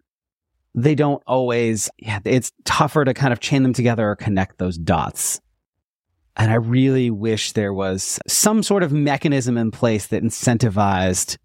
they 0.77 0.95
don't 0.95 1.23
always, 1.27 1.91
yeah, 1.99 2.21
it's 2.25 2.53
tougher 2.65 3.05
to 3.05 3.15
kind 3.15 3.33
of 3.33 3.41
chain 3.41 3.63
them 3.63 3.73
together 3.73 4.09
or 4.09 4.15
connect 4.15 4.59
those 4.59 4.77
dots. 4.77 5.41
And 6.37 6.51
I 6.51 6.57
really 6.57 7.11
wish 7.11 7.53
there 7.53 7.73
was 7.73 8.21
some 8.29 8.63
sort 8.63 8.83
of 8.83 8.93
mechanism 8.93 9.57
in 9.57 9.71
place 9.71 10.07
that 10.09 10.23
incentivized 10.23 11.39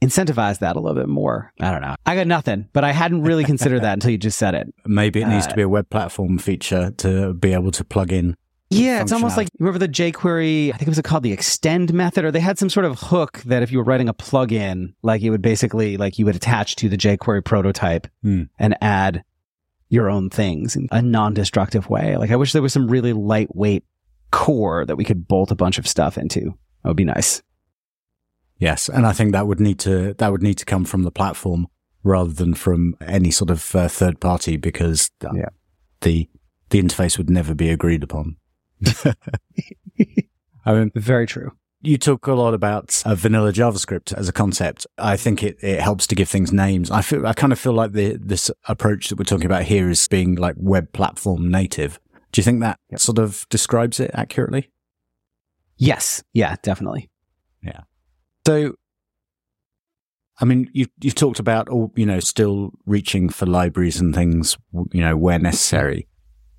incentivize 0.00 0.60
that 0.60 0.76
a 0.76 0.80
little 0.80 0.94
bit 0.94 1.08
more. 1.08 1.52
I 1.58 1.72
don't 1.72 1.80
know. 1.80 1.96
I 2.06 2.14
got 2.14 2.28
nothing, 2.28 2.68
but 2.72 2.84
I 2.84 2.92
hadn't 2.92 3.22
really 3.22 3.42
considered 3.42 3.82
that 3.82 3.92
until 3.94 4.12
you 4.12 4.18
just 4.18 4.38
said 4.38 4.54
it. 4.54 4.72
Maybe 4.86 5.22
it 5.22 5.26
needs 5.26 5.46
uh, 5.46 5.50
to 5.50 5.56
be 5.56 5.62
a 5.62 5.68
web 5.68 5.90
platform 5.90 6.38
feature 6.38 6.92
to 6.98 7.34
be 7.34 7.52
able 7.52 7.72
to 7.72 7.84
plug 7.84 8.12
in 8.12 8.36
yeah, 8.70 9.00
it's 9.00 9.12
almost 9.12 9.36
like 9.36 9.48
remember 9.58 9.78
the 9.78 9.88
jQuery. 9.88 10.68
I 10.68 10.72
think 10.72 10.82
it 10.82 10.88
was 10.88 11.00
called 11.00 11.22
the 11.22 11.32
extend 11.32 11.92
method, 11.94 12.24
or 12.24 12.30
they 12.30 12.40
had 12.40 12.58
some 12.58 12.68
sort 12.68 12.84
of 12.84 12.98
hook 13.00 13.38
that 13.46 13.62
if 13.62 13.72
you 13.72 13.78
were 13.78 13.84
writing 13.84 14.08
a 14.08 14.14
plugin, 14.14 14.94
like 15.02 15.22
it 15.22 15.30
would 15.30 15.40
basically 15.40 15.96
like 15.96 16.18
you 16.18 16.26
would 16.26 16.36
attach 16.36 16.76
to 16.76 16.88
the 16.88 16.98
jQuery 16.98 17.44
prototype 17.44 18.06
mm. 18.24 18.48
and 18.58 18.76
add 18.82 19.24
your 19.88 20.10
own 20.10 20.28
things 20.28 20.76
in 20.76 20.86
a 20.92 21.00
non-destructive 21.00 21.88
way. 21.88 22.18
Like 22.18 22.30
I 22.30 22.36
wish 22.36 22.52
there 22.52 22.60
was 22.60 22.74
some 22.74 22.88
really 22.88 23.14
lightweight 23.14 23.84
core 24.30 24.84
that 24.84 24.96
we 24.96 25.04
could 25.04 25.26
bolt 25.26 25.50
a 25.50 25.56
bunch 25.56 25.78
of 25.78 25.88
stuff 25.88 26.18
into. 26.18 26.40
That 26.82 26.90
would 26.90 26.96
be 26.96 27.04
nice. 27.04 27.42
Yes, 28.58 28.88
and 28.90 29.06
I 29.06 29.12
think 29.12 29.32
that 29.32 29.46
would 29.46 29.60
need 29.60 29.78
to 29.80 30.14
that 30.14 30.30
would 30.30 30.42
need 30.42 30.58
to 30.58 30.66
come 30.66 30.84
from 30.84 31.04
the 31.04 31.10
platform 31.10 31.68
rather 32.02 32.32
than 32.32 32.54
from 32.54 32.96
any 33.00 33.30
sort 33.30 33.50
of 33.50 33.74
uh, 33.74 33.88
third 33.88 34.20
party 34.20 34.56
because 34.56 35.10
yeah. 35.22 35.48
the 36.02 36.28
the 36.70 36.82
interface 36.82 37.16
would 37.16 37.30
never 37.30 37.54
be 37.54 37.70
agreed 37.70 38.02
upon. 38.02 38.36
I 40.64 40.72
mean, 40.74 40.90
Very 40.94 41.26
true. 41.26 41.52
you 41.80 41.96
talk 41.98 42.26
a 42.26 42.32
lot 42.34 42.54
about 42.54 43.02
uh, 43.06 43.14
vanilla 43.14 43.52
JavaScript 43.52 44.12
as 44.12 44.28
a 44.28 44.32
concept. 44.32 44.86
I 44.98 45.16
think 45.16 45.42
it, 45.42 45.56
it 45.62 45.80
helps 45.80 46.06
to 46.08 46.14
give 46.14 46.28
things 46.28 46.52
names. 46.52 46.90
I 46.90 47.02
feel 47.02 47.26
I 47.26 47.32
kind 47.32 47.52
of 47.52 47.58
feel 47.58 47.72
like 47.72 47.92
the 47.92 48.18
this 48.20 48.50
approach 48.66 49.08
that 49.08 49.18
we're 49.18 49.24
talking 49.24 49.46
about 49.46 49.62
here 49.64 49.88
is 49.88 50.06
being 50.08 50.34
like 50.34 50.54
web 50.58 50.92
platform 50.92 51.50
native. 51.50 51.98
Do 52.32 52.40
you 52.40 52.44
think 52.44 52.60
that 52.60 52.78
sort 52.96 53.18
of 53.18 53.46
describes 53.48 54.00
it 54.00 54.10
accurately? 54.12 54.70
Yes. 55.78 56.22
Yeah, 56.34 56.56
definitely. 56.62 57.08
Yeah. 57.62 57.80
So, 58.46 58.74
I 60.40 60.44
mean, 60.44 60.68
you've, 60.72 60.90
you've 61.00 61.14
talked 61.14 61.38
about, 61.38 61.68
all 61.68 61.92
you 61.96 62.04
know, 62.04 62.20
still 62.20 62.72
reaching 62.84 63.28
for 63.28 63.46
libraries 63.46 64.00
and 64.00 64.14
things, 64.14 64.58
you 64.92 65.00
know, 65.00 65.16
where 65.16 65.38
necessary. 65.38 66.06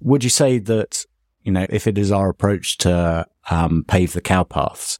Would 0.01 0.23
you 0.23 0.29
say 0.29 0.57
that, 0.59 1.05
you 1.43 1.51
know, 1.51 1.65
if 1.69 1.87
it 1.87 1.97
is 1.97 2.11
our 2.11 2.29
approach 2.29 2.77
to 2.79 3.25
um, 3.49 3.85
pave 3.87 4.13
the 4.13 4.21
cow 4.21 4.43
paths, 4.43 4.99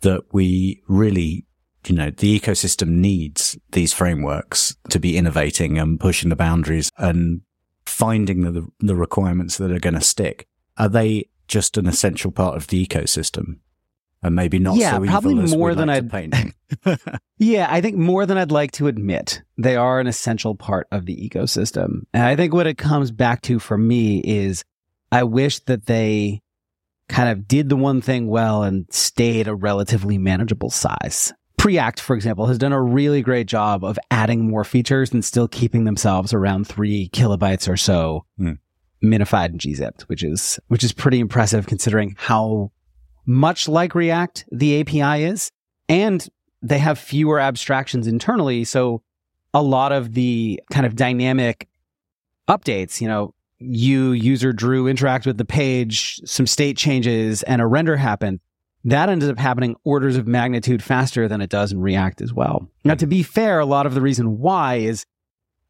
that 0.00 0.22
we 0.32 0.82
really, 0.88 1.46
you 1.86 1.94
know, 1.94 2.10
the 2.10 2.38
ecosystem 2.38 2.88
needs 2.88 3.58
these 3.72 3.92
frameworks 3.92 4.76
to 4.88 4.98
be 4.98 5.16
innovating 5.16 5.78
and 5.78 6.00
pushing 6.00 6.30
the 6.30 6.36
boundaries 6.36 6.90
and 6.96 7.42
finding 7.86 8.40
the, 8.52 8.66
the 8.80 8.96
requirements 8.96 9.58
that 9.58 9.70
are 9.70 9.80
going 9.80 9.94
to 9.94 10.00
stick? 10.00 10.46
Are 10.78 10.88
they 10.88 11.28
just 11.48 11.76
an 11.76 11.86
essential 11.86 12.30
part 12.30 12.56
of 12.56 12.68
the 12.68 12.86
ecosystem? 12.86 13.58
And 14.22 14.34
maybe 14.34 14.58
not 14.58 14.76
Yeah, 14.76 14.98
so 14.98 15.04
probably 15.04 15.34
more 15.56 15.74
than 15.74 15.88
like 15.88 16.12
I'd-. 16.12 16.52
Yeah, 17.38 17.66
I 17.70 17.80
think 17.80 17.96
more 17.96 18.26
than 18.26 18.36
I'd 18.36 18.52
like 18.52 18.72
to 18.72 18.86
admit, 18.86 19.42
they 19.56 19.76
are 19.76 19.98
an 19.98 20.06
essential 20.06 20.54
part 20.54 20.86
of 20.92 21.06
the 21.06 21.16
ecosystem. 21.16 22.02
And 22.12 22.24
I 22.24 22.36
think 22.36 22.52
what 22.52 22.66
it 22.66 22.76
comes 22.76 23.10
back 23.10 23.40
to 23.42 23.58
for 23.58 23.78
me 23.78 24.18
is 24.18 24.62
I 25.12 25.24
wish 25.24 25.60
that 25.60 25.86
they 25.86 26.40
kind 27.08 27.28
of 27.28 27.48
did 27.48 27.68
the 27.68 27.76
one 27.76 28.00
thing 28.00 28.28
well 28.28 28.62
and 28.62 28.86
stayed 28.92 29.48
a 29.48 29.54
relatively 29.54 30.16
manageable 30.18 30.70
size. 30.70 31.32
Preact, 31.58 31.98
for 32.00 32.14
example, 32.14 32.46
has 32.46 32.56
done 32.58 32.72
a 32.72 32.80
really 32.80 33.20
great 33.20 33.46
job 33.46 33.84
of 33.84 33.98
adding 34.10 34.48
more 34.48 34.64
features 34.64 35.12
and 35.12 35.24
still 35.24 35.48
keeping 35.48 35.84
themselves 35.84 36.32
around 36.32 36.66
three 36.66 37.08
kilobytes 37.12 37.68
or 37.68 37.76
so 37.76 38.24
Hmm. 38.38 38.52
minified 39.02 39.46
and 39.46 39.60
gzipped, 39.60 40.02
which 40.02 40.22
is 40.22 40.58
which 40.68 40.84
is 40.84 40.92
pretty 40.92 41.18
impressive 41.20 41.66
considering 41.66 42.14
how 42.18 42.70
much 43.26 43.68
like 43.68 43.94
React 43.94 44.46
the 44.52 44.80
API 44.80 45.24
is. 45.24 45.50
And 45.88 46.26
they 46.62 46.78
have 46.78 46.98
fewer 46.98 47.40
abstractions 47.40 48.06
internally. 48.06 48.64
So 48.64 49.02
a 49.52 49.62
lot 49.62 49.92
of 49.92 50.14
the 50.14 50.60
kind 50.70 50.86
of 50.86 50.94
dynamic 50.96 51.68
updates, 52.48 53.00
you 53.00 53.08
know, 53.08 53.34
you 53.60 54.12
user 54.12 54.52
Drew 54.52 54.88
interact 54.88 55.26
with 55.26 55.38
the 55.38 55.44
page, 55.44 56.20
some 56.24 56.46
state 56.46 56.76
changes 56.76 57.42
and 57.44 57.60
a 57.60 57.66
render 57.66 57.96
happen. 57.96 58.40
That 58.84 59.10
ended 59.10 59.30
up 59.30 59.38
happening 59.38 59.76
orders 59.84 60.16
of 60.16 60.26
magnitude 60.26 60.82
faster 60.82 61.28
than 61.28 61.42
it 61.42 61.50
does 61.50 61.70
in 61.70 61.80
React 61.80 62.22
as 62.22 62.32
well. 62.32 62.68
Now, 62.84 62.94
to 62.94 63.06
be 63.06 63.22
fair, 63.22 63.60
a 63.60 63.66
lot 63.66 63.84
of 63.84 63.94
the 63.94 64.00
reason 64.00 64.38
why 64.38 64.76
is 64.76 65.04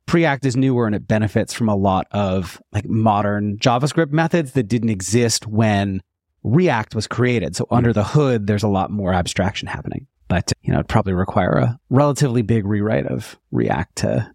Preact 0.07 0.45
is 0.45 0.57
newer 0.57 0.87
and 0.87 0.95
it 0.95 1.09
benefits 1.09 1.53
from 1.53 1.69
a 1.69 1.75
lot 1.75 2.07
of 2.13 2.63
like 2.73 2.89
modern 2.89 3.59
JavaScript 3.59 4.13
methods 4.13 4.53
that 4.53 4.65
didn't 4.65 4.91
exist 4.91 5.47
when 5.47 6.03
React 6.45 6.95
was 6.95 7.07
created. 7.07 7.57
So 7.57 7.67
under 7.71 7.93
the 7.93 8.05
hood, 8.05 8.47
there's 8.47 8.63
a 8.63 8.69
lot 8.69 8.91
more 8.91 9.13
abstraction 9.13 9.69
happening. 9.69 10.07
But 10.29 10.53
you 10.63 10.73
know, 10.73 10.79
it'd 10.79 10.89
probably 10.89 11.13
require 11.13 11.53
a 11.59 11.79
relatively 11.91 12.43
big 12.43 12.65
rewrite 12.65 13.07
of 13.07 13.39
React 13.51 13.97
to 13.97 14.35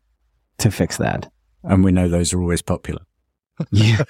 to 0.58 0.72
fix 0.72 0.98
that. 0.98 1.32
and 1.64 1.84
we 1.84 1.92
know 1.92 2.08
those 2.08 2.34
are 2.34 2.42
always 2.42 2.62
popular. 2.62 3.02
Yeah. 3.72 4.04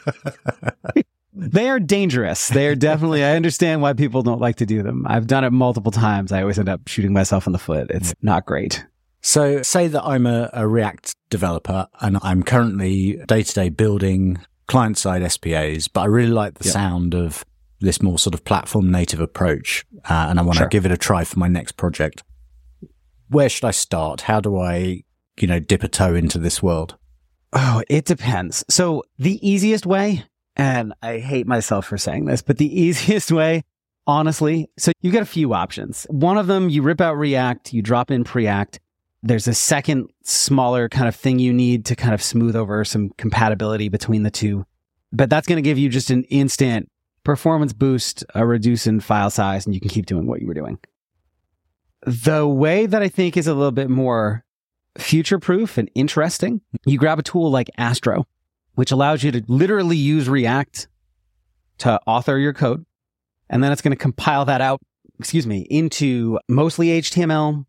they 1.33 1.69
are 1.69 1.79
dangerous. 1.79 2.47
They 2.49 2.67
are 2.67 2.75
definitely 2.75 3.23
I 3.23 3.35
understand 3.35 3.81
why 3.81 3.93
people 3.93 4.21
don't 4.21 4.41
like 4.41 4.55
to 4.57 4.65
do 4.65 4.83
them. 4.83 5.05
I've 5.07 5.27
done 5.27 5.43
it 5.43 5.51
multiple 5.51 5.91
times. 5.91 6.31
I 6.31 6.41
always 6.41 6.57
end 6.59 6.69
up 6.69 6.87
shooting 6.87 7.13
myself 7.13 7.45
in 7.45 7.53
the 7.53 7.59
foot. 7.59 7.87
It's 7.91 8.13
not 8.21 8.45
great. 8.45 8.85
So, 9.21 9.63
say 9.63 9.87
that 9.87 10.03
I'm 10.03 10.27
a, 10.27 10.49
a 10.53 10.67
React 10.67 11.15
developer 11.31 11.87
and 11.99 12.19
I'm 12.21 12.43
currently 12.43 13.13
day 13.27 13.41
to 13.43 13.53
day 13.53 13.69
building 13.69 14.37
client 14.67 14.97
side 14.97 15.29
SPAs, 15.31 15.87
but 15.87 16.01
I 16.01 16.05
really 16.05 16.31
like 16.31 16.55
the 16.59 16.65
Yep. 16.65 16.73
sound 16.73 17.15
of 17.15 17.43
this 17.81 18.01
more 18.01 18.17
sort 18.19 18.33
of 18.35 18.45
platform 18.45 18.91
native 18.91 19.19
approach, 19.19 19.85
uh, 20.09 20.27
and 20.29 20.39
I 20.39 20.43
want 20.43 20.57
to 20.57 20.61
Sure. 20.63 20.67
give 20.69 20.85
it 20.85 20.91
a 20.91 20.97
try 20.97 21.23
for 21.23 21.37
my 21.39 21.47
next 21.47 21.73
project. 21.73 22.23
Where 23.29 23.49
should 23.49 23.65
I 23.65 23.71
start? 23.71 24.21
How 24.21 24.39
do 24.39 24.57
I, 24.59 25.03
you 25.39 25.47
know, 25.47 25.59
dip 25.59 25.83
a 25.83 25.87
toe 25.87 26.13
into 26.15 26.37
this 26.39 26.61
world? 26.63 26.95
Oh, 27.55 27.81
it 27.87 28.03
depends. 28.03 28.65
So 28.69 29.03
the 29.17 29.39
easiest 29.47 29.85
way, 29.85 30.25
and 30.57 30.93
I 31.01 31.19
hate 31.19 31.47
myself 31.47 31.85
for 31.85 31.97
saying 31.97 32.25
this, 32.25 32.41
but 32.41 32.57
the 32.57 32.81
easiest 32.81 33.31
way, 33.31 33.63
honestly, 34.05 34.69
so 34.77 34.91
you 35.01 35.11
got 35.11 35.21
a 35.21 35.25
few 35.25 35.53
options. 35.53 36.05
One 36.09 36.37
of 36.37 36.47
them, 36.47 36.69
you 36.69 36.81
rip 36.81 36.99
out 36.99 37.17
React, 37.17 37.73
you 37.73 37.81
drop 37.81 38.11
in 38.11 38.25
Preact. 38.25 38.79
There's 39.23 39.47
a 39.47 39.53
second 39.53 40.09
smaller 40.23 40.89
kind 40.89 41.07
of 41.07 41.15
thing 41.15 41.39
you 41.39 41.53
need 41.53 41.85
to 41.85 41.95
kind 41.95 42.13
of 42.13 42.21
smooth 42.21 42.55
over 42.55 42.83
some 42.83 43.09
compatibility 43.17 43.89
between 43.89 44.23
the 44.23 44.29
two. 44.29 44.65
But 45.11 45.29
that's 45.29 45.47
going 45.47 45.55
to 45.55 45.67
give 45.67 45.79
you 45.79 45.89
just 45.89 46.11
an 46.11 46.25
instant 46.25 46.91
performance 47.23 47.73
boost, 47.73 48.23
a 48.35 48.45
reduce 48.45 48.85
in 48.85 48.99
file 48.99 49.29
size, 49.29 49.65
and 49.65 49.73
you 49.73 49.79
can 49.79 49.89
keep 49.89 50.05
doing 50.05 50.27
what 50.27 50.41
you 50.41 50.47
were 50.47 50.53
doing. 50.53 50.77
The 52.05 52.45
way 52.45 52.85
that 52.85 53.01
I 53.01 53.07
think 53.07 53.35
is 53.37 53.47
a 53.47 53.55
little 53.55 53.71
bit 53.71 53.89
more 53.89 54.44
future 54.97 55.39
proof 55.39 55.77
and 55.77 55.89
interesting, 55.95 56.61
you 56.85 56.97
grab 56.97 57.19
a 57.19 57.23
tool 57.23 57.51
like 57.51 57.69
Astro, 57.77 58.25
which 58.75 58.91
allows 58.91 59.23
you 59.23 59.31
to 59.31 59.43
literally 59.47 59.97
use 59.97 60.29
React 60.29 60.87
to 61.79 61.99
author 62.05 62.37
your 62.37 62.53
code. 62.53 62.85
And 63.49 63.63
then 63.63 63.71
it's 63.71 63.81
going 63.81 63.91
to 63.91 63.97
compile 63.97 64.45
that 64.45 64.61
out, 64.61 64.81
excuse 65.19 65.45
me, 65.45 65.67
into 65.69 66.39
mostly 66.47 67.01
HTML, 67.01 67.65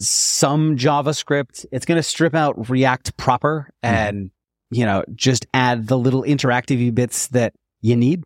some 0.00 0.76
JavaScript. 0.76 1.66
It's 1.72 1.84
going 1.84 1.96
to 1.96 2.02
strip 2.02 2.34
out 2.34 2.70
React 2.70 3.16
proper 3.16 3.70
hmm. 3.82 3.86
and, 3.86 4.30
you 4.70 4.86
know, 4.86 5.04
just 5.14 5.46
add 5.52 5.88
the 5.88 5.98
little 5.98 6.22
interactive 6.22 6.94
bits 6.94 7.28
that 7.28 7.54
you 7.80 7.96
need. 7.96 8.24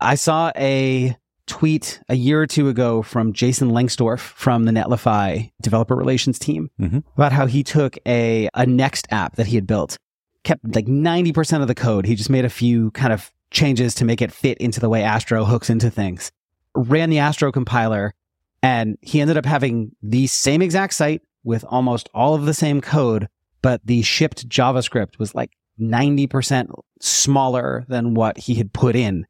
I 0.00 0.16
saw 0.16 0.52
a 0.56 1.16
tweet 1.46 2.00
a 2.08 2.14
year 2.14 2.40
or 2.40 2.46
two 2.46 2.68
ago 2.68 3.02
from 3.02 3.32
Jason 3.32 3.70
Lengstorf 3.70 4.20
from 4.20 4.64
the 4.64 4.72
Netlify 4.72 5.50
developer 5.60 5.94
relations 5.94 6.38
team 6.38 6.70
mm-hmm. 6.80 6.98
about 7.16 7.32
how 7.32 7.46
he 7.46 7.62
took 7.62 7.96
a, 8.06 8.48
a 8.54 8.66
Next 8.66 9.06
app 9.10 9.36
that 9.36 9.46
he 9.46 9.56
had 9.56 9.66
built, 9.66 9.98
kept 10.42 10.74
like 10.74 10.86
90% 10.86 11.62
of 11.62 11.68
the 11.68 11.74
code. 11.74 12.06
He 12.06 12.14
just 12.14 12.30
made 12.30 12.44
a 12.44 12.50
few 12.50 12.90
kind 12.92 13.12
of 13.12 13.30
changes 13.50 13.94
to 13.96 14.04
make 14.04 14.22
it 14.22 14.32
fit 14.32 14.58
into 14.58 14.80
the 14.80 14.88
way 14.88 15.02
Astro 15.02 15.44
hooks 15.44 15.70
into 15.70 15.90
things, 15.90 16.32
ran 16.74 17.10
the 17.10 17.18
Astro 17.18 17.52
compiler, 17.52 18.14
and 18.62 18.96
he 19.02 19.20
ended 19.20 19.36
up 19.36 19.46
having 19.46 19.92
the 20.02 20.26
same 20.26 20.62
exact 20.62 20.94
site 20.94 21.22
with 21.44 21.64
almost 21.68 22.08
all 22.14 22.34
of 22.34 22.46
the 22.46 22.54
same 22.54 22.80
code, 22.80 23.28
but 23.62 23.80
the 23.84 24.02
shipped 24.02 24.48
JavaScript 24.48 25.18
was 25.18 25.34
like 25.34 25.52
90% 25.80 26.70
smaller 27.00 27.84
than 27.88 28.14
what 28.14 28.38
he 28.38 28.54
had 28.54 28.72
put 28.72 28.96
in. 28.96 29.26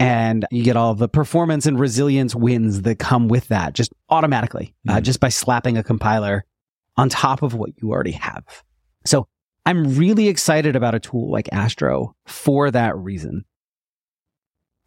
And 0.00 0.46
you 0.50 0.64
get 0.64 0.76
all 0.76 0.94
the 0.94 1.08
performance 1.08 1.66
and 1.66 1.78
resilience 1.78 2.34
wins 2.34 2.82
that 2.82 2.98
come 2.98 3.28
with 3.28 3.48
that 3.48 3.74
just 3.74 3.92
automatically, 4.08 4.74
uh, 4.88 4.96
Mhm. 4.96 5.02
just 5.02 5.20
by 5.20 5.28
slapping 5.28 5.76
a 5.76 5.82
compiler 5.84 6.44
on 6.96 7.08
top 7.10 7.42
of 7.42 7.54
what 7.54 7.70
you 7.80 7.90
already 7.90 8.12
have. 8.12 8.44
So 9.04 9.28
I'm 9.66 9.96
really 9.96 10.28
excited 10.28 10.74
about 10.74 10.94
a 10.94 11.00
tool 11.00 11.30
like 11.30 11.48
Astro 11.52 12.14
for 12.26 12.70
that 12.70 12.96
reason. 12.96 13.44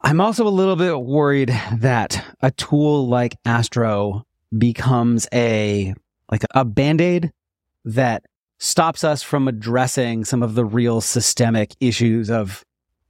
I'm 0.01 0.19
also 0.19 0.47
a 0.47 0.49
little 0.49 0.75
bit 0.75 0.99
worried 0.99 1.49
that 1.77 2.23
a 2.41 2.51
tool 2.51 3.07
like 3.07 3.37
Astro 3.45 4.25
becomes 4.57 5.27
a 5.33 5.93
like 6.31 6.43
a 6.55 6.65
band-aid 6.65 7.31
that 7.85 8.23
stops 8.59 9.03
us 9.03 9.21
from 9.21 9.47
addressing 9.47 10.25
some 10.25 10.41
of 10.41 10.55
the 10.55 10.65
real 10.65 11.01
systemic 11.01 11.75
issues 11.79 12.29
of 12.31 12.63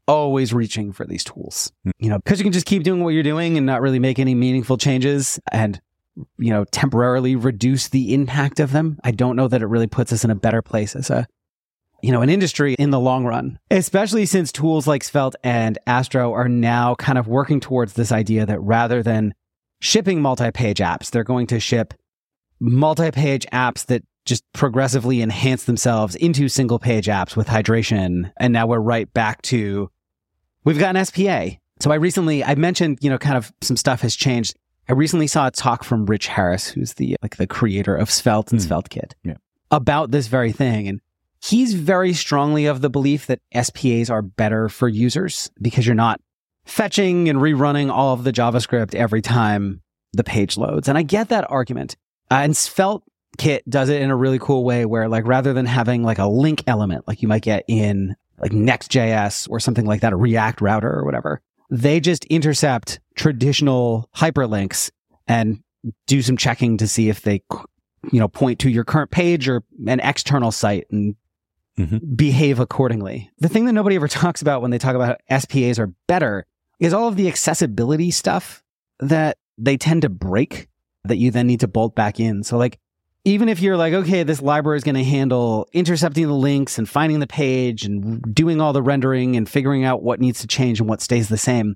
always 0.07 0.53
reaching 0.53 0.91
for 0.91 1.05
these 1.05 1.23
tools. 1.23 1.71
Hmm. 1.83 1.91
You 1.99 2.09
know, 2.09 2.19
because 2.19 2.39
you 2.39 2.43
can 2.43 2.53
just 2.53 2.65
keep 2.65 2.83
doing 2.83 3.03
what 3.03 3.09
you're 3.09 3.23
doing 3.23 3.57
and 3.57 3.65
not 3.65 3.81
really 3.81 3.99
make 3.99 4.19
any 4.19 4.35
meaningful 4.35 4.77
changes 4.77 5.39
and 5.51 5.81
you 6.37 6.51
know, 6.51 6.63
temporarily 6.65 7.35
reduce 7.35 7.87
the 7.87 8.13
impact 8.13 8.59
of 8.59 8.71
them. 8.71 8.99
I 9.03 9.11
don't 9.11 9.35
know 9.35 9.47
that 9.47 9.61
it 9.61 9.67
really 9.67 9.87
puts 9.87 10.13
us 10.13 10.23
in 10.23 10.29
a 10.29 10.35
better 10.35 10.61
place 10.61 10.95
as 10.95 11.09
a 11.09 11.27
you 12.03 12.11
know, 12.11 12.21
an 12.21 12.29
industry 12.29 12.75
in 12.77 12.89
the 12.89 12.99
long 12.99 13.23
run, 13.23 13.57
especially 13.71 14.25
since 14.25 14.51
tools 14.51 14.85
like 14.85 15.05
Svelte 15.05 15.37
and 15.41 15.79
Astro 15.87 16.33
are 16.33 16.49
now 16.49 16.95
kind 16.95 17.17
of 17.17 17.29
working 17.29 17.61
towards 17.61 17.93
this 17.93 18.11
idea 18.11 18.45
that 18.45 18.59
rather 18.59 19.01
than 19.01 19.33
shipping 19.79 20.21
multi-page 20.21 20.79
apps, 20.79 21.09
they're 21.09 21.23
going 21.23 21.47
to 21.47 21.61
ship 21.61 21.93
multi-page 22.63 23.45
apps 23.51 23.85
that 23.87 24.03
just 24.25 24.43
progressively 24.53 25.21
enhance 25.21 25.65
themselves 25.65 26.15
into 26.15 26.47
single 26.47 26.79
page 26.79 27.07
apps 27.07 27.35
with 27.35 27.47
hydration. 27.47 28.31
And 28.37 28.53
now 28.53 28.65
we're 28.67 28.79
right 28.79 29.11
back 29.13 29.41
to 29.43 29.89
we've 30.63 30.79
got 30.79 30.95
an 30.95 31.03
SPA. 31.05 31.57
So 31.81 31.91
I 31.91 31.95
recently 31.95 32.43
I 32.43 32.55
mentioned, 32.55 32.99
you 33.01 33.09
know, 33.09 33.17
kind 33.17 33.35
of 33.37 33.51
some 33.61 33.75
stuff 33.75 34.01
has 34.01 34.15
changed. 34.15 34.55
I 34.87 34.93
recently 34.93 35.27
saw 35.27 35.47
a 35.47 35.51
talk 35.51 35.83
from 35.83 36.05
Rich 36.05 36.27
Harris, 36.27 36.67
who's 36.67 36.93
the 36.93 37.17
like 37.21 37.35
the 37.35 37.47
creator 37.47 37.95
of 37.95 38.09
Svelte 38.09 38.51
and 38.53 38.61
Hmm. 38.61 38.71
SvelteKit, 38.73 39.11
Yeah. 39.23 39.35
about 39.71 40.11
this 40.11 40.27
very 40.27 40.53
thing. 40.53 40.87
And 40.87 41.01
he's 41.43 41.73
very 41.73 42.13
strongly 42.13 42.65
of 42.65 42.79
the 42.79 42.89
belief 42.89 43.27
that 43.27 43.41
SPAs 43.53 44.09
are 44.09 44.21
better 44.21 44.69
for 44.69 44.87
users 44.87 45.51
because 45.61 45.85
you're 45.85 45.95
not 45.95 46.21
fetching 46.63 47.27
and 47.27 47.39
rerunning 47.39 47.91
all 47.91 48.13
of 48.13 48.23
the 48.23 48.31
JavaScript 48.31 48.95
every 48.95 49.21
time 49.21 49.81
the 50.13 50.23
page 50.23 50.55
loads. 50.55 50.87
And 50.87 50.97
I 50.97 51.01
get 51.01 51.27
that 51.27 51.49
argument. 51.51 51.97
Uh, 52.33 52.41
and 52.41 52.57
Svelte 52.57 53.03
kit 53.37 53.67
does 53.69 53.89
it 53.89 54.01
in 54.01 54.09
a 54.09 54.15
really 54.15 54.39
cool 54.39 54.63
way 54.63 54.85
where 54.85 55.07
like 55.07 55.27
rather 55.27 55.53
than 55.53 55.67
having 55.67 56.01
like 56.01 56.17
a 56.17 56.25
link 56.25 56.63
element 56.65 57.07
like 57.07 57.21
you 57.21 57.27
might 57.27 57.43
get 57.43 57.63
in 57.67 58.15
like 58.39 58.51
Next.js 58.51 59.47
or 59.51 59.59
something 59.59 59.85
like 59.85 60.01
that, 60.01 60.13
a 60.13 60.15
React 60.15 60.61
router 60.61 60.91
or 60.91 61.05
whatever, 61.05 61.41
they 61.69 61.99
just 61.99 62.25
intercept 62.25 62.99
traditional 63.15 64.09
hyperlinks 64.15 64.89
and 65.27 65.61
do 66.07 66.23
some 66.23 66.35
checking 66.35 66.77
to 66.77 66.87
see 66.87 67.07
if 67.07 67.21
they, 67.21 67.43
you 68.11 68.19
know, 68.19 68.27
point 68.27 68.57
to 68.59 68.69
your 68.69 68.83
current 68.83 69.11
page 69.11 69.47
or 69.47 69.63
an 69.85 69.99
external 69.99 70.51
site 70.51 70.87
and 70.89 71.15
mm-hmm. 71.77 71.97
behave 72.15 72.59
accordingly. 72.59 73.29
The 73.37 73.49
thing 73.49 73.65
that 73.65 73.73
nobody 73.73 73.95
ever 73.95 74.07
talks 74.09 74.41
about 74.41 74.63
when 74.63 74.71
they 74.71 74.79
talk 74.79 74.95
about 74.95 75.21
SPAs 75.29 75.77
are 75.77 75.93
better 76.07 76.47
is 76.79 76.95
all 76.95 77.07
of 77.07 77.15
the 77.15 77.27
accessibility 77.27 78.09
stuff 78.09 78.63
that 78.99 79.37
they 79.59 79.77
tend 79.77 80.01
to 80.01 80.09
break 80.09 80.67
that 81.05 81.17
you 81.17 81.31
then 81.31 81.47
need 81.47 81.59
to 81.61 81.67
bolt 81.67 81.95
back 81.95 82.19
in. 82.19 82.43
So 82.43 82.57
like 82.57 82.79
even 83.25 83.47
if 83.47 83.61
you're 83.61 83.77
like, 83.77 83.93
okay, 83.93 84.23
this 84.23 84.41
library 84.41 84.77
is 84.77 84.83
going 84.83 84.95
to 84.95 85.03
handle 85.03 85.67
intercepting 85.71 86.27
the 86.27 86.33
links 86.33 86.77
and 86.77 86.89
finding 86.89 87.19
the 87.19 87.27
page 87.27 87.85
and 87.85 88.21
doing 88.35 88.59
all 88.59 88.73
the 88.73 88.81
rendering 88.81 89.37
and 89.37 89.47
figuring 89.47 89.85
out 89.85 90.03
what 90.03 90.19
needs 90.19 90.41
to 90.41 90.47
change 90.47 90.79
and 90.79 90.89
what 90.89 91.01
stays 91.01 91.29
the 91.29 91.37
same, 91.37 91.75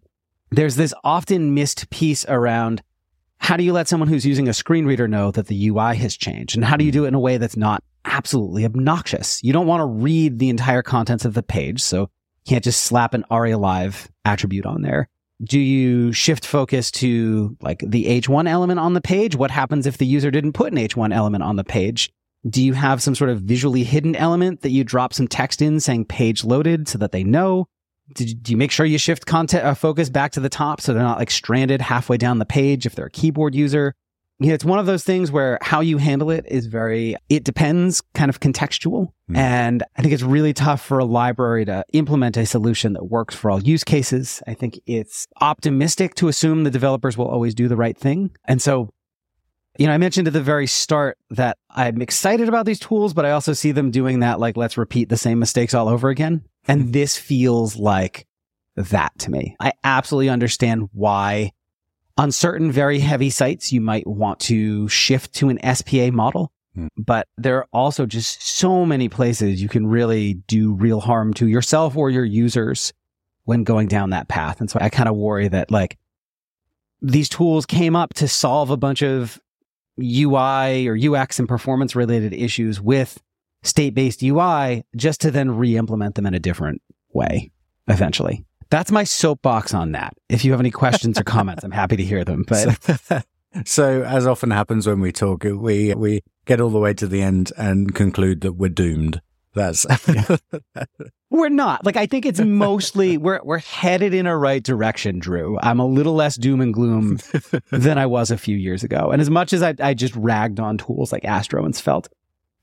there's 0.51 0.75
this 0.75 0.93
often 1.03 1.53
missed 1.53 1.89
piece 1.89 2.25
around 2.27 2.81
how 3.39 3.55
do 3.55 3.63
you 3.63 3.71
let 3.71 3.87
someone 3.87 4.09
who's 4.09 4.25
using 4.25 4.49
a 4.49 4.53
screen 4.53 4.85
reader 4.85 5.07
know 5.07 5.31
that 5.31 5.47
the 5.47 5.67
UI 5.69 5.95
has 5.95 6.17
changed? 6.17 6.55
And 6.55 6.65
how 6.65 6.75
do 6.75 6.83
you 6.83 6.91
do 6.91 7.05
it 7.05 7.09
in 7.09 7.13
a 7.13 7.19
way 7.19 7.37
that's 7.37 7.55
not 7.55 7.83
absolutely 8.03 8.65
obnoxious? 8.65 9.41
You 9.43 9.53
don't 9.53 9.67
want 9.67 9.81
to 9.81 9.85
read 9.85 10.39
the 10.39 10.49
entire 10.49 10.81
contents 10.81 11.23
of 11.23 11.33
the 11.33 11.43
page, 11.43 11.81
so 11.81 12.01
you 12.01 12.09
can't 12.49 12.63
just 12.63 12.83
slap 12.83 13.13
an 13.13 13.23
ARIA 13.29 13.57
Live 13.57 14.09
attribute 14.25 14.65
on 14.65 14.81
there 14.81 15.07
do 15.43 15.59
you 15.59 16.11
shift 16.11 16.45
focus 16.45 16.89
to 16.91 17.55
like 17.61 17.83
the 17.85 18.05
H1 18.05 18.49
element 18.49 18.79
on 18.79 18.93
the 18.93 19.01
page? 19.01 19.35
What 19.35 19.51
happens 19.51 19.85
if 19.85 19.97
the 19.97 20.05
user 20.05 20.31
didn't 20.31 20.53
put 20.53 20.71
an 20.71 20.79
H1 20.79 21.13
element 21.13 21.43
on 21.43 21.55
the 21.55 21.63
page? 21.63 22.11
Do 22.47 22.63
you 22.63 22.73
have 22.73 23.01
some 23.03 23.15
sort 23.15 23.29
of 23.29 23.41
visually 23.41 23.83
hidden 23.83 24.15
element 24.15 24.61
that 24.61 24.71
you 24.71 24.83
drop 24.83 25.13
some 25.13 25.27
text 25.27 25.61
in 25.61 25.79
saying 25.79 26.05
page 26.05 26.43
loaded 26.43 26.87
so 26.87 26.97
that 26.97 27.11
they 27.11 27.23
know? 27.23 27.67
Do 28.13 28.25
you 28.47 28.57
make 28.57 28.71
sure 28.71 28.85
you 28.85 28.97
shift 28.97 29.25
content 29.25 29.65
uh, 29.65 29.73
focus 29.73 30.09
back 30.09 30.31
to 30.31 30.39
the 30.39 30.49
top 30.49 30.79
so 30.79 30.93
they're 30.93 31.03
not 31.03 31.17
like 31.17 31.29
stranded 31.29 31.81
halfway 31.81 32.15
down 32.15 32.39
the 32.39 32.45
page 32.45 32.85
if 32.85 32.95
they're 32.95 33.07
a 33.07 33.11
keyboard 33.11 33.53
user? 33.53 33.95
Yeah, 34.39 34.53
it's 34.53 34.65
one 34.65 34.77
of 34.77 34.85
those 34.85 35.03
things 35.03 35.31
where 35.31 35.57
how 35.61 35.81
you 35.81 35.97
handle 35.97 36.29
it 36.29 36.45
is 36.47 36.67
very, 36.67 37.15
it 37.27 37.43
depends, 37.43 38.01
kind 38.13 38.29
of 38.29 38.39
contextual. 38.39 39.07
Mm. 39.31 39.37
And 39.37 39.83
I 39.95 40.01
think 40.01 40.13
it's 40.13 40.21
really 40.21 40.53
tough 40.53 40.79
for 40.79 40.99
a 40.99 41.05
library 41.05 41.65
to 41.65 41.83
implement 41.93 42.37
a 42.37 42.45
solution 42.45 42.93
that 42.93 43.05
works 43.05 43.33
for 43.33 43.49
all 43.49 43.61
use 43.61 43.83
cases. 43.83 44.43
I 44.45 44.53
think 44.53 44.79
it's 44.85 45.25
optimistic 45.41 46.13
to 46.15 46.27
assume 46.27 46.63
the 46.63 46.69
developers 46.69 47.17
will 47.17 47.27
always 47.27 47.55
do 47.55 47.67
the 47.67 47.75
right 47.75 47.97
thing. 47.97 48.29
And 48.45 48.61
so, 48.61 48.93
you 49.79 49.87
know, 49.87 49.93
I 49.93 49.97
mentioned 49.97 50.27
at 50.27 50.33
the 50.33 50.41
very 50.41 50.67
start 50.67 51.17
that 51.31 51.57
I'm 51.71 51.99
excited 52.01 52.47
about 52.47 52.67
these 52.67 52.79
tools, 52.79 53.15
but 53.15 53.25
I 53.25 53.31
also 53.31 53.53
see 53.53 53.71
them 53.71 53.89
doing 53.89 54.19
that, 54.19 54.39
like, 54.39 54.55
let's 54.55 54.77
repeat 54.77 55.09
the 55.09 55.17
same 55.17 55.39
mistakes 55.39 55.73
all 55.73 55.87
over 55.87 56.09
again. 56.09 56.43
And 56.67 56.93
this 56.93 57.17
feels 57.17 57.75
like 57.75 58.27
that 58.75 59.17
to 59.19 59.31
me. 59.31 59.55
I 59.59 59.71
absolutely 59.83 60.29
understand 60.29 60.89
why 60.93 61.53
on 62.17 62.31
certain 62.31 62.71
very 62.71 62.99
heavy 62.99 63.29
sites, 63.29 63.71
you 63.71 63.81
might 63.81 64.07
want 64.07 64.39
to 64.41 64.87
shift 64.89 65.33
to 65.35 65.49
an 65.49 65.59
SPA 65.75 66.11
model. 66.11 66.51
Hmm. 66.75 66.87
But 66.97 67.27
there 67.37 67.57
are 67.57 67.67
also 67.71 68.05
just 68.05 68.41
so 68.41 68.85
many 68.85 69.09
places 69.09 69.61
you 69.61 69.69
can 69.69 69.87
really 69.87 70.35
do 70.35 70.73
real 70.73 70.99
harm 70.99 71.33
to 71.35 71.47
yourself 71.47 71.95
or 71.95 72.09
your 72.09 72.25
users 72.25 72.93
when 73.45 73.63
going 73.63 73.87
down 73.87 74.09
that 74.09 74.27
path. 74.27 74.59
And 74.59 74.69
so 74.69 74.77
I 74.81 74.89
kind 74.89 75.07
of 75.07 75.15
worry 75.15 75.47
that 75.47 75.71
like 75.71 75.97
these 77.01 77.29
tools 77.29 77.65
came 77.65 77.95
up 77.95 78.13
to 78.15 78.27
solve 78.27 78.69
a 78.69 78.77
bunch 78.77 79.01
of 79.01 79.39
UI 79.99 80.87
or 80.87 80.97
UX 80.97 81.39
and 81.39 81.47
performance 81.47 81.95
related 81.95 82.33
issues 82.33 82.81
with 82.81 83.21
state 83.63 83.93
based 83.93 84.21
UI 84.21 84.83
just 84.95 85.21
to 85.21 85.31
then 85.31 85.51
re 85.51 85.77
implement 85.77 86.15
them 86.15 86.25
in 86.25 86.33
a 86.33 86.39
different 86.39 86.81
way 87.13 87.51
eventually. 87.87 88.45
That's 88.69 88.91
my 88.91 89.03
soapbox 89.03 89.73
on 89.73 89.93
that. 89.93 90.13
If 90.29 90.43
you 90.43 90.51
have 90.51 90.59
any 90.59 90.71
questions 90.71 91.19
or 91.19 91.23
comments, 91.25 91.63
I'm 91.63 91.71
happy 91.71 91.97
to 91.97 92.03
hear 92.03 92.23
them. 92.23 92.43
But 92.47 92.83
so, 92.83 93.21
so, 93.65 94.03
as 94.03 94.27
often 94.27 94.51
happens 94.51 94.87
when 94.87 94.99
we 94.99 95.11
talk, 95.11 95.43
we 95.43 95.93
we 95.93 96.21
get 96.45 96.61
all 96.61 96.69
the 96.69 96.79
way 96.79 96.93
to 96.95 97.07
the 97.07 97.21
end 97.21 97.51
and 97.57 97.93
conclude 97.93 98.41
that 98.41 98.53
we're 98.53 98.69
doomed. 98.69 99.21
That's 99.53 99.87
we're 101.31 101.49
not. 101.49 101.83
Like 101.83 101.97
I 101.97 102.05
think 102.05 102.25
it's 102.25 102.39
mostly 102.39 103.17
we're 103.17 103.41
we're 103.43 103.57
headed 103.57 104.13
in 104.13 104.27
a 104.27 104.37
right 104.37 104.61
direction, 104.61 105.19
Drew. 105.19 105.57
I'm 105.61 105.79
a 105.79 105.85
little 105.85 106.13
less 106.13 106.35
doom 106.35 106.61
and 106.61 106.73
gloom 106.73 107.17
than 107.71 107.97
I 107.97 108.05
was 108.05 108.29
a 108.29 108.37
few 108.37 108.55
years 108.55 108.83
ago. 108.83 109.09
And 109.11 109.19
as 109.19 109.29
much 109.29 109.53
as 109.53 109.63
I, 109.63 109.73
I 109.79 109.95
just 109.95 110.15
ragged 110.15 110.59
on 110.59 110.77
tools 110.77 111.11
like 111.11 111.25
Astro 111.25 111.65
and 111.65 111.75
Svelte, 111.75 112.09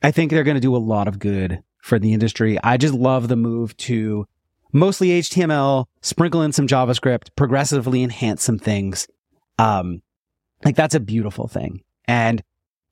I 0.02 0.12
think 0.12 0.30
they're 0.30 0.44
going 0.44 0.56
to 0.56 0.60
do 0.60 0.76
a 0.76 0.78
lot 0.78 1.08
of 1.08 1.18
good 1.18 1.62
for 1.78 1.98
the 1.98 2.12
industry. 2.12 2.58
I 2.62 2.76
just 2.76 2.94
love 2.94 3.26
the 3.28 3.36
move 3.36 3.76
to 3.78 4.26
mostly 4.74 5.08
HTML, 5.20 5.86
sprinkle 6.02 6.42
in 6.42 6.52
some 6.52 6.66
JavaScript, 6.66 7.28
progressively 7.36 8.02
enhance 8.02 8.42
some 8.42 8.58
things. 8.58 9.08
Um, 9.58 10.02
like 10.64 10.76
that's 10.76 10.94
a 10.94 11.00
beautiful 11.00 11.48
thing. 11.48 11.82
And 12.06 12.42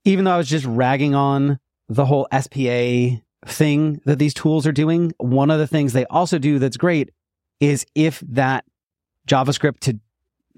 even 0.04 0.24
though 0.24 0.32
I 0.32 0.38
was 0.38 0.48
just 0.48 0.64
ragging 0.64 1.14
on 1.14 1.58
the 1.88 2.06
whole 2.06 2.26
SPA 2.32 3.20
thing 3.46 4.00
that 4.06 4.18
these 4.18 4.32
tools 4.32 4.66
are 4.66 4.72
doing, 4.72 5.12
one 5.18 5.50
of 5.50 5.58
the 5.58 5.66
things 5.66 5.92
they 5.92 6.06
also 6.06 6.38
do 6.38 6.58
that's 6.58 6.76
great 6.76 7.10
is 7.60 7.84
if 7.94 8.20
that 8.20 8.64
JavaScript 9.28 9.80
to 9.80 9.98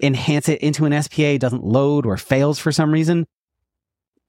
enhance 0.01 0.47
it 0.47 0.61
into 0.61 0.85
an 0.85 1.03
SPA 1.03 1.37
doesn't 1.37 1.63
load 1.63 2.05
or 2.05 2.17
fails 2.17 2.59
for 2.59 2.71
some 2.71 2.91
reason, 2.91 3.25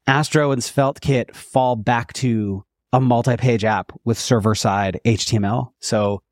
Astro 0.06 0.52
and 0.52 0.62
SvelteKit 0.62 1.34
fall 1.34 1.76
back 1.76 2.12
to 2.14 2.64
a 2.92 3.00
multi-page 3.00 3.64
app 3.64 3.92
with 4.04 4.18
server-side 4.18 5.00
HTML. 5.04 5.72
So 5.80 6.22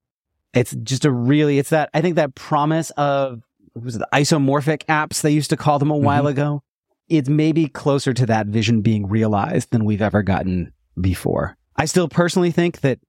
it's 0.54 0.74
just 0.82 1.04
a 1.04 1.10
really, 1.10 1.58
it's 1.58 1.70
that, 1.70 1.90
I 1.94 2.00
think 2.00 2.16
that 2.16 2.34
promise 2.34 2.90
of, 2.90 3.42
was 3.74 3.96
it 3.96 3.98
the 3.98 4.08
isomorphic 4.12 4.84
apps 4.86 5.22
they 5.22 5.30
used 5.30 5.50
to 5.50 5.56
call 5.56 5.78
them 5.78 5.90
a 5.90 5.94
mm-hmm. 5.94 6.04
while 6.04 6.26
ago? 6.26 6.62
It's 7.08 7.28
maybe 7.28 7.68
closer 7.68 8.14
to 8.14 8.26
that 8.26 8.46
vision 8.46 8.80
being 8.80 9.06
realized 9.06 9.70
than 9.70 9.84
we've 9.84 10.02
ever 10.02 10.22
gotten 10.22 10.72
before. 11.00 11.56
I 11.76 11.84
still 11.86 12.08
personally 12.08 12.50
think 12.50 12.80
that 12.80 13.00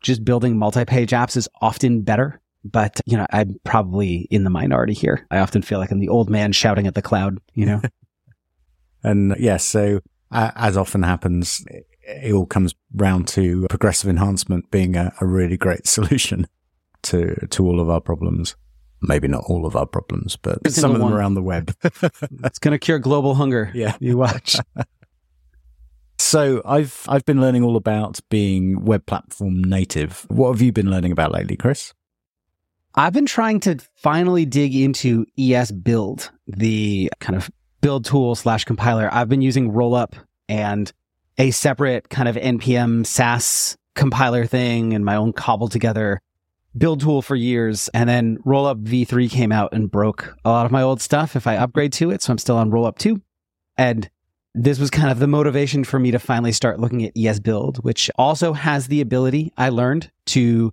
just 0.00 0.24
building 0.24 0.56
multi-page 0.56 1.10
apps 1.10 1.36
is 1.36 1.48
often 1.60 2.02
better, 2.02 2.40
but 2.64 3.00
you 3.06 3.16
know, 3.16 3.26
I'm 3.30 3.56
probably 3.64 4.26
in 4.30 4.44
the 4.44 4.50
minority 4.50 4.94
here. 4.94 5.26
I 5.30 5.38
often 5.38 5.62
feel 5.62 5.78
like 5.78 5.90
I'm 5.90 6.00
the 6.00 6.08
old 6.08 6.30
man 6.30 6.52
shouting 6.52 6.86
at 6.86 6.94
the 6.94 7.02
cloud, 7.02 7.38
you 7.54 7.66
know? 7.66 7.82
and 9.02 9.34
yes, 9.38 9.64
so 9.64 10.00
uh, 10.30 10.50
as 10.56 10.76
often 10.76 11.02
happens, 11.02 11.64
it 12.02 12.32
all 12.32 12.46
comes 12.46 12.74
round 12.94 13.28
to 13.28 13.66
progressive 13.68 14.08
enhancement 14.10 14.70
being 14.70 14.96
a, 14.96 15.12
a 15.20 15.26
really 15.26 15.56
great 15.56 15.86
solution 15.96 16.46
to 17.02 17.46
to 17.48 17.64
all 17.64 17.80
of 17.80 17.88
our 17.90 18.00
problems. 18.00 18.56
Maybe 19.04 19.26
not 19.26 19.42
all 19.48 19.66
of 19.66 19.74
our 19.74 19.86
problems, 19.86 20.36
but 20.36 20.70
some 20.70 20.92
of 20.92 20.98
them 20.98 21.10
one. 21.10 21.12
around 21.12 21.34
the 21.34 21.42
web. 21.42 21.74
it's 21.82 22.60
going 22.60 22.70
to 22.70 22.78
cure 22.78 23.00
global 23.00 23.34
hunger. 23.34 23.72
Yeah, 23.74 23.96
you 24.00 24.16
watch. 24.16 24.56
so 26.18 26.62
I've 26.64 27.04
I've 27.08 27.24
been 27.24 27.40
learning 27.40 27.64
all 27.64 27.76
about 27.76 28.20
being 28.28 28.84
web 28.84 29.04
platform 29.06 29.64
native. 29.64 30.24
What 30.28 30.52
have 30.52 30.62
you 30.62 30.70
been 30.70 30.88
learning 30.88 31.10
about 31.10 31.32
lately, 31.32 31.56
Chris? 31.56 31.94
I've 32.94 33.12
been 33.12 33.26
trying 33.26 33.58
to 33.60 33.78
finally 33.96 34.44
dig 34.44 34.76
into 34.76 35.24
ESBuild, 35.38 36.30
the 36.46 37.10
kind 37.20 37.36
of 37.36 37.50
build 37.80 38.04
tool 38.04 38.34
slash 38.34 38.64
compiler. 38.64 39.08
I've 39.12 39.28
been 39.28 39.42
using 39.42 39.72
Rollup 39.72 40.14
and 40.48 40.92
a 41.38 41.50
separate 41.50 42.08
kind 42.10 42.28
of 42.28 42.36
npm 42.36 43.06
Sass 43.06 43.76
compiler 43.94 44.46
thing 44.46 44.94
and 44.94 45.04
my 45.04 45.16
own 45.16 45.32
cobbled 45.32 45.72
together 45.72 46.20
build 46.76 47.00
tool 47.00 47.22
for 47.22 47.36
years. 47.36 47.88
And 47.94 48.08
then 48.08 48.38
Rollup 48.38 48.84
v3 48.84 49.30
came 49.30 49.52
out 49.52 49.72
and 49.72 49.90
broke 49.90 50.34
a 50.44 50.50
lot 50.50 50.66
of 50.66 50.72
my 50.72 50.82
old 50.82 51.00
stuff 51.00 51.36
if 51.36 51.46
I 51.46 51.56
upgrade 51.56 51.92
to 51.94 52.10
it. 52.10 52.22
So 52.22 52.32
I'm 52.32 52.38
still 52.38 52.56
on 52.56 52.70
Rollup 52.70 52.98
2. 52.98 53.20
And 53.76 54.08
this 54.54 54.78
was 54.78 54.90
kind 54.90 55.10
of 55.10 55.18
the 55.18 55.26
motivation 55.26 55.84
for 55.84 55.98
me 55.98 56.10
to 56.10 56.18
finally 56.18 56.52
start 56.52 56.78
looking 56.78 57.04
at 57.04 57.14
ESBuild, 57.14 57.78
which 57.78 58.10
also 58.16 58.52
has 58.52 58.86
the 58.86 59.00
ability 59.00 59.52
I 59.56 59.70
learned 59.70 60.10
to 60.26 60.72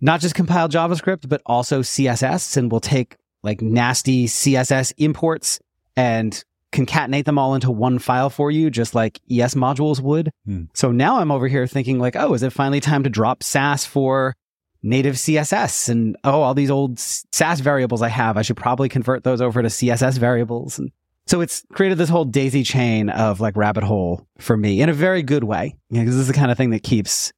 not 0.00 0.20
just 0.20 0.34
compile 0.34 0.68
JavaScript, 0.68 1.28
but 1.28 1.40
also 1.46 1.80
CSS 1.80 2.56
and 2.56 2.70
will 2.70 2.80
take 2.80 3.16
like 3.42 3.62
nasty 3.62 4.26
CSS 4.26 4.92
imports 4.98 5.60
and 5.96 6.44
concatenate 6.74 7.24
them 7.24 7.38
all 7.38 7.54
into 7.54 7.70
one 7.70 7.98
file 7.98 8.28
for 8.28 8.50
you, 8.50 8.68
just 8.68 8.94
like 8.94 9.20
ES 9.30 9.54
modules 9.54 10.00
would. 10.00 10.30
Hmm. 10.44 10.64
So 10.74 10.90
now 10.90 11.18
I'm 11.18 11.30
over 11.30 11.48
here 11.48 11.66
thinking 11.66 11.98
like, 11.98 12.16
oh, 12.16 12.34
is 12.34 12.42
it 12.42 12.52
finally 12.52 12.80
time 12.80 13.04
to 13.04 13.10
drop 13.10 13.42
Sass 13.42 13.86
for 13.86 14.34
native 14.82 15.14
CSS? 15.14 15.88
And 15.88 16.16
oh, 16.24 16.42
all 16.42 16.54
these 16.54 16.70
old 16.70 16.98
Sass 16.98 17.60
variables 17.60 18.02
I 18.02 18.08
have, 18.08 18.36
I 18.36 18.42
should 18.42 18.56
probably 18.56 18.88
convert 18.88 19.24
those 19.24 19.40
over 19.40 19.62
to 19.62 19.68
CSS 19.68 20.18
variables. 20.18 20.78
And 20.78 20.90
so 21.26 21.40
it's 21.40 21.64
created 21.72 21.96
this 21.96 22.08
whole 22.08 22.24
daisy 22.24 22.64
chain 22.64 23.08
of 23.08 23.40
like 23.40 23.56
rabbit 23.56 23.84
hole 23.84 24.26
for 24.38 24.56
me 24.56 24.82
in 24.82 24.88
a 24.88 24.94
very 24.94 25.22
good 25.22 25.44
way. 25.44 25.76
Because 25.90 26.06
this 26.06 26.22
is 26.22 26.28
the 26.28 26.34
kind 26.34 26.50
of 26.50 26.56
thing 26.56 26.70
that 26.70 26.82
keeps 26.82 27.32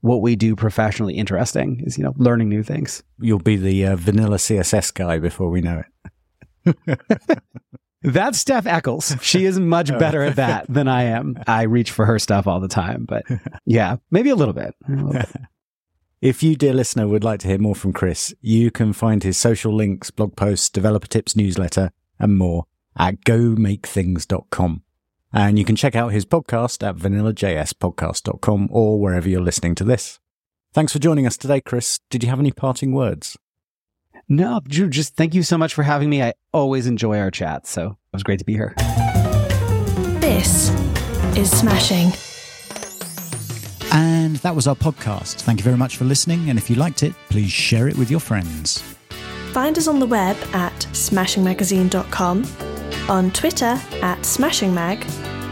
what 0.00 0.20
we 0.20 0.36
do 0.36 0.54
professionally 0.54 1.14
interesting 1.14 1.82
is, 1.84 1.96
you 1.96 2.04
know, 2.04 2.14
learning 2.16 2.48
new 2.48 2.62
things. 2.62 3.02
You'll 3.20 3.38
be 3.38 3.56
the 3.56 3.86
uh, 3.86 3.96
vanilla 3.96 4.36
CSS 4.36 4.92
guy 4.92 5.18
before 5.18 5.48
we 5.48 5.60
know 5.60 5.82
it. 6.66 6.88
That's 8.06 8.38
Steph 8.38 8.66
Eckles. 8.66 9.16
She 9.20 9.44
is 9.46 9.58
much 9.58 9.90
oh. 9.92 9.98
better 9.98 10.22
at 10.22 10.36
that 10.36 10.66
than 10.68 10.86
I 10.86 11.04
am. 11.04 11.36
I 11.48 11.62
reach 11.62 11.90
for 11.90 12.06
her 12.06 12.20
stuff 12.20 12.46
all 12.46 12.60
the 12.60 12.68
time, 12.68 13.04
but 13.04 13.24
yeah, 13.66 13.96
maybe 14.12 14.30
a 14.30 14.36
little 14.36 14.54
bit. 14.54 14.74
A 14.88 14.92
little 14.92 15.12
bit. 15.12 15.28
If 16.22 16.42
you, 16.42 16.56
dear 16.56 16.72
listener, 16.72 17.06
would 17.06 17.22
like 17.22 17.40
to 17.40 17.46
hear 17.46 17.58
more 17.58 17.74
from 17.74 17.92
Chris, 17.92 18.34
you 18.40 18.70
can 18.70 18.94
find 18.94 19.22
his 19.22 19.36
social 19.36 19.72
links, 19.72 20.10
blog 20.10 20.34
posts, 20.34 20.70
developer 20.70 21.06
tips 21.06 21.36
newsletter, 21.36 21.92
and 22.18 22.38
more 22.38 22.64
at 22.96 23.20
gomakethings.com. 23.20 24.82
And 25.34 25.58
you 25.58 25.64
can 25.66 25.76
check 25.76 25.94
out 25.94 26.12
his 26.12 26.24
podcast 26.24 26.82
at 26.82 26.96
vanillajspodcast.com 26.96 28.68
or 28.72 28.98
wherever 28.98 29.28
you're 29.28 29.42
listening 29.42 29.74
to 29.74 29.84
this. 29.84 30.18
Thanks 30.72 30.94
for 30.94 30.98
joining 30.98 31.26
us 31.26 31.36
today, 31.36 31.60
Chris. 31.60 32.00
Did 32.08 32.24
you 32.24 32.30
have 32.30 32.40
any 32.40 32.50
parting 32.50 32.92
words? 32.92 33.36
No, 34.28 34.60
Drew, 34.66 34.88
just 34.88 35.14
thank 35.14 35.34
you 35.34 35.44
so 35.44 35.56
much 35.56 35.72
for 35.72 35.84
having 35.84 36.10
me. 36.10 36.22
I 36.22 36.34
always 36.52 36.88
enjoy 36.88 37.18
our 37.18 37.30
chat, 37.30 37.66
so 37.66 37.90
it 37.90 38.12
was 38.12 38.24
great 38.24 38.40
to 38.40 38.44
be 38.44 38.54
here. 38.54 38.74
This 40.20 40.70
is 41.36 41.48
Smashing. 41.56 42.12
And 43.92 44.36
that 44.36 44.54
was 44.54 44.66
our 44.66 44.74
podcast. 44.74 45.42
Thank 45.42 45.60
you 45.60 45.64
very 45.64 45.76
much 45.76 45.96
for 45.96 46.04
listening. 46.04 46.50
And 46.50 46.58
if 46.58 46.68
you 46.68 46.74
liked 46.74 47.04
it, 47.04 47.14
please 47.28 47.52
share 47.52 47.86
it 47.86 47.96
with 47.96 48.10
your 48.10 48.18
friends. 48.18 48.82
Find 49.52 49.78
us 49.78 49.86
on 49.86 50.00
the 50.00 50.06
web 50.06 50.36
at 50.52 50.74
smashingmagazine.com, 50.92 52.44
on 53.08 53.30
Twitter 53.30 53.80
at 54.02 54.18
smashingmag, 54.18 55.04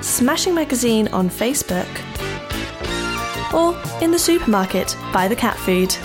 Smashing 0.02 0.54
Magazine 0.54 1.08
on 1.08 1.30
Facebook, 1.30 1.88
or 3.54 3.80
in 4.02 4.10
the 4.10 4.18
supermarket 4.18 4.96
by 5.12 5.28
the 5.28 5.36
cat 5.36 5.56
food. 5.56 5.96